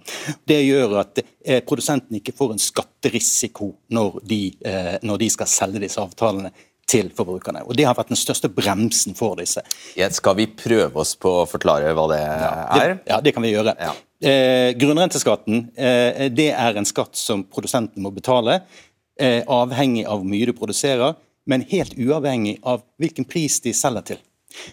Det 0.44 0.59
gjør 0.61 0.98
at 1.00 1.22
uh, 1.22 1.61
produsenten 1.64 2.18
ikke 2.18 2.35
får 2.37 2.55
en 2.55 2.61
skatterisiko 2.61 3.70
når 3.96 4.18
de, 4.29 4.40
uh, 4.66 4.96
når 5.07 5.22
de, 5.24 5.31
skal 5.33 5.48
selge 5.48 5.81
disse 5.87 6.03
avtalene 6.03 6.53
til 6.90 7.11
forbrukerne. 7.14 7.62
Og 7.66 7.76
Det 7.79 7.87
har 7.87 7.94
vært 7.94 8.11
den 8.11 8.18
største 8.18 8.50
bremsen 8.50 9.14
for 9.18 9.38
disse. 9.38 9.62
Ja, 9.98 10.09
skal 10.11 10.37
vi 10.40 10.48
prøve 10.50 11.05
oss 11.05 11.14
på 11.14 11.33
å 11.42 11.48
forklare 11.48 11.94
hva 11.94 12.07
det 12.11 12.20
ja, 12.20 12.53
er? 12.76 12.94
Det, 12.96 13.11
ja, 13.12 13.20
det 13.22 13.35
kan 13.37 13.46
vi 13.46 13.53
gjøre. 13.55 13.76
Ja. 13.79 13.94
grunnrenteskatten 14.76 15.68
det 16.35 16.48
er 16.50 16.76
en 16.76 16.88
skatt 16.88 17.16
som 17.16 17.46
produsenten 17.46 18.03
må 18.03 18.11
betale, 18.12 18.59
avhengig 19.20 20.03
av 20.09 20.18
hvor 20.18 20.29
mye 20.29 20.48
du 20.50 20.53
produserer, 20.57 21.14
men 21.46 21.64
helt 21.70 21.94
uavhengig 21.98 22.59
av 22.66 22.83
hvilken 23.00 23.26
pris 23.29 23.61
de 23.64 23.72
selger 23.76 24.12
til. 24.12 24.20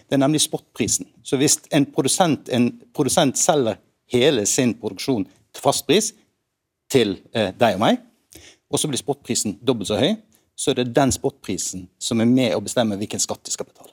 Det 0.08 0.16
er 0.16 0.22
nemlig 0.22 0.42
spotprisen. 0.42 1.06
Så 1.22 1.38
hvis 1.38 1.58
en 1.74 1.86
produsent, 1.92 2.48
en 2.52 2.70
produsent 2.94 3.38
selger 3.38 3.78
hele 4.12 4.46
sin 4.46 4.74
produksjon 4.78 5.26
til 5.26 5.62
fastpris 5.62 6.12
til 6.92 7.18
eh, 7.36 7.52
deg 7.56 7.76
og 7.76 7.82
meg, 7.84 8.00
og 8.68 8.80
så 8.80 8.88
blir 8.90 9.00
spotprisen 9.00 9.58
dobbelt 9.64 9.90
så 9.90 10.00
høy, 10.00 10.16
så 10.58 10.72
er 10.72 10.80
det 10.80 10.90
den 10.96 11.12
spotprisen 11.14 11.86
som 12.02 12.20
er 12.20 12.26
med 12.26 12.56
å 12.56 12.60
bestemme 12.64 12.98
hvilken 12.98 13.22
skatt 13.22 13.44
de 13.46 13.54
skal 13.54 13.68
betale. 13.68 13.92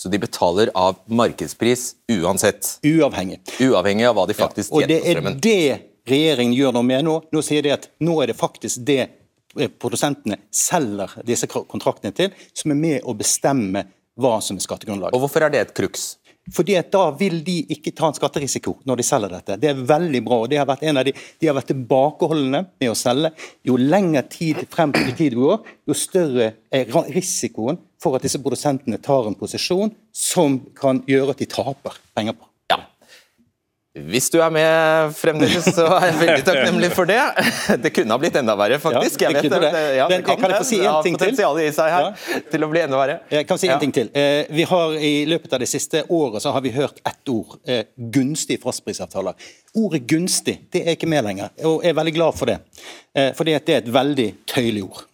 Så 0.00 0.08
de 0.08 0.18
betaler 0.18 0.70
av 0.74 0.96
markedspris 1.12 1.90
uansett? 2.08 2.78
Uavhengig. 2.88 3.42
Uavhengig 3.60 4.06
av 4.08 4.16
hva 4.16 4.24
de 4.30 4.36
faktisk 4.38 4.72
ja, 4.72 4.78
og 4.80 4.88
Det 4.88 5.00
er 5.04 5.20
det 5.36 5.64
regjeringen 6.08 6.56
gjør 6.56 6.78
noe 6.78 6.88
med 6.88 7.04
nå. 7.04 7.18
Nå 7.28 7.42
sier 7.44 7.66
de 7.66 7.74
at 7.74 7.90
nå 8.00 8.14
er 8.24 8.32
det 8.32 8.38
faktisk 8.38 8.80
det 8.88 9.02
eh, 9.04 9.68
produsentene 9.68 10.40
selger 10.48 11.18
disse 11.28 11.50
kontraktene 11.52 12.16
til, 12.16 12.32
som 12.56 12.72
er 12.72 12.80
med 12.80 13.04
å 13.04 13.12
bestemme 13.18 13.84
hva 14.20 14.38
som 14.44 14.56
er 14.56 14.64
skattegrunnlaget. 14.64 15.16
Og 15.16 15.26
Hvorfor 15.26 15.44
er 15.44 15.52
det 15.52 15.66
et 15.66 15.76
crux? 15.76 16.14
Fordi 16.50 16.76
at 16.80 16.90
Da 16.90 17.10
vil 17.18 17.42
de 17.44 17.60
ikke 17.74 17.92
ta 17.96 18.08
en 18.08 18.16
skatterisiko 18.16 18.78
når 18.88 19.00
de 19.00 19.06
selger 19.06 19.34
dette. 19.36 19.58
Det 19.60 19.70
er 19.70 19.84
veldig 19.86 20.22
bra. 20.24 20.40
og 20.42 20.50
De 20.50 20.58
har 20.58 20.66
vært 20.68 20.82
en 20.88 21.00
av 21.00 21.04
De 21.04 21.14
de 21.14 21.46
har 21.46 21.54
vært 21.54 21.70
tilbakeholdne 21.72 22.64
med 22.80 22.90
å 22.90 22.96
selge. 22.98 23.32
Jo 23.64 23.76
lengre 23.76 24.22
tid 24.28 24.64
frem 24.72 24.92
til 24.92 25.14
tid 25.16 25.38
går, 25.38 25.62
jo 25.86 25.94
større 25.94 26.52
er 26.72 26.86
risikoen 27.14 27.78
for 28.00 28.16
at 28.16 28.24
disse 28.24 28.40
produsentene 28.40 28.98
tar 28.98 29.28
en 29.28 29.38
posisjon 29.38 29.92
som 30.12 30.60
kan 30.74 31.02
gjøre 31.06 31.36
at 31.36 31.42
de 31.42 31.50
taper 31.50 32.00
penger 32.16 32.38
på. 32.38 32.49
Hvis 33.90 34.28
du 34.30 34.36
er 34.38 34.52
med 34.54 35.14
fremdeles, 35.18 35.64
så 35.74 35.82
er 35.96 36.04
jeg 36.12 36.18
veldig 36.20 36.42
takknemlig 36.46 36.90
for 36.94 37.10
det. 37.10 37.18
Det 37.82 37.90
kunne 37.90 38.14
ha 38.14 38.20
blitt 38.22 38.36
enda 38.38 38.54
verre, 38.54 38.78
faktisk. 38.78 39.24
Ja, 39.24 39.32
jeg 39.34 39.50
vet 39.50 39.56
det. 39.64 39.80
Ja, 39.96 40.06
det 40.06 40.20
kan, 40.28 40.38
kan 40.38 40.54
jeg 40.54 40.60
få 40.62 40.68
si 40.68 40.78
en 40.78 41.00
ting 41.02 41.18
til? 41.18 41.34
i 41.34 41.72
seg 41.74 41.90
her 41.90 42.06
ja. 42.06 42.38
til 42.52 42.66
å 42.66 42.68
bli 42.70 42.84
enda 42.84 43.00
verre. 43.00 43.18
Jeg 43.34 43.48
kan 43.50 43.58
si 43.58 43.66
en 43.66 43.82
ting 43.82 43.94
til. 43.96 44.12
Eh, 44.14 44.46
vi 44.54 44.68
har 44.70 44.94
I 44.94 45.12
løpet 45.26 45.58
av 45.58 45.64
det 45.64 45.66
siste 45.72 46.04
året 46.06 46.38
så 46.44 46.54
har 46.54 46.62
vi 46.62 46.70
hørt 46.76 47.02
ett 47.02 47.34
ord. 47.34 47.58
Eh, 47.66 47.82
gunstig 48.14 48.60
fastprisavtaler. 48.62 49.50
Ordet 49.74 50.04
'gunstig' 50.06 50.60
det 50.70 50.84
er 50.86 50.94
ikke 50.94 51.10
med 51.10 51.26
lenger, 51.26 51.50
og 51.66 51.82
jeg 51.82 51.90
er 51.90 51.98
veldig 51.98 52.14
glad 52.14 52.38
for 52.38 52.50
det. 52.50 52.60
Eh, 53.14 53.32
fordi 53.34 53.58
det 53.58 53.74
er 53.74 53.82
et 53.82 53.94
veldig 53.94 54.30
tøyelig 54.54 54.86
ord. 54.86 55.06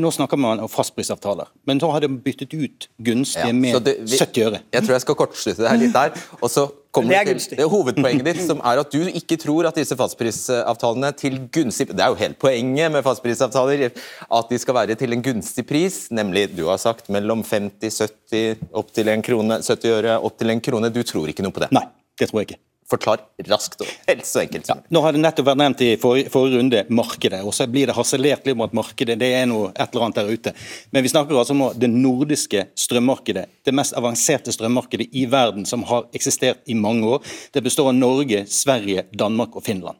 Nå 0.00 0.10
snakker 0.14 0.38
man 0.40 0.60
om 0.62 0.70
fastprisavtaler, 0.70 1.50
men 1.68 1.80
så 1.80 1.90
har 1.92 2.04
de 2.04 2.08
byttet 2.24 2.54
ut 2.54 2.86
gunstige 3.02 3.50
ja, 3.50 3.56
med 3.56 3.82
det, 3.86 3.96
vi, 4.06 4.18
70 4.20 4.46
øre. 4.46 4.62
Jeg 4.72 4.86
tror 4.86 4.96
jeg 4.96 5.04
skal 5.04 5.18
kortslutte 5.18 5.64
det 5.64 5.68
her 5.72 5.80
litt 5.80 5.94
der. 5.96 6.16
Og 6.40 6.50
så 6.52 6.66
kommer 6.92 7.24
Det 7.24 7.36
til 7.40 7.58
det 7.58 7.68
hovedpoenget 7.72 8.26
ditt, 8.26 8.42
som 8.46 8.60
er 8.68 8.82
at 8.82 8.92
du 8.92 9.06
ikke 9.08 9.38
tror 9.40 9.68
at 9.70 9.78
disse 9.80 9.96
fastprisavtalene 9.96 11.12
til 11.16 11.38
gunstig 11.52 11.88
Det 11.88 12.04
er 12.04 12.12
jo 12.12 12.18
hele 12.20 12.36
poenget 12.36 12.92
med 12.92 13.04
fastprisavtaler, 13.06 13.88
at 13.92 14.50
de 14.52 14.58
skal 14.60 14.76
være 14.76 14.98
til 15.00 15.16
en 15.16 15.24
gunstig 15.24 15.66
pris, 15.68 16.04
nemlig 16.10 16.50
du 16.56 16.66
har 16.68 16.80
sagt 16.82 17.08
mellom 17.12 17.44
50, 17.44 18.02
70, 18.32 18.68
opp 18.72 18.92
til 18.92 19.08
en 19.08 19.24
krone, 19.24 19.62
70 19.62 19.96
øre, 19.96 20.18
opp 20.20 20.36
til 20.38 20.52
en 20.52 20.60
krone. 20.60 20.92
Du 20.92 21.02
tror 21.02 21.32
ikke 21.32 21.46
noe 21.46 21.54
på 21.54 21.64
det? 21.64 21.72
Nei, 21.72 21.86
det 22.20 22.28
tror 22.28 22.42
jeg 22.42 22.52
ikke. 22.52 22.62
Forklar 22.92 23.22
raskt 23.48 23.80
og 23.80 23.88
helst 24.08 24.34
så 24.34 24.42
enkelt. 24.42 24.68
mulig. 24.68 24.84
Nå 24.92 25.02
har 25.04 25.14
det 25.14 25.22
nettopp 25.22 25.48
vært 25.48 25.60
nevnt 25.62 25.84
i 25.84 25.90
forrige, 26.00 26.28
forrige 26.32 26.60
runde 26.60 26.84
markedet, 26.92 27.40
og 27.40 27.54
så 27.56 27.66
blir 27.70 27.88
det 27.88 27.96
harselert 27.96 28.44
litt 28.46 28.58
om 28.58 28.66
at 28.66 28.76
markedet 28.76 29.16
det 29.20 29.32
er 29.38 29.48
noe 29.48 29.70
et 29.72 29.86
eller 29.86 30.06
annet 30.06 30.20
der 30.20 30.30
ute. 30.32 30.54
Men 30.92 31.06
vi 31.06 31.12
snakker 31.12 31.40
altså 31.40 31.56
om 31.56 31.64
det 31.72 31.90
nordiske 31.92 32.66
strømmarkedet, 32.84 33.48
det 33.64 33.74
mest 33.76 33.96
avanserte 33.98 34.52
strømmarkedet 34.54 35.08
i 35.16 35.24
verden 35.32 35.66
som 35.68 35.86
har 35.88 36.08
eksistert 36.12 36.62
i 36.66 36.76
mange 36.76 37.08
år. 37.16 37.24
Det 37.54 37.64
består 37.64 37.92
av 37.92 37.98
Norge, 37.98 38.44
Sverige, 38.52 39.06
Danmark 39.16 39.56
og 39.56 39.64
Finland. 39.66 39.98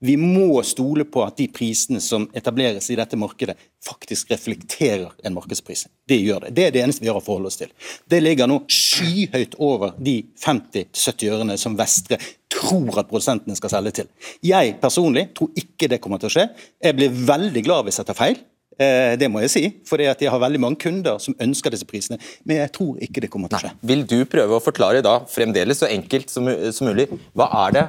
Vi 0.00 0.14
må 0.16 0.62
stole 0.64 1.04
på 1.04 1.20
at 1.26 1.36
de 1.36 1.44
prisene 1.52 2.00
som 2.00 2.24
etableres 2.36 2.86
i 2.88 2.96
dette 2.96 3.18
markedet, 3.20 3.56
faktisk 3.84 4.30
reflekterer 4.32 5.10
en 5.24 5.34
markedspris. 5.36 5.86
Det 6.08 6.16
gjør 6.22 6.46
det. 6.46 6.52
Det 6.56 6.64
er 6.66 6.72
det 6.74 6.82
eneste 6.86 7.04
vi 7.04 7.10
har 7.10 7.18
å 7.20 7.24
forholde 7.24 7.50
oss 7.52 7.60
til. 7.60 7.68
Det 8.08 8.22
ligger 8.22 8.48
nå 8.48 8.62
skyhøyt 8.72 9.58
over 9.60 9.92
de 10.00 10.22
50-70 10.40 11.34
ørene 11.34 11.58
som 11.60 11.76
Vestre 11.76 12.16
tror 12.50 12.96
at 13.02 13.10
produsentene 13.12 13.56
skal 13.60 13.74
selge 13.76 13.94
til. 14.00 14.08
Jeg 14.44 14.78
personlig 14.80 15.28
tror 15.36 15.52
ikke 15.60 15.90
det 15.92 16.00
kommer 16.00 16.22
til 16.22 16.32
å 16.32 16.34
skje. 16.38 16.48
Jeg 16.80 16.96
blir 16.96 17.20
veldig 17.34 17.66
glad 17.68 17.84
hvis 17.88 18.00
jeg 18.00 18.08
tar 18.08 18.20
feil. 18.22 18.40
Eh, 18.80 19.16
Det 19.20 19.28
må 19.28 19.44
jeg 19.44 19.52
si, 19.52 19.64
for 19.84 20.00
jeg 20.00 20.16
har 20.16 20.40
veldig 20.40 20.64
mange 20.64 20.80
kunder 20.80 21.20
som 21.20 21.36
ønsker 21.36 21.76
disse 21.76 21.84
prisene. 21.84 22.16
Men 22.48 22.62
jeg 22.64 22.72
tror 22.72 22.96
ikke 23.04 23.20
det 23.20 23.30
kommer 23.30 23.52
til 23.52 23.60
å 23.60 23.64
skje. 23.66 23.76
Vil 23.84 24.06
du 24.08 24.24
prøve 24.24 24.56
å 24.56 24.64
forklare 24.64 25.04
da, 25.04 25.18
fremdeles 25.28 25.84
så 25.84 25.92
enkelt 25.92 26.32
som, 26.32 26.48
som 26.72 26.88
mulig, 26.88 27.10
hva 27.36 27.52
er 27.66 27.76
det 27.76 27.88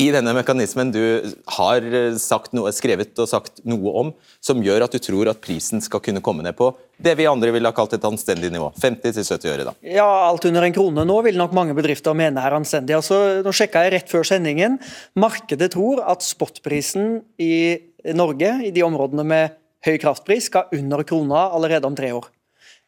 i 0.00 0.08
denne 0.14 0.32
mekanismen 0.36 0.92
du 0.94 1.02
har 1.58 1.84
eh, 1.84 2.16
noe, 2.56 2.72
skrevet 2.72 3.18
og 3.20 3.28
sagt 3.28 3.60
noe 3.68 3.92
om, 4.00 4.12
som 4.40 4.62
gjør 4.64 4.86
at 4.86 4.94
du 4.94 5.02
tror 5.02 5.28
at 5.32 5.42
prisen 5.44 5.84
skal 5.84 6.00
kunne 6.04 6.22
komme 6.24 6.44
ned 6.46 6.56
på 6.58 6.70
det 7.02 7.14
vi 7.18 7.26
andre 7.26 7.50
ville 7.54 7.68
ha 7.68 7.74
kalt 7.74 7.94
et 7.96 8.04
anstendig 8.06 8.52
nivå? 8.54 8.68
50-70 8.78 9.48
øre, 9.50 9.64
da. 9.66 9.74
Ja, 9.82 10.06
alt 10.28 10.44
under 10.48 10.62
en 10.62 10.74
krone 10.74 11.04
nå 11.08 11.16
vil 11.26 11.38
nok 11.40 11.54
mange 11.56 11.74
bedrifter 11.74 12.14
mene 12.16 12.42
er 12.42 12.54
anstendig. 12.56 12.94
Altså, 12.98 13.42
nå 13.42 13.54
sjekka 13.56 13.82
jeg 13.86 13.94
rett 13.96 14.12
før 14.12 14.26
sendingen. 14.28 14.78
Markedet 15.18 15.72
tror 15.74 16.04
at 16.06 16.22
spotprisen 16.22 17.18
i 17.42 17.54
Norge, 18.14 18.54
i 18.68 18.70
de 18.74 18.86
områdene 18.86 19.26
med 19.26 19.58
høy 19.86 19.96
kraftpris, 20.02 20.46
skal 20.50 20.70
under 20.78 21.02
krona 21.06 21.48
allerede 21.56 21.90
om 21.90 21.98
tre 21.98 22.12
år. 22.14 22.30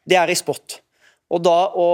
Det 0.05 0.19
er 0.21 0.31
i 0.31 0.37
spot. 0.39 0.79
Og 1.33 1.41
da 1.41 1.55
å 1.73 1.85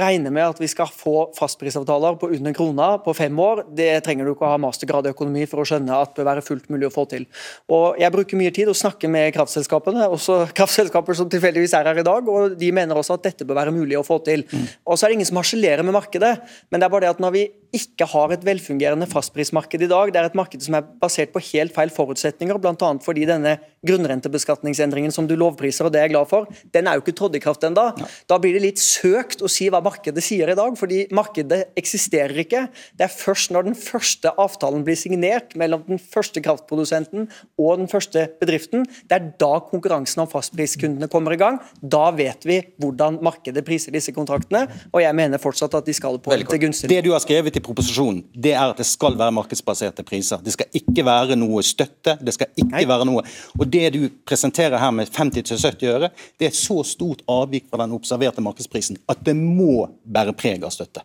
regne 0.00 0.30
med 0.32 0.54
at 0.54 0.60
vi 0.60 0.68
skal 0.70 0.88
få 0.88 1.26
fastprisavtaler 1.36 2.16
på 2.20 2.30
under 2.32 2.54
krona 2.56 2.88
på 3.04 3.12
fem 3.16 3.36
år, 3.44 3.66
det 3.76 3.90
trenger 4.06 4.24
du 4.24 4.32
ikke 4.32 4.46
å 4.48 4.54
ha 4.54 4.60
mastergrad 4.62 5.04
i 5.04 5.12
økonomi 5.12 5.44
for 5.50 5.60
å 5.60 5.66
skjønne 5.68 5.98
at 6.00 6.14
bør 6.16 6.28
være 6.30 6.44
fullt 6.46 6.70
mulig 6.72 6.88
å 6.88 6.94
få 6.94 7.04
til. 7.10 7.26
Og 7.68 8.00
Jeg 8.00 8.14
bruker 8.14 8.40
mye 8.40 8.54
tid 8.56 8.70
å 8.72 8.76
snakke 8.76 9.10
med 9.12 9.34
kraftselskapene, 9.36 10.08
også 10.08 10.40
kraftselskaper 10.58 11.18
som 11.18 11.28
tilfeldigvis 11.28 11.76
er 11.76 11.92
her 11.92 12.00
i 12.00 12.06
dag, 12.06 12.24
og 12.24 12.56
de 12.60 12.72
mener 12.72 12.96
også 12.96 13.18
at 13.18 13.28
dette 13.28 13.44
bør 13.44 13.60
være 13.60 13.76
mulig 13.76 14.00
å 14.00 14.06
få 14.06 14.16
til. 14.24 14.46
Og 14.88 14.96
så 14.96 15.04
er 15.04 15.12
det 15.12 15.20
ingen 15.20 15.28
som 15.28 15.42
harselerer 15.42 15.84
med 15.84 15.98
markedet, 15.98 16.38
men 16.72 16.80
det 16.80 16.88
er 16.88 16.94
bare 16.96 17.04
det 17.04 17.14
at 17.18 17.20
når 17.20 17.36
vi 17.36 17.44
ikke 17.76 18.06
har 18.10 18.32
et 18.34 18.44
velfungerende 18.46 19.06
fastprismarked 19.10 19.84
i 19.84 19.88
dag, 19.90 20.12
det 20.12 20.20
er 20.20 20.28
et 20.30 20.38
marked 20.38 20.62
som 20.64 20.76
er 20.78 20.86
basert 21.02 21.32
på 21.34 21.42
helt 21.52 21.74
feil 21.76 21.92
forutsetninger, 21.94 22.58
bl.a. 22.60 22.90
fordi 23.04 23.26
denne 23.28 23.56
grunnrentebeskatningsendringen 23.86 25.14
som 25.14 25.28
du 25.28 25.36
lovpriser, 25.38 25.86
og 25.86 25.94
det 25.94 26.00
er 26.00 26.08
jeg 26.08 26.14
glad 26.14 26.30
for, 26.30 26.48
den 26.74 26.88
er 26.88 26.98
jo 26.98 27.04
ikke 27.04 27.16
trådt 27.16 27.38
i 27.38 27.42
kraft 27.42 27.64
ennå. 27.66 27.86
Da 28.28 28.38
blir 28.42 28.56
det 28.56 28.64
litt 28.64 28.82
søkt 28.82 29.44
å 29.44 29.50
si 29.50 29.70
hva 29.72 29.80
markedet 29.84 30.24
sier 30.24 30.50
i 30.52 30.56
dag, 30.58 30.74
fordi 30.78 31.04
markedet 31.16 31.62
eksisterer 31.80 32.42
ikke. 32.42 32.66
Det 32.98 33.06
er 33.06 33.14
først 33.14 33.54
når 33.54 33.70
den 33.70 33.78
første 33.78 34.32
avtalen 34.40 34.84
blir 34.86 34.98
signert 35.00 35.54
mellom 35.60 35.86
den 35.88 36.02
første 36.02 36.42
kraftprodusenten 36.44 37.28
og 37.60 37.80
den 37.80 37.90
første 37.90 38.26
bedriften, 38.42 38.84
det 39.08 39.16
er 39.16 39.30
da 39.40 39.52
konkurransen 39.70 40.24
om 40.24 40.30
fastpriskundene 40.30 41.08
kommer 41.12 41.36
i 41.36 41.40
gang. 41.40 41.60
Da 41.80 42.08
vet 42.16 42.44
vi 42.48 42.60
hvordan 42.82 43.20
markedet 43.24 43.64
priser 43.66 43.94
disse 43.94 44.14
kontraktene, 44.16 44.66
og 44.90 45.00
jeg 45.04 45.16
mener 45.16 45.40
fortsatt 45.42 45.78
at 45.78 45.88
de 45.88 45.96
skal 45.96 46.20
på 46.20 46.32
Veldig 46.32 46.50
til 46.50 46.62
gunstig 46.66 46.90
Det 46.90 47.00
du 47.06 47.12
har 47.14 47.22
skrevet 47.22 47.56
i 47.56 47.59
proposisjonen, 47.64 48.22
det 48.34 48.52
er 48.54 48.72
at 48.72 48.80
det 48.80 48.86
skal 48.88 49.16
være 49.18 49.34
markedsbaserte 49.36 50.04
priser. 50.06 50.42
Det 50.44 50.54
skal 50.54 50.80
ikke 50.80 51.04
være 51.06 51.38
noe 51.38 51.62
støtte. 51.66 52.16
det 52.20 52.34
skal 52.36 52.50
ikke 52.56 52.74
Nei. 52.74 52.86
være 52.88 53.06
noe... 53.08 53.24
Og 53.58 53.66
Det 53.70 53.86
du 53.94 54.02
presenterer 54.26 54.78
her 54.78 54.90
med 54.94 55.08
50-70 55.08 55.86
øre, 55.90 56.10
det 56.38 56.48
er 56.48 56.52
et 56.52 56.58
så 56.58 56.82
stort 56.86 57.22
avvik 57.28 57.68
fra 57.70 57.82
den 57.84 57.96
observerte 57.96 58.44
markedsprisen 58.44 58.98
at 59.08 59.24
det 59.26 59.36
må 59.36 59.88
bære 60.04 60.34
preg 60.36 60.64
av 60.64 60.74
støtte. 60.74 61.04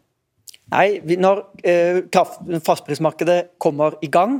Nei, 0.73 0.99
vi, 1.05 1.17
når 1.21 1.43
eh, 1.63 1.99
fastprismarkedet 2.65 3.57
kommer 3.61 3.99
i 4.01 4.09
gang, 4.09 4.39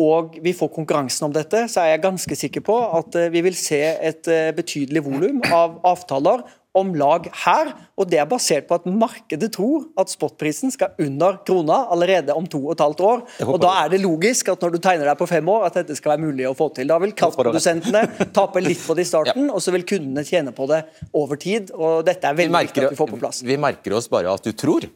og 0.00 0.38
vi 0.40 0.54
får 0.56 0.70
konkurransen 0.72 1.26
om 1.26 1.34
dette, 1.34 1.66
så 1.68 1.82
er 1.82 1.92
jeg 1.92 2.04
ganske 2.06 2.36
sikker 2.36 2.64
på 2.64 2.76
at 2.96 3.16
eh, 3.18 3.30
vi 3.32 3.42
vil 3.44 3.56
se 3.56 3.80
et 3.80 4.28
eh, 4.28 4.52
betydelig 4.56 5.04
volum 5.04 5.40
av 5.52 5.80
avtaler 5.88 6.44
om 6.78 6.92
lag 6.96 7.28
her. 7.44 7.72
Og 8.00 8.08
det 8.08 8.20
er 8.22 8.28
basert 8.28 8.68
på 8.68 8.78
at 8.78 8.86
markedet 8.88 9.50
tror 9.54 9.86
at 10.00 10.12
spotprisen 10.12 10.72
skal 10.72 10.96
under 11.02 11.38
krona 11.46 11.82
allerede 11.92 12.34
om 12.36 12.46
to 12.50 12.62
og 12.64 12.74
et 12.76 12.84
halvt 12.84 13.04
år. 13.08 13.24
Og 13.46 13.58
da 13.62 13.74
er 13.82 13.92
det 13.92 14.00
logisk 14.04 14.52
at 14.52 14.64
når 14.64 14.76
du 14.76 14.80
tegner 14.82 15.10
deg 15.10 15.20
på 15.20 15.28
fem 15.30 15.52
år, 15.52 15.68
at 15.68 15.78
dette 15.82 15.96
skal 15.98 16.14
være 16.14 16.24
mulig 16.24 16.48
å 16.48 16.54
få 16.58 16.70
til. 16.76 16.88
Da 16.90 16.98
vil 17.02 17.14
kraftprodusentene 17.18 18.30
tape 18.34 18.64
litt 18.64 18.82
på 18.86 18.96
det 18.98 19.06
i 19.06 19.10
starten, 19.12 19.50
og 19.52 19.60
så 19.64 19.74
vil 19.76 19.86
kundene 19.88 20.24
tjene 20.26 20.54
på 20.56 20.68
det 20.70 20.82
over 21.12 21.40
tid. 21.40 21.74
Og 21.76 22.02
dette 22.08 22.28
er 22.28 22.40
veldig 22.40 22.66
viktig 22.70 22.88
at 22.88 22.96
vi 22.96 23.00
får 23.04 23.14
på 23.14 23.22
plass. 23.22 23.44
vi 23.46 23.60
merker 23.60 23.98
oss 23.98 24.10
bare 24.12 24.32
at 24.32 24.44
du 24.46 24.54
tror. 24.56 24.88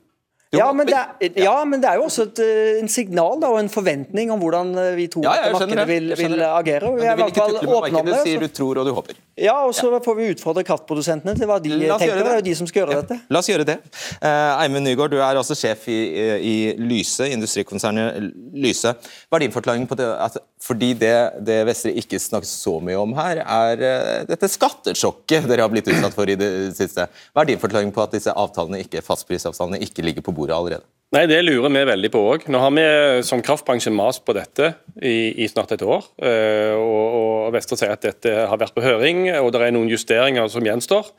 Du 0.53 0.59
Ja 0.59 0.67
men, 0.73 0.87
det 0.87 0.95
er, 0.95 1.39
ja, 1.43 1.55
men 1.67 1.81
det 1.83 1.89
er 1.91 1.99
jo 1.99 2.05
også 2.07 2.29
et, 2.29 2.41
eh, 2.45 2.77
en 2.79 2.89
signal 2.91 3.41
da, 3.43 3.49
og 3.51 3.59
en 3.59 3.71
forventning 3.71 4.31
om 4.31 4.39
hvordan 4.39 4.69
eh, 4.79 4.93
vi 4.95 5.07
tror 5.11 5.25
Ja, 5.27 5.33
ja, 5.41 5.49
at 5.49 5.57
markedet 5.57 5.87
vil, 5.89 6.13
vil 6.21 6.43
agere. 6.47 6.93
Vi 6.95 7.03
er 7.03 7.19
i 7.19 7.23
hvert 7.23 7.41
fall 7.41 7.57
åpne 7.59 8.03
om 8.03 8.07
det. 8.07 8.21
sier 8.23 8.45
du 8.45 8.47
tror 8.55 8.79
og 8.79 8.87
du 8.87 8.93
håper. 8.95 9.19
Ja, 9.37 9.57
og 9.67 9.75
så 9.75 9.91
får 10.05 10.17
vi 10.21 10.29
utfordre 10.37 10.63
kraftprodusentene 10.69 11.35
til 11.35 11.51
hva 11.51 11.59
de 11.59 11.73
tenker. 11.75 11.99
Det. 11.99 12.23
Det 12.23 12.31
er 12.31 12.39
jo 12.39 12.47
de 12.47 12.55
som 12.61 12.71
skal 12.71 12.85
gjøre 12.85 13.01
dette. 13.03 13.19
La 13.29 13.43
oss 13.43 13.51
gjøre 13.51 13.67
det. 13.67 13.77
Uh, 14.23 14.63
Eivind 14.63 14.87
Nygaard, 14.87 15.11
du 15.13 15.19
er 15.19 15.35
altså 15.35 15.59
sjef 15.59 15.89
i, 15.91 15.99
i 16.39 16.55
Lyse, 16.79 17.27
industrikonsernet 17.35 18.31
Lyse. 18.55 18.95
Hva 19.27 19.41
er 19.41 19.49
din 19.49 19.57
forklaring 19.57 19.91
på 19.91 19.99
det? 19.99 20.07
At, 20.15 20.39
fordi 20.67 20.91
det, 20.99 21.15
det 21.47 21.61
Vestre 21.69 21.93
ikke 21.95 22.19
snakker 22.21 22.49
så 22.51 22.77
mye 22.83 22.99
om 22.99 23.15
her, 23.17 23.41
er 23.45 23.83
eh, 23.87 24.25
dette 24.29 24.51
skattesjokket 24.51 25.47
dere 25.47 25.63
har 25.63 25.71
blitt 25.73 25.87
utsatt 25.93 26.15
for 26.17 26.27
i 26.29 26.37
det 26.39 26.51
siste. 26.77 27.07
Hva 27.31 27.45
er 27.45 27.53
din 27.53 27.63
forklaring 27.63 27.93
på 27.95 28.03
at 28.03 28.15
disse 28.17 28.35
avtalene 28.35 28.83
ikke, 28.83 29.05
fastprisavtalene 29.07 29.79
ikke 29.87 30.05
ligger 30.07 30.27
på 30.27 30.35
bordet 30.35 30.57
allerede? 30.59 30.87
Nei, 31.15 31.23
Det 31.31 31.39
lurer 31.47 31.71
vi 31.71 31.85
veldig 31.87 32.09
på 32.11 32.21
òg. 32.33 32.49
Nå 32.51 32.59
har 32.59 32.73
vi 32.75 32.87
som 33.25 33.43
kraftbransje 33.47 33.93
mast 33.95 34.25
på 34.27 34.35
dette 34.35 34.73
i, 34.99 35.45
i 35.45 35.47
snart 35.49 35.71
et 35.77 35.85
år. 35.87 36.09
eh, 36.19 36.75
Og, 36.75 37.05
og 37.21 37.53
Vestre 37.55 37.79
sier 37.79 37.95
at 37.95 38.03
dette 38.03 38.33
har 38.51 38.59
vært 38.59 38.75
på 38.75 38.83
høring, 38.83 39.29
og 39.39 39.53
det 39.55 39.63
er 39.63 39.77
noen 39.77 39.93
justeringer 39.93 40.51
som 40.51 40.67
gjenstår. 40.67 41.13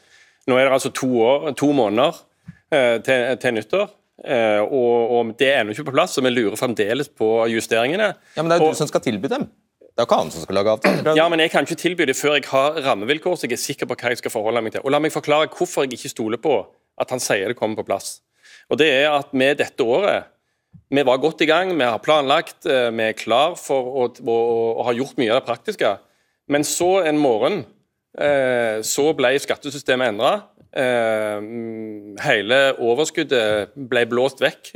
Nå 0.48 0.60
er 0.60 0.68
det 0.68 0.76
altså 0.76 0.92
to, 0.96 1.08
år, 1.24 1.54
to 1.60 1.72
måneder 1.76 2.20
eh, 2.72 2.98
til, 3.04 3.24
til 3.40 3.56
nyttår. 3.58 3.88
Eh, 4.26 4.60
Og, 4.64 5.12
og 5.20 5.32
det 5.38 5.48
er 5.52 5.62
ennå 5.62 5.76
ikke 5.76 5.88
på 5.90 5.96
plass, 5.98 6.16
så 6.18 6.24
vi 6.26 6.30
lurer 6.34 6.58
fremdeles 6.58 7.10
på 7.10 7.48
justeringene. 7.52 8.14
Ja, 8.36 8.42
men 8.44 8.50
Det 8.50 8.58
er 8.58 8.64
jo 8.64 8.70
Og- 8.70 8.74
du 8.76 8.78
som 8.82 8.88
skal 8.88 9.02
tilby 9.02 9.28
dem. 9.28 9.50
Det 9.98 10.04
er 10.04 10.06
jo 10.06 10.10
ikke 10.12 10.22
han 10.22 10.32
som 10.32 10.42
skal 10.46 10.56
lage 10.56 10.70
avtaler. 10.78 11.16
Ja, 11.18 11.28
men 11.30 11.40
jeg 11.40 11.50
kan 11.52 11.66
ikke 11.66 11.76
tilby 11.82 12.06
det 12.06 12.16
før 12.16 12.36
jeg 12.38 12.46
har 12.46 12.74
rammevilkår 12.86 13.34
så 13.38 13.48
jeg 13.50 13.54
er 13.58 13.64
sikker 13.64 13.88
på 13.90 13.96
hva 13.98 14.10
jeg 14.14 14.18
skal 14.20 14.32
forholde 14.32 14.62
meg 14.62 14.72
til. 14.76 14.82
Og 14.86 14.92
La 14.92 15.00
meg 15.00 15.12
forklare 15.12 15.50
hvorfor 15.50 15.84
jeg 15.88 15.98
ikke 15.98 16.10
stoler 16.14 16.38
på 16.38 16.66
at 17.00 17.10
han 17.10 17.20
sier 17.20 17.48
det 17.48 17.58
kommer 17.58 17.76
på 17.82 17.86
plass. 17.86 18.22
Og 18.70 18.78
det 18.78 18.88
er 18.94 19.10
at 19.10 19.30
vi 19.34 19.54
dette 19.54 19.82
året 19.84 20.26
vi 20.92 21.02
var 21.04 21.18
godt 21.18 21.42
i 21.42 21.48
gang, 21.50 21.72
vi 21.76 21.84
har 21.84 21.98
planlagt, 22.00 22.66
eh, 22.70 22.92
vi 22.92 23.04
er 23.10 23.14
klar 23.18 23.56
for 23.58 23.84
å, 23.84 24.04
å, 24.22 24.38
å 24.78 24.84
ha 24.86 24.94
gjort 24.94 25.18
mye 25.18 25.32
av 25.34 25.42
det 25.42 25.48
praktiske. 25.48 25.98
Men 26.48 26.64
så 26.64 27.04
en 27.08 27.18
morgen 27.18 27.66
så 28.18 29.04
ble 29.14 29.30
skattesystemet 29.38 30.10
endra. 30.10 30.32
Eh, 30.78 31.38
mm, 31.42 32.18
hele 32.22 32.58
overskuddet 32.84 33.74
ble 33.90 34.04
blåst 34.10 34.42
vekk 34.44 34.74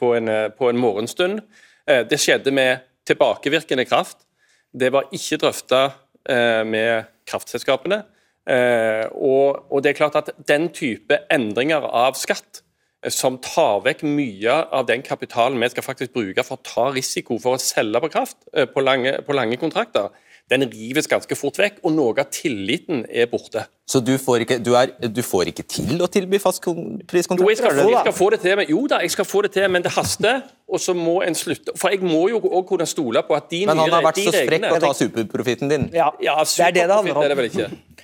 på 0.00 0.10
en, 0.16 0.28
eh, 0.28 0.48
på 0.50 0.68
en 0.68 0.80
morgenstund. 0.80 1.40
Eh, 1.86 2.02
det 2.04 2.18
skjedde 2.20 2.52
med 2.52 2.82
tilbakevirkende 3.06 3.86
kraft. 3.86 4.26
Det 4.74 4.92
var 4.92 5.08
ikke 5.12 5.38
drøfta 5.38 5.94
eh, 6.28 6.64
med 6.64 7.06
kraftselskapene. 7.26 8.02
Eh, 8.46 9.06
og, 9.14 9.72
og 9.72 9.82
det 9.82 9.90
er 9.90 9.98
klart 9.98 10.16
at 10.16 10.30
den 10.46 10.68
type 10.68 11.18
endringer 11.30 11.82
av 11.82 12.14
skatt 12.14 12.62
eh, 13.02 13.10
som 13.10 13.38
tar 13.38 13.80
vekk 13.86 14.04
mye 14.04 14.52
av 14.70 14.86
den 14.86 15.02
kapitalen 15.02 15.58
vi 15.62 15.70
skal 15.72 15.82
faktisk 15.82 16.12
bruke 16.12 16.44
for 16.46 16.58
å 16.58 16.66
ta 16.66 16.90
risiko 16.94 17.40
for 17.42 17.56
å 17.56 17.62
selge 17.62 18.02
på 18.04 18.12
kraft 18.12 18.36
eh, 18.52 18.68
på 18.68 18.84
lange, 18.84 19.16
på 19.26 19.34
lange 19.34 19.56
kontrakter, 19.56 20.10
den 20.50 20.62
rives 20.70 21.08
ganske 21.10 21.34
fort 21.38 21.58
vekk, 21.58 21.80
og 21.82 21.94
noe 21.96 22.14
av 22.22 22.28
tilliten 22.30 23.02
er 23.10 23.26
borte. 23.30 23.64
Så 23.86 23.98
du 24.02 24.12
får 24.18 24.44
ikke, 24.44 24.58
du 24.62 24.72
er, 24.78 24.92
du 25.10 25.22
får 25.22 25.50
ikke 25.50 25.64
til 25.70 26.02
å 26.02 26.08
tilby 26.10 26.38
Jo, 26.38 26.42
jeg 26.42 26.54
skal, 26.58 26.76
fastpriskontrakter? 27.06 27.90
jeg 27.90 28.00
skal 28.04 28.14
få 28.14 28.30
det 28.30 28.40
til, 28.42 28.54
men, 28.58 28.70
jo 28.70 28.84
da, 28.90 29.00
jeg 29.02 29.14
skal 29.14 29.26
få 29.26 29.42
det 29.46 29.52
til, 29.56 29.66
men 29.70 29.82
det 29.82 29.92
haster. 29.94 30.44
Og 30.66 30.82
så 30.82 30.94
må 30.98 31.20
en 31.22 31.36
slutte 31.38 31.70
For 31.78 31.94
jeg 31.94 32.02
må 32.02 32.24
jo 32.26 32.40
òg 32.42 32.64
kunne 32.66 32.88
stole 32.90 33.22
på 33.22 33.36
at 33.36 33.44
de 33.52 33.60
reglene 33.60 33.70
Men 33.70 33.84
han 33.84 33.92
har 33.94 34.06
vært 34.08 34.18
så 34.24 34.32
sprekk 34.34 34.64
å 34.66 34.80
ta 34.82 34.90
superprofitten 34.98 35.70
din. 35.70 35.90
Ja, 35.94 36.08
Ja, 36.22 36.40
det 36.42 36.64
er 36.66 36.74
det 36.74 36.88
det 36.88 36.96
handler 36.96 37.14
superprofitt 37.14 37.22
er 37.22 37.28
det 37.28 37.36
om. 37.36 37.42
vel 37.42 37.50
ikke? 37.52 37.96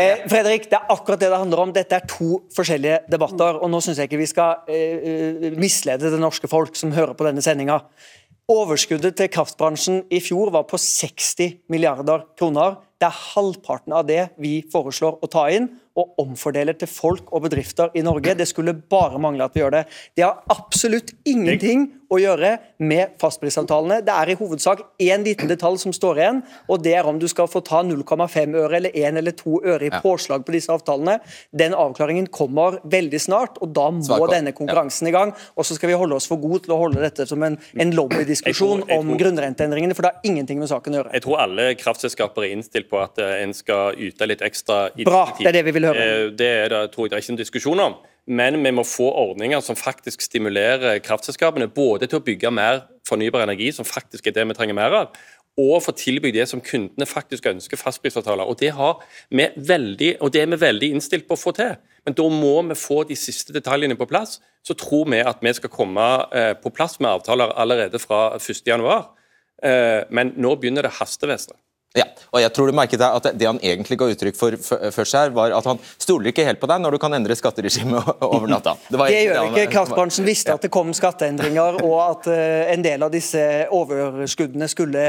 Eh, 0.00 0.22
Fredrik, 0.30 0.64
det 0.70 0.78
er 0.78 0.90
akkurat 0.90 1.20
det 1.20 1.28
det 1.30 1.38
handler 1.38 1.62
om. 1.62 1.72
Dette 1.76 1.98
er 2.00 2.06
to 2.08 2.40
forskjellige 2.56 3.02
debatter. 3.12 3.60
og 3.60 3.70
Nå 3.70 3.82
syns 3.84 4.00
jeg 4.00 4.08
ikke 4.10 4.22
vi 4.22 4.30
skal 4.30 4.64
eh, 4.66 4.96
eh, 5.12 5.58
mislede 5.60 6.10
det 6.10 6.20
norske 6.20 6.48
folk 6.50 6.74
som 6.78 6.94
hører 6.96 7.14
på 7.14 7.28
denne 7.28 7.44
sendinga. 7.44 7.78
Overskuddet 8.50 9.14
til 9.14 9.28
kraftbransjen 9.30 10.00
i 10.10 10.18
fjor 10.18 10.50
var 10.50 10.64
på 10.66 10.78
60 10.80 11.60
milliarder 11.70 12.24
kroner. 12.34 12.80
Det 12.98 13.06
er 13.06 13.20
halvparten 13.34 13.94
av 13.94 14.08
det 14.08 14.24
vi 14.42 14.56
foreslår 14.72 15.20
å 15.22 15.28
ta 15.30 15.44
inn 15.54 15.68
og 15.94 16.18
omfordele 16.18 16.74
til 16.74 16.90
folk 16.90 17.30
og 17.30 17.44
bedrifter 17.44 17.94
i 17.94 18.02
Norge. 18.02 18.34
Det 18.34 18.48
skulle 18.50 18.74
bare 18.74 19.20
mangle 19.22 19.46
at 19.46 19.54
vi 19.54 19.62
gjør 19.62 19.76
det. 19.76 19.84
Det 20.18 20.26
har 20.26 20.42
absolutt 20.50 21.14
ingenting 21.22 21.86
å 22.10 22.18
gjøre 22.18 22.56
med 22.82 23.12
fastprisavtalene. 23.22 24.00
Det 24.06 24.12
er 24.14 24.32
i 24.32 24.36
hovedsak 24.38 24.82
én 25.02 25.22
liten 25.26 25.48
detalj 25.50 25.78
som 25.84 25.92
står 25.94 26.18
igjen, 26.20 26.40
og 26.68 26.82
det 26.82 26.94
er 26.98 27.06
om 27.06 27.18
du 27.22 27.26
skal 27.30 27.48
få 27.50 27.62
ta 27.66 27.82
0,5 27.86 28.56
øre 28.58 28.76
eller 28.80 28.90
1 28.96 29.20
eller 29.20 29.36
2 29.38 29.60
øre 29.64 29.86
i 29.86 29.92
påslag 30.02 30.44
på 30.46 30.54
disse 30.56 30.72
avtalene. 30.74 31.18
Den 31.54 31.74
avklaringen 31.78 32.26
kommer 32.34 32.80
veldig 32.90 33.20
snart, 33.22 33.60
og 33.62 33.72
da 33.76 33.88
må 33.94 34.20
denne 34.30 34.52
konkurransen 34.56 35.08
i 35.10 35.14
gang. 35.14 35.34
Og 35.56 35.66
så 35.68 35.78
skal 35.78 35.92
vi 35.92 35.98
holde 36.00 36.18
oss 36.18 36.26
for 36.30 36.40
gode 36.42 36.64
til 36.66 36.74
å 36.74 36.80
holde 36.82 37.02
dette 37.02 37.26
som 37.30 37.42
en, 37.46 37.58
en 37.78 37.94
lobbydiskusjon 37.96 38.86
om 38.96 39.14
grunnrenteendringene, 39.20 39.94
for 39.94 40.06
det 40.06 40.14
har 40.14 40.30
ingenting 40.32 40.58
med 40.62 40.70
saken 40.72 40.94
å 40.96 41.00
gjøre. 41.00 41.14
Jeg 41.16 41.26
tror 41.26 41.42
alle 41.46 41.70
kraftselskaper 41.80 42.46
er 42.48 42.56
innstilt 42.56 42.90
på 42.90 43.00
at 43.02 43.18
eh, 43.22 43.36
en 43.44 43.54
skal 43.56 43.94
yte 44.00 44.26
litt 44.28 44.42
ekstra. 44.46 44.88
i 44.96 45.06
Bra, 45.06 45.26
det 45.38 45.50
er 45.52 45.60
det 45.60 45.66
vi 45.70 45.76
vil 45.78 45.88
høre. 45.90 46.06
Eh, 46.26 46.30
Det 46.40 46.50
er 46.64 46.68
det, 46.72 46.84
tror 46.94 47.06
jeg 47.06 47.10
det 47.12 47.18
er 47.18 47.24
ikke 47.24 47.34
en 47.36 47.40
diskusjon 47.44 47.80
om. 47.86 47.94
Men 48.26 48.58
vi 48.62 48.72
må 48.74 48.84
få 48.86 49.08
ordninger 49.08 49.62
som 49.64 49.78
faktisk 49.78 50.22
stimulerer 50.22 51.00
kraftselskapene 51.04 51.70
både 51.72 52.08
til 52.08 52.20
å 52.20 52.24
bygge 52.24 52.52
mer 52.54 52.84
fornybar 53.08 53.46
energi, 53.46 53.70
som 53.74 53.88
faktisk 53.88 54.28
er 54.28 54.36
det 54.36 54.46
vi 54.50 54.56
trenger 54.58 54.76
mer 54.76 54.96
av, 54.96 55.20
og 55.60 55.80
få 55.82 55.92
tilby 55.98 56.30
det 56.32 56.46
som 56.48 56.62
kundene 56.64 57.08
faktisk 57.08 57.48
ønsker, 57.50 57.80
fastprisavtaler. 57.80 58.46
Og 58.48 58.60
det, 58.60 58.70
veldig, 59.68 60.12
og 60.20 60.32
det 60.32 60.44
er 60.44 60.52
vi 60.52 60.60
veldig 60.60 60.92
innstilt 60.94 61.26
på 61.28 61.36
å 61.36 61.40
få 61.40 61.52
til. 61.56 61.74
Men 62.06 62.16
da 62.16 62.26
må 62.32 62.54
vi 62.70 62.76
få 62.78 63.02
de 63.08 63.16
siste 63.18 63.52
detaljene 63.52 63.98
på 63.98 64.08
plass. 64.08 64.38
Så 64.64 64.76
tror 64.78 65.08
vi 65.10 65.20
at 65.24 65.42
vi 65.42 65.52
skal 65.56 65.72
komme 65.72 66.06
eh, 66.36 66.52
på 66.56 66.72
plass 66.72 66.98
med 67.00 67.10
avtaler 67.10 67.52
allerede 67.60 68.00
fra 68.00 68.38
1.1. 68.38 68.80
Eh, 69.64 70.06
men 70.10 70.32
nå 70.40 70.54
begynner 70.60 70.86
det 70.86 70.96
hastevestre. 71.00 71.58
Ja, 71.98 72.04
og 72.30 72.38
jeg 72.38 72.52
tror 72.54 72.70
du 72.70 72.76
merket 72.78 73.00
deg 73.02 73.16
at 73.18 73.24
det 73.34 73.46
han 73.48 73.58
egentlig 73.66 73.96
ga 73.98 74.06
uttrykk 74.12 74.36
for 74.38 74.54
først 74.94 75.16
her, 75.18 75.32
var 75.34 75.50
at 75.56 75.66
han 75.66 75.80
stoler 75.98 76.30
ikke 76.30 76.44
helt 76.46 76.60
på 76.62 76.68
deg 76.70 76.84
når 76.84 76.94
du 76.94 77.00
kan 77.02 77.16
endre 77.16 77.34
skatteregimet 77.34 78.12
over 78.28 78.46
natta. 78.50 78.76
var 78.92 79.10
Det 79.10 79.16
egentlig 79.16 79.34
gjør 79.34 79.48
ikke. 79.50 79.72
Kraftbransjen 79.74 80.28
visste 80.28 80.54
at 80.54 80.62
det 80.62 80.70
kom 80.70 80.94
skatteendringer, 80.94 81.80
og 81.82 81.98
at 82.04 82.30
eh, 82.30 82.70
en 82.76 82.86
del 82.86 83.02
av 83.02 83.10
disse 83.10 83.42
overskuddene 83.74 84.70
skulle 84.70 85.04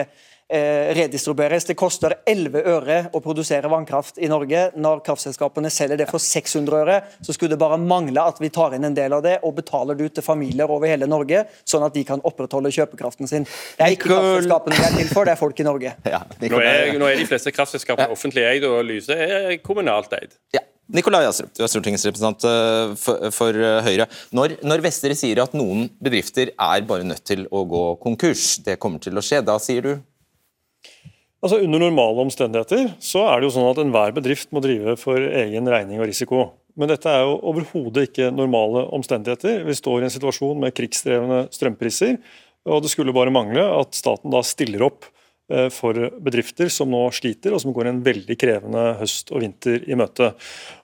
redistribueres. 0.51 1.65
Det 1.69 1.75
koster 1.79 2.15
11 2.27 2.63
øre 2.67 2.97
å 3.15 3.21
produsere 3.23 3.69
vannkraft 3.71 4.19
i 4.21 4.29
Norge. 4.31 4.67
Når 4.75 5.01
kraftselskapene 5.05 5.71
selger 5.71 6.01
det 6.01 6.07
for 6.11 6.21
600 6.23 6.79
øre, 6.81 6.97
så 7.23 7.35
skulle 7.35 7.55
det 7.55 7.61
bare 7.61 7.79
mangle 7.81 8.23
at 8.23 8.41
vi 8.41 8.49
tar 8.53 8.75
inn 8.77 8.87
en 8.89 8.97
del 8.97 9.13
av 9.15 9.23
det 9.25 9.37
og 9.47 9.55
betaler 9.61 9.97
det 9.99 10.09
ut 10.09 10.17
til 10.19 10.25
familier 10.25 10.71
over 10.71 10.91
hele 10.91 11.07
Norge, 11.09 11.45
sånn 11.67 11.85
at 11.87 11.95
de 11.95 12.03
kan 12.07 12.23
opprettholde 12.27 12.71
kjøpekraften 12.75 13.29
sin. 13.31 13.47
Det 13.77 13.85
er 13.87 13.95
ikke 13.95 14.11
kraftselskapene 14.11 14.77
vi 14.81 14.87
er 14.89 14.97
til 14.99 15.13
for, 15.13 15.27
det 15.29 15.35
er 15.37 15.41
folk 15.41 15.61
i 15.63 15.67
Norge. 15.67 15.95
Ja, 16.11 16.23
Nå 16.41 16.59
er, 16.59 16.91
nå 16.99 17.07
er 17.07 17.21
de 17.21 17.29
fleste 17.29 17.53
kraftselskapene 17.55 18.11
offentlig 18.11 18.43
eid, 18.47 18.67
og 18.67 18.83
Lyse 18.87 19.15
er 19.15 19.57
kommunalt 19.63 20.13
eid. 20.19 20.35
ja. 20.57 20.65
Nikolai 20.91 21.21
Astrup, 21.23 21.53
du 21.55 21.61
er 21.63 21.69
stortingsrepresentant 21.71 22.43
eh, 22.49 22.89
for, 22.99 23.29
for 23.31 23.55
eh, 23.55 23.77
Høyre. 23.85 24.09
Når, 24.35 24.57
når 24.67 24.81
Vestre 24.83 25.15
sier 25.15 25.39
at 25.39 25.53
noen 25.55 25.85
bedrifter 26.03 26.51
er 26.51 26.83
bare 26.89 27.05
nødt 27.07 27.23
til 27.29 27.45
å 27.47 27.61
gå 27.69 27.83
konkurs, 28.03 28.57
det 28.65 28.75
kommer 28.81 28.99
til 28.99 29.15
å 29.15 29.23
skje, 29.23 29.39
da 29.47 29.55
sier 29.63 29.85
du 29.87 29.91
Altså 31.41 31.57
Under 31.65 31.81
normale 31.81 32.21
omstendigheter 32.21 32.91
så 33.01 33.23
er 33.31 33.39
det 33.39 33.47
jo 33.49 33.53
sånn 33.55 33.71
at 33.71 33.79
enhver 33.81 34.13
bedrift 34.13 34.51
må 34.53 34.61
drive 34.61 34.93
for 35.01 35.17
egen 35.17 35.69
regning 35.69 36.01
og 36.01 36.05
risiko. 36.11 36.51
Men 36.77 36.91
dette 36.91 37.09
er 37.09 37.25
jo 37.25 37.39
overhodet 37.49 38.11
ikke 38.11 38.29
normale 38.33 38.85
omstendigheter. 38.93 39.63
Vi 39.65 39.75
står 39.75 40.03
i 40.03 40.07
en 40.07 40.13
situasjon 40.13 40.61
med 40.61 40.75
krigsdrevne 40.77 41.47
strømpriser, 41.51 42.19
og 42.69 42.83
det 42.85 42.91
skulle 42.93 43.15
bare 43.15 43.33
mangle 43.33 43.63
at 43.79 43.97
staten 43.97 44.31
da 44.31 44.43
stiller 44.45 44.85
opp 44.85 45.09
for 45.73 45.97
bedrifter 46.23 46.69
som 46.71 46.91
nå 46.91 47.03
sliter, 47.15 47.53
og 47.55 47.61
som 47.63 47.73
går 47.75 47.89
en 47.89 48.03
veldig 48.05 48.37
krevende 48.39 48.85
høst 49.01 49.33
og 49.33 49.43
vinter 49.43 49.83
i 49.87 49.97
møte. 49.99 50.31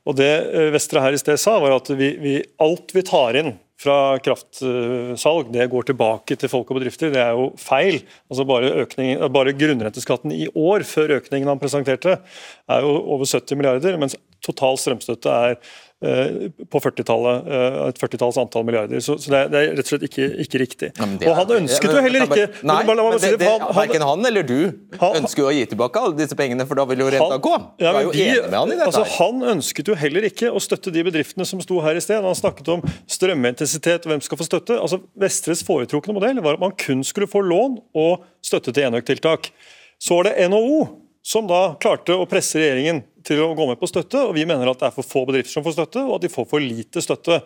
Og 0.08 0.18
Det 0.20 0.34
eh, 0.34 0.72
Vestre 0.74 1.04
her 1.04 1.16
i 1.16 1.22
sted 1.22 1.40
sa, 1.42 1.58
var 1.64 1.78
at 1.78 1.90
vi, 1.96 2.14
vi, 2.22 2.36
alt 2.64 2.94
vi 2.96 3.06
tar 3.08 3.40
inn 3.40 3.56
fra 3.78 4.18
kraftsalg, 4.26 5.52
det 5.54 5.68
går 5.70 5.90
tilbake 5.92 6.38
til 6.40 6.50
folk 6.50 6.72
og 6.72 6.80
bedrifter. 6.80 7.12
Det 7.14 7.22
er 7.22 7.36
jo 7.38 7.52
feil. 7.62 8.00
Altså 8.26 8.46
bare, 8.50 8.72
økning, 8.84 9.20
bare 9.34 9.54
grunnrenteskatten 9.54 10.34
i 10.34 10.48
år, 10.50 10.86
før 10.88 11.20
økningen 11.20 11.52
han 11.52 11.62
presenterte, 11.62 12.18
er 12.66 12.88
jo 12.88 12.96
over 13.04 13.30
70 13.30 13.60
milliarder, 13.60 14.00
mens 14.02 14.18
total 14.46 14.80
strømstøtte 14.82 15.34
er 15.34 15.56
eh, 15.56 15.76
på 15.98 16.80
40-tallet, 16.84 17.48
eh, 17.50 17.78
et 17.90 17.98
40-talls 17.98 18.38
antall 18.38 18.66
milliarder. 18.68 19.00
Så, 19.02 19.16
så 19.18 19.32
det, 19.34 19.40
er, 19.40 19.48
det 19.50 19.62
er 19.64 19.72
rett 19.80 19.88
og 19.88 19.90
slett 19.90 20.04
ikke, 20.06 20.28
ikke 20.44 20.60
riktig. 20.62 20.90
Er, 20.94 21.16
og 21.32 21.38
han 21.40 21.54
ønsket 21.56 21.90
jo 21.90 22.04
heller 22.06 22.26
ikke 22.28 22.44
Nei, 22.70 22.76
men 22.86 23.02
men 23.02 23.18
det, 23.24 23.32
det, 23.42 23.48
han- 23.50 23.66
verken 23.80 24.06
han 24.06 24.30
eller 24.30 24.46
du 24.46 24.58
Han- 25.02 25.18
ønsker 25.24 25.42
jo 25.42 25.48
å 25.50 25.56
gi 25.56 25.64
tilbake 25.72 26.04
alle 26.04 26.20
disse 26.20 26.38
pengene, 26.38 26.68
for 26.70 26.78
da 26.78 26.86
vil 26.92 27.02
jo 27.02 27.10
renta 27.16 27.40
gå. 27.42 27.56
Ja, 27.82 27.96
jo 28.06 28.12
med 28.14 28.54
han 28.54 28.76
altså, 28.86 29.02
han 29.18 29.42
ønsket 29.56 29.90
jo 29.90 29.98
heller 29.98 30.30
ikke 30.30 30.52
å 30.54 30.62
støtte 30.62 30.94
de 30.94 31.02
bedriftene 31.08 31.48
som 31.50 31.62
sto 31.66 31.82
her 31.82 31.98
i 31.98 32.04
sted. 32.04 32.22
Han 32.22 32.38
snakket 32.38 32.70
om 32.76 32.86
strømintensitet 33.10 34.06
og 34.06 34.14
hvem 34.14 34.22
skal 34.26 34.38
få 34.40 34.48
støtte. 34.48 34.78
Altså, 34.78 35.02
Vestres 35.20 35.64
foretrukne 35.66 36.14
modell 36.18 36.40
var 36.46 36.58
at 36.60 36.64
man 36.64 36.78
kun 36.78 37.02
skulle 37.08 37.30
få 37.32 37.42
lån 37.46 37.80
og 37.98 38.24
støtte 38.46 38.70
til 38.76 38.88
enøktiltak. 38.92 39.50
Så 39.98 40.20
var 40.20 40.30
det 40.30 40.38
NHO 40.54 41.07
som 41.28 41.48
da 41.50 41.76
klarte 41.82 42.16
å 42.16 42.28
presse 42.30 42.60
regjeringen 42.62 43.02
til 43.28 43.42
å 43.44 43.54
gå 43.58 43.66
med 43.68 43.80
på 43.82 43.90
støtte, 43.90 44.22
og 44.30 44.36
vi 44.38 44.46
mener 44.48 44.70
at 44.72 44.80
det 44.80 44.88
er 44.88 44.96
for 44.96 45.08
få 45.08 45.26
bedrifter 45.28 45.58
som 45.58 45.66
får 45.66 45.76
støtte, 45.76 46.04
og 46.06 46.18
at 46.18 46.24
de 46.24 46.32
får 46.32 46.48
for 46.48 46.64
lite 46.64 47.04
støtte. 47.04 47.42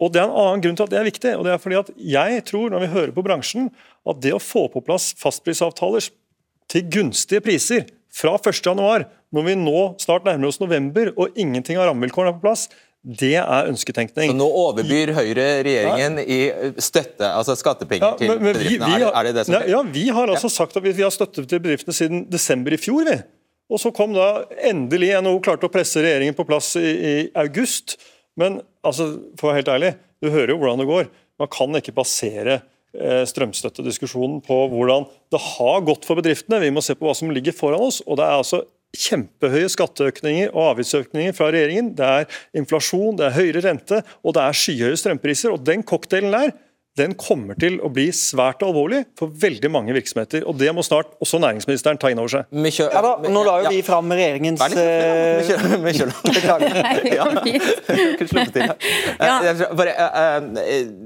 Og 0.00 0.12
Det 0.14 0.20
er 0.20 0.28
en 0.28 0.38
annen 0.42 0.62
grunn 0.64 0.76
til 0.78 0.86
at 0.86 0.92
det 0.92 0.98
er 1.00 1.08
viktig. 1.08 1.32
og 1.36 1.44
det 1.44 1.52
er 1.52 1.58
fordi 1.60 1.76
at 1.80 1.90
Jeg 1.98 2.44
tror, 2.46 2.70
når 2.70 2.80
vi 2.80 2.94
hører 2.94 3.12
på 3.12 3.24
bransjen, 3.26 3.70
at 4.06 4.20
det 4.22 4.32
å 4.32 4.40
få 4.40 4.68
på 4.72 4.80
plass 4.80 5.12
fastprisavtaler 5.18 6.08
til 6.70 6.86
gunstige 6.88 7.42
priser 7.42 7.84
fra 8.10 8.38
1.1, 8.38 9.04
når 9.34 9.44
vi 9.46 9.54
nå 9.58 9.80
snart 9.98 10.24
nærmer 10.24 10.48
oss 10.48 10.60
november 10.60 11.12
og 11.16 11.36
ingenting 11.36 11.78
av 11.78 11.90
rammevilkårene 11.90 12.32
er 12.32 12.38
på 12.38 12.46
plass, 12.46 12.68
det 13.02 13.32
er 13.40 13.68
ønsketenkning. 13.70 14.28
Så 14.32 14.36
nå 14.36 14.46
overbyr 14.46 15.14
Høyre 15.16 15.44
regjeringen 15.64 16.18
i 16.20 16.40
støtte, 16.84 17.24
altså 17.24 17.54
skattepenger 17.56 18.10
Ja, 18.10 18.16
til 18.20 18.28
men- 18.28 18.42
men 18.42 18.52
bedriftene. 18.54 18.86
vi 18.86 18.94
vi 18.98 19.02
har- 19.04 19.14
er 19.20 19.22
det 19.24 19.34
det 19.34 19.46
som 19.46 19.54
ja, 19.54 19.60
Ja, 19.66 19.82
vi 19.82 20.08
har 20.08 20.26
altså 20.28 20.50
sagt 20.50 20.76
at 20.76 20.82
vi, 20.82 20.92
vi 20.92 21.02
har 21.02 21.10
støttet 21.10 21.48
til 21.48 21.58
bedriftene 21.60 21.94
siden 21.96 22.26
desember 22.30 22.72
i 22.72 22.76
fjor. 22.76 23.04
vi. 23.08 23.16
Og 23.70 23.78
så 23.78 23.92
kom 23.94 24.12
da 24.12 24.44
endelig 24.62 25.14
NHO 25.22 25.40
klarte 25.40 25.62
å 25.64 25.72
presse 25.72 25.96
regjeringen 26.02 26.34
på 26.34 26.44
plass 26.46 26.76
i, 26.76 26.80
i 27.24 27.30
august. 27.36 27.96
Men 28.36 28.60
altså, 28.84 29.18
for 29.38 29.48
å 29.48 29.54
være 29.54 29.64
helt 29.64 29.68
ærlig, 29.68 29.94
du 30.22 30.28
hører 30.30 30.48
jo 30.48 30.58
hvordan 30.58 30.78
det 30.78 30.86
går. 30.88 31.08
Man 31.38 31.48
kan 31.48 31.68
ikke 31.80 31.94
basere 31.94 32.62
eh, 32.92 33.24
strømstøttediskusjonen 33.24 34.42
på 34.44 34.56
hvordan 34.72 35.06
det 35.30 35.40
har 35.40 35.80
gått 35.86 36.04
for 36.04 36.16
bedriftene. 36.16 36.60
Vi 36.60 36.70
må 36.74 36.82
se 36.82 36.94
på 36.98 37.06
hva 37.06 37.14
som 37.16 37.30
ligger 37.30 37.52
foran 37.56 37.80
oss. 37.80 38.02
og 38.06 38.16
det 38.18 38.24
er 38.26 38.36
altså 38.42 38.64
kjempehøye 38.96 39.70
skatteøkninger 39.70 40.50
og 40.50 40.72
avgiftsøkninger 40.72 41.36
fra 41.36 41.50
regjeringen. 41.52 41.92
Det 41.98 42.06
er 42.06 42.40
inflasjon, 42.58 43.16
det 43.18 43.28
er 43.28 43.36
høyere 43.36 43.64
rente 43.68 44.02
og 44.24 44.34
det 44.36 44.42
er 44.44 44.58
skyhøye 44.62 44.98
strømpriser. 44.98 45.54
og 45.54 45.64
Den 45.66 45.84
cocktailen 45.86 46.34
der 46.34 46.54
den 47.00 47.14
kommer 47.18 47.56
til 47.60 47.78
å 47.84 47.88
bli 47.92 48.08
svært 48.14 48.62
alvorlig 48.66 49.02
for 49.18 49.32
veldig 49.42 49.70
mange 49.72 49.94
virksomheter. 49.96 50.44
og 50.46 50.58
Det 50.60 50.70
må 50.76 50.84
snart 50.86 51.06
også 51.24 51.40
næringsministeren 51.42 51.98
ta 52.00 52.10
inn 52.12 52.20
over 52.20 52.30
seg. 52.36 52.42
Vi 52.52 52.70
Ja 52.80 53.00
da, 53.04 53.12
Nå 53.28 53.40
la 53.46 53.54
jo 53.62 53.68
Ja. 53.68 53.72
vi 53.74 53.82
fram 53.86 54.06
regjeringens 54.12 54.60
kjører. 54.60 56.10
Beklager. 56.30 56.70
Ja. 59.20 59.36
Jeg- 59.44 59.68
Bare, 59.76 59.92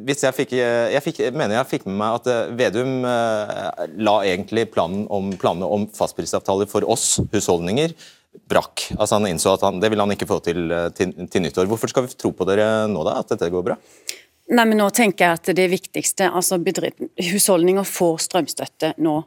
hvis 0.06 0.22
jeg 0.24 0.34
fikk, 0.36 0.52
eh, 0.58 0.92
jeg 0.94 1.02
fikk, 1.04 1.20
mener 1.34 1.58
jeg 1.60 1.66
fikk 1.76 1.86
med 1.86 1.96
meg 2.00 2.18
at 2.20 2.26
eh, 2.32 2.50
Vedum 2.58 3.04
eh, 3.04 3.86
la 4.04 4.16
egentlig 4.26 4.66
planen 4.74 5.06
om, 5.12 5.32
planene 5.40 5.68
om 5.68 5.86
fastprisavtaler 5.94 6.68
for 6.70 6.86
oss 6.90 7.20
husholdninger 7.32 7.94
brakk. 8.50 8.88
Altså 8.98 9.14
Han 9.20 9.28
innså 9.30 9.52
at 9.54 9.62
han, 9.62 9.78
det 9.82 9.90
ville 9.92 10.02
han 10.02 10.10
ikke 10.14 10.26
få 10.26 10.40
til, 10.42 10.66
til 10.98 11.12
til 11.30 11.44
nyttår. 11.44 11.68
Hvorfor 11.70 11.88
skal 11.92 12.06
vi 12.08 12.16
tro 12.18 12.32
på 12.34 12.46
dere 12.48 12.86
nå, 12.90 13.04
da? 13.06 13.12
At 13.22 13.30
dette 13.30 13.46
går 13.52 13.62
bra? 13.70 13.76
Nei, 14.52 14.64
men 14.68 14.76
nå 14.76 14.90
tenker 14.92 15.24
jeg 15.24 15.38
at 15.38 15.52
det 15.56 15.68
viktigste, 15.72 16.28
altså 16.28 16.58
husholdninger 16.60 17.86
får 17.88 18.18
strømstøtte 18.26 18.92
nå. 19.00 19.22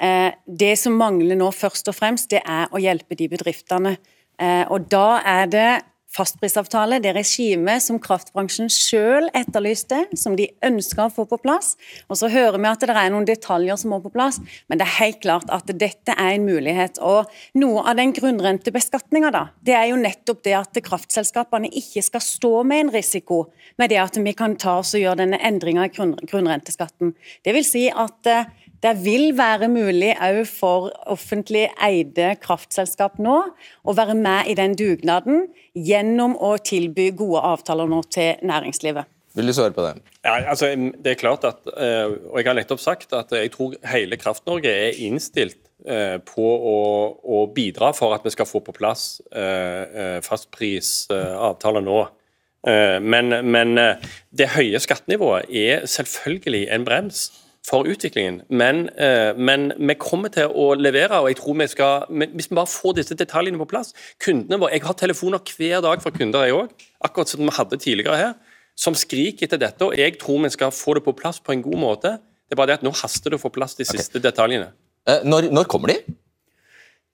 Eh, 0.00 0.32
det 0.46 0.76
som 0.80 0.96
mangler 0.96 1.36
nå 1.36 1.50
først 1.52 1.88
og 1.92 1.96
fremst, 1.96 2.30
det 2.32 2.40
er 2.40 2.72
å 2.72 2.80
hjelpe 2.80 3.16
de 3.16 3.28
bedriftene. 3.32 3.96
Eh, 4.40 4.64
og 4.72 4.88
da 4.92 5.20
er 5.24 5.52
det 5.52 5.68
fastprisavtale, 6.12 6.98
det 7.02 7.12
regimet 7.16 7.82
som 7.84 7.98
kraftbransjen 8.02 8.70
selv 8.72 9.30
etterlyste, 9.36 10.04
som 10.16 10.36
de 10.38 10.48
ønska 10.64 11.06
å 11.06 11.12
få 11.12 11.26
på 11.28 11.38
plass. 11.42 11.74
Og 12.08 12.16
Så 12.16 12.30
hører 12.32 12.58
vi 12.58 12.70
at 12.70 12.80
det 12.80 12.94
er 12.94 13.10
noen 13.12 13.26
detaljer 13.28 13.76
som 13.76 13.92
må 13.92 14.00
på 14.00 14.12
plass, 14.14 14.38
men 14.68 14.78
det 14.78 14.86
er 14.86 14.98
helt 15.00 15.20
klart 15.24 15.50
at 15.52 15.66
dette 15.66 16.14
er 16.16 16.36
en 16.36 16.46
mulighet. 16.46 17.00
Og 17.02 17.26
Noe 17.56 17.82
av 17.88 17.96
den 17.98 18.12
grunnrentebeskatninga 18.16 19.32
er 19.66 19.88
jo 19.90 20.00
nettopp 20.00 20.42
det 20.44 20.54
at 20.56 20.78
kraftselskapene 20.84 21.68
ikke 21.68 22.02
skal 22.04 22.22
stå 22.24 22.62
med 22.64 22.86
en 22.86 22.92
risiko 22.94 23.46
med 23.78 23.90
det 23.90 24.00
at 24.00 24.16
vi 24.16 24.32
kan 24.36 24.56
ta 24.56 24.78
oss 24.80 24.94
og 24.96 25.02
gjøre 25.02 25.22
denne 25.24 25.40
endringa 25.44 25.86
i 25.86 25.92
grunnrenteskatten. 25.92 27.14
Det 27.44 27.54
vil 27.56 27.66
si 27.66 27.86
at 27.90 28.30
eh, 28.30 28.48
det 28.82 28.92
vil 29.04 29.30
være 29.38 29.68
mulig 29.72 30.12
òg 30.22 30.42
for 30.48 30.90
offentlig 31.08 31.66
eide 31.82 32.34
kraftselskap 32.42 33.20
nå 33.22 33.36
å 33.82 33.94
være 33.96 34.16
med 34.18 34.50
i 34.52 34.56
den 34.58 34.76
dugnaden 34.76 35.46
gjennom 35.72 36.36
å 36.36 36.56
tilby 36.60 37.10
gode 37.16 37.44
avtaler 37.54 37.88
nå 37.90 38.02
til 38.12 38.42
næringslivet. 38.46 39.08
Vil 39.36 39.50
du 39.50 39.52
svare 39.52 39.74
på 39.76 39.84
det? 39.84 40.00
Ja, 40.24 40.38
altså, 40.52 40.70
det 40.72 41.12
er 41.12 41.20
klart 41.20 41.44
at, 41.44 41.60
eh, 41.76 42.08
og 42.08 42.38
Jeg 42.38 42.46
har 42.46 42.56
nettopp 42.56 42.80
sagt 42.80 43.12
at 43.12 43.32
jeg 43.32 43.52
tror 43.52 43.76
hele 43.84 44.16
Kraft-Norge 44.16 44.70
er 44.72 44.96
innstilt 45.04 45.58
eh, 45.84 46.16
på 46.24 46.44
å, 46.44 46.76
å, 47.20 47.42
bidra 47.52 47.92
for 47.92 48.16
at 48.16 48.24
vi 48.24 48.32
skal 48.32 48.48
få 48.48 48.62
på 48.64 48.72
plass 48.72 49.20
eh, 49.32 50.20
fastprisavtaler 50.24 51.84
nå. 51.84 52.06
Men, 52.66 53.30
men 53.46 53.78
det 54.34 54.48
høye 54.56 54.80
skattenivået 54.82 55.52
er 55.54 55.84
selvfølgelig 55.86 56.64
en 56.74 56.86
brems 56.88 57.20
for 57.66 57.86
utviklingen. 57.90 58.42
Men, 58.48 58.88
eh, 58.94 59.34
men, 59.34 59.72
vi 59.78 59.94
kommer 59.98 60.30
til 60.32 60.52
å 60.54 60.74
levere, 60.78 61.18
og 61.20 61.28
jeg 61.28 61.38
tror 61.40 61.58
vi 61.58 61.66
skal 61.66 62.06
Hvis 62.08 62.50
vi 62.50 62.54
bare 62.54 62.70
får 62.70 62.96
disse 63.00 63.14
detaljene 63.14 63.58
på 63.58 63.68
plass 63.68 63.92
kundene 64.22 64.60
våre, 64.60 64.72
Jeg 64.72 64.82
har 64.82 64.94
telefoner 64.94 65.38
hver 65.38 65.80
dag 65.82 66.02
fra 66.02 66.10
kunder, 66.10 66.44
jeg 66.44 66.54
òg, 66.54 66.68
akkurat 67.04 67.28
som 67.28 67.40
vi 67.40 67.50
hadde 67.50 67.76
tidligere 67.76 68.16
her, 68.16 68.34
som 68.76 68.94
skriker 68.94 69.46
etter 69.46 69.58
dette. 69.58 69.82
og 69.82 69.96
Jeg 69.96 70.18
tror 70.18 70.42
vi 70.42 70.50
skal 70.50 70.70
få 70.70 70.94
det 70.94 71.04
på 71.04 71.16
plass 71.16 71.40
på 71.40 71.52
en 71.52 71.62
god 71.62 71.78
måte. 71.78 72.18
Det 72.46 72.52
er 72.52 72.56
bare 72.56 72.66
det 72.66 72.78
at 72.78 72.82
nå 72.82 72.92
haster 72.94 73.30
det 73.30 73.40
å 73.40 73.42
få 73.42 73.50
plass 73.50 73.74
de 73.74 73.84
siste 73.84 74.18
okay. 74.18 74.30
detaljene. 74.30 74.72
Eh, 75.08 75.24
når, 75.24 75.50
når 75.50 75.64
kommer 75.64 75.88
de? 75.88 76.14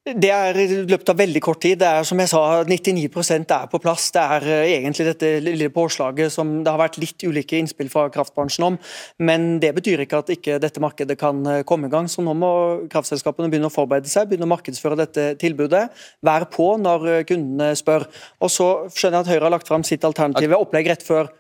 Det 0.03 0.33
er 0.35 0.57
i 0.59 0.65
løpet 0.91 1.13
av 1.13 1.19
veldig 1.21 1.41
kort 1.45 1.61
tid. 1.63 1.77
Det 1.79 1.87
er 1.87 2.07
som 2.07 2.19
jeg 2.19 2.31
sa, 2.33 2.41
99% 2.67 3.53
er 3.55 3.69
på 3.71 3.79
plass. 3.79 4.09
Det 4.11 4.23
er 4.35 4.47
eh, 4.51 4.71
egentlig 4.81 5.05
dette 5.07 5.29
lille 5.45 5.69
påslaget 5.71 6.33
som 6.35 6.49
det 6.67 6.73
har 6.73 6.81
vært 6.81 6.99
litt 6.99 7.23
ulike 7.23 7.61
innspill 7.61 7.87
fra 7.93 8.09
kraftbransjen 8.11 8.67
om. 8.67 8.79
Men 9.23 9.61
det 9.63 9.71
betyr 9.77 10.03
ikke 10.03 10.25
at 10.25 10.33
ikke 10.35 10.57
dette 10.59 10.83
markedet 10.83 11.15
kan 11.21 11.47
eh, 11.47 11.61
komme 11.69 11.87
i 11.87 11.93
gang. 11.93 12.11
Så 12.11 12.25
nå 12.27 12.35
må 12.35 12.51
kraftselskapene 12.91 13.47
begynne 13.53 13.71
å 13.71 13.75
forberede 13.75 14.11
seg, 14.11 14.27
begynne 14.33 14.49
å 14.49 14.51
markedsføre 14.57 14.99
dette 15.05 15.29
tilbudet. 15.39 15.85
Vær 16.27 16.49
på 16.51 16.73
når 16.83 17.07
eh, 17.13 17.23
kundene 17.29 17.71
spør. 17.79 18.09
Og 18.43 18.51
så 18.51 18.69
skjønner 18.91 19.21
jeg 19.21 19.29
at 19.29 19.33
Høyre 19.37 19.47
har 19.47 19.55
lagt 19.55 19.71
fram 19.71 19.87
sitt 19.87 20.03
alternative 20.09 20.59
opplegg 20.59 20.91
rett 20.91 21.07
før 21.07 21.31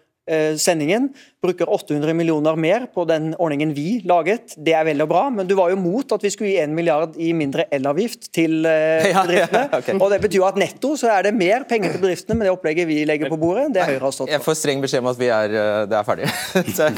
sendingen. 0.56 1.08
Bruker 1.42 1.66
800 1.66 2.14
millioner 2.14 2.54
mer 2.56 2.84
på 2.94 3.02
den 3.04 3.32
ordningen 3.34 3.72
vi 3.74 4.00
laget. 4.06 4.54
Det 4.54 4.74
er 4.78 4.84
vel 4.86 5.02
og 5.02 5.08
bra, 5.10 5.24
men 5.34 5.48
du 5.48 5.56
var 5.58 5.72
jo 5.72 5.78
mot 5.80 6.14
at 6.14 6.22
vi 6.22 6.30
skulle 6.30 6.52
gi 6.52 6.60
1 6.62 6.70
milliard 6.76 7.16
i 7.18 7.32
mindre 7.34 7.64
elavgift 7.74 8.28
til 8.34 8.62
eh, 8.68 9.08
bedriftene. 9.08 9.42
Ja, 9.42 9.66
ja, 9.66 9.78
okay. 9.80 9.96
Og 9.98 10.12
Det 10.12 10.20
betyr 10.22 10.46
at 10.46 10.60
netto 10.60 10.92
så 11.00 11.10
er 11.10 11.26
det 11.26 11.34
mer 11.34 11.66
penger 11.68 11.96
til 11.96 12.04
bedriftene 12.04 12.38
med 12.38 12.46
det 12.46 12.54
opplegget 12.54 12.86
vi 12.86 13.00
legger 13.08 13.32
på 13.32 13.40
bordet. 13.40 13.72
Det 13.74 13.88
Høyre 13.88 14.04
har 14.06 14.14
stått 14.14 14.28
for. 14.28 14.34
Jeg 14.36 14.44
får 14.46 14.58
streng 14.60 14.84
beskjed 14.84 15.02
om 15.02 15.10
at 15.10 15.18
vi 15.18 15.32
er, 15.34 15.56
eh, 15.64 15.82
det 15.90 15.98
er 15.98 16.06
ferdig. 16.06 16.30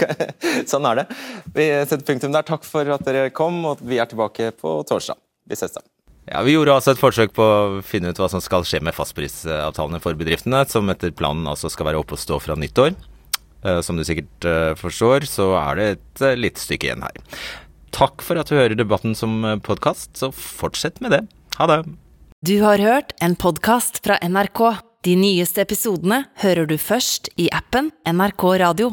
sånn 0.75 0.91
er 0.91 1.01
det. 1.03 1.07
Vi 1.57 1.71
setter 1.89 2.05
punktum 2.13 2.37
der. 2.37 2.45
Takk 2.45 2.69
for 2.69 2.93
at 2.99 3.09
dere 3.09 3.33
kom, 3.33 3.63
og 3.73 3.81
vi 3.81 4.01
er 4.03 4.11
tilbake 4.11 4.53
på 4.61 4.77
torsdag. 4.89 5.17
Vi 5.49 5.57
ses 5.57 5.73
da. 5.77 5.85
Ja, 6.29 6.43
Vi 6.45 6.55
gjorde 6.55 6.77
altså 6.77 6.95
et 6.95 7.01
forsøk 7.01 7.35
på 7.37 7.45
å 7.45 7.81
finne 7.85 8.13
ut 8.13 8.21
hva 8.21 8.31
som 8.33 8.41
skal 8.45 8.65
skje 8.69 8.81
med 8.85 8.97
fastprisavtalene 8.97 10.01
for 10.05 10.17
bedriftene, 10.17 10.63
som 10.69 10.89
etter 10.93 11.13
planen 11.17 11.49
altså 11.49 11.73
skal 11.73 11.91
være 11.91 12.01
oppe 12.01 12.17
og 12.17 12.23
stå 12.23 12.41
fra 12.41 12.57
nyttår. 12.61 12.95
Eh, 13.65 13.81
som 13.81 13.97
du 13.97 14.05
sikkert 14.05 14.45
eh, 14.45 14.73
forstår, 14.77 15.25
så 15.29 15.53
er 15.57 15.79
det 15.79 15.87
et 15.95 16.25
eh, 16.25 16.37
lite 16.37 16.61
stykke 16.61 16.91
igjen 16.91 17.05
her. 17.05 17.21
Takk 17.95 18.25
for 18.27 18.41
at 18.41 18.51
du 18.51 18.59
hører 18.59 18.77
debatten 18.77 19.15
som 19.17 19.39
podkast, 19.65 20.11
så 20.19 20.33
fortsett 20.35 21.01
med 21.05 21.15
det. 21.15 21.23
Ha 21.61 21.69
det. 21.71 21.79
Du 22.45 22.59
har 22.61 22.83
hørt 22.83 23.15
en 23.25 23.37
podkast 23.39 24.03
fra 24.05 24.19
NRK. 24.21 24.61
De 25.07 25.15
nyeste 25.17 25.63
episodene 25.63 26.25
hører 26.43 26.69
du 26.69 26.75
først 26.81 27.31
i 27.41 27.47
appen 27.55 27.93
NRK 28.09 28.45
Radio. 28.61 28.91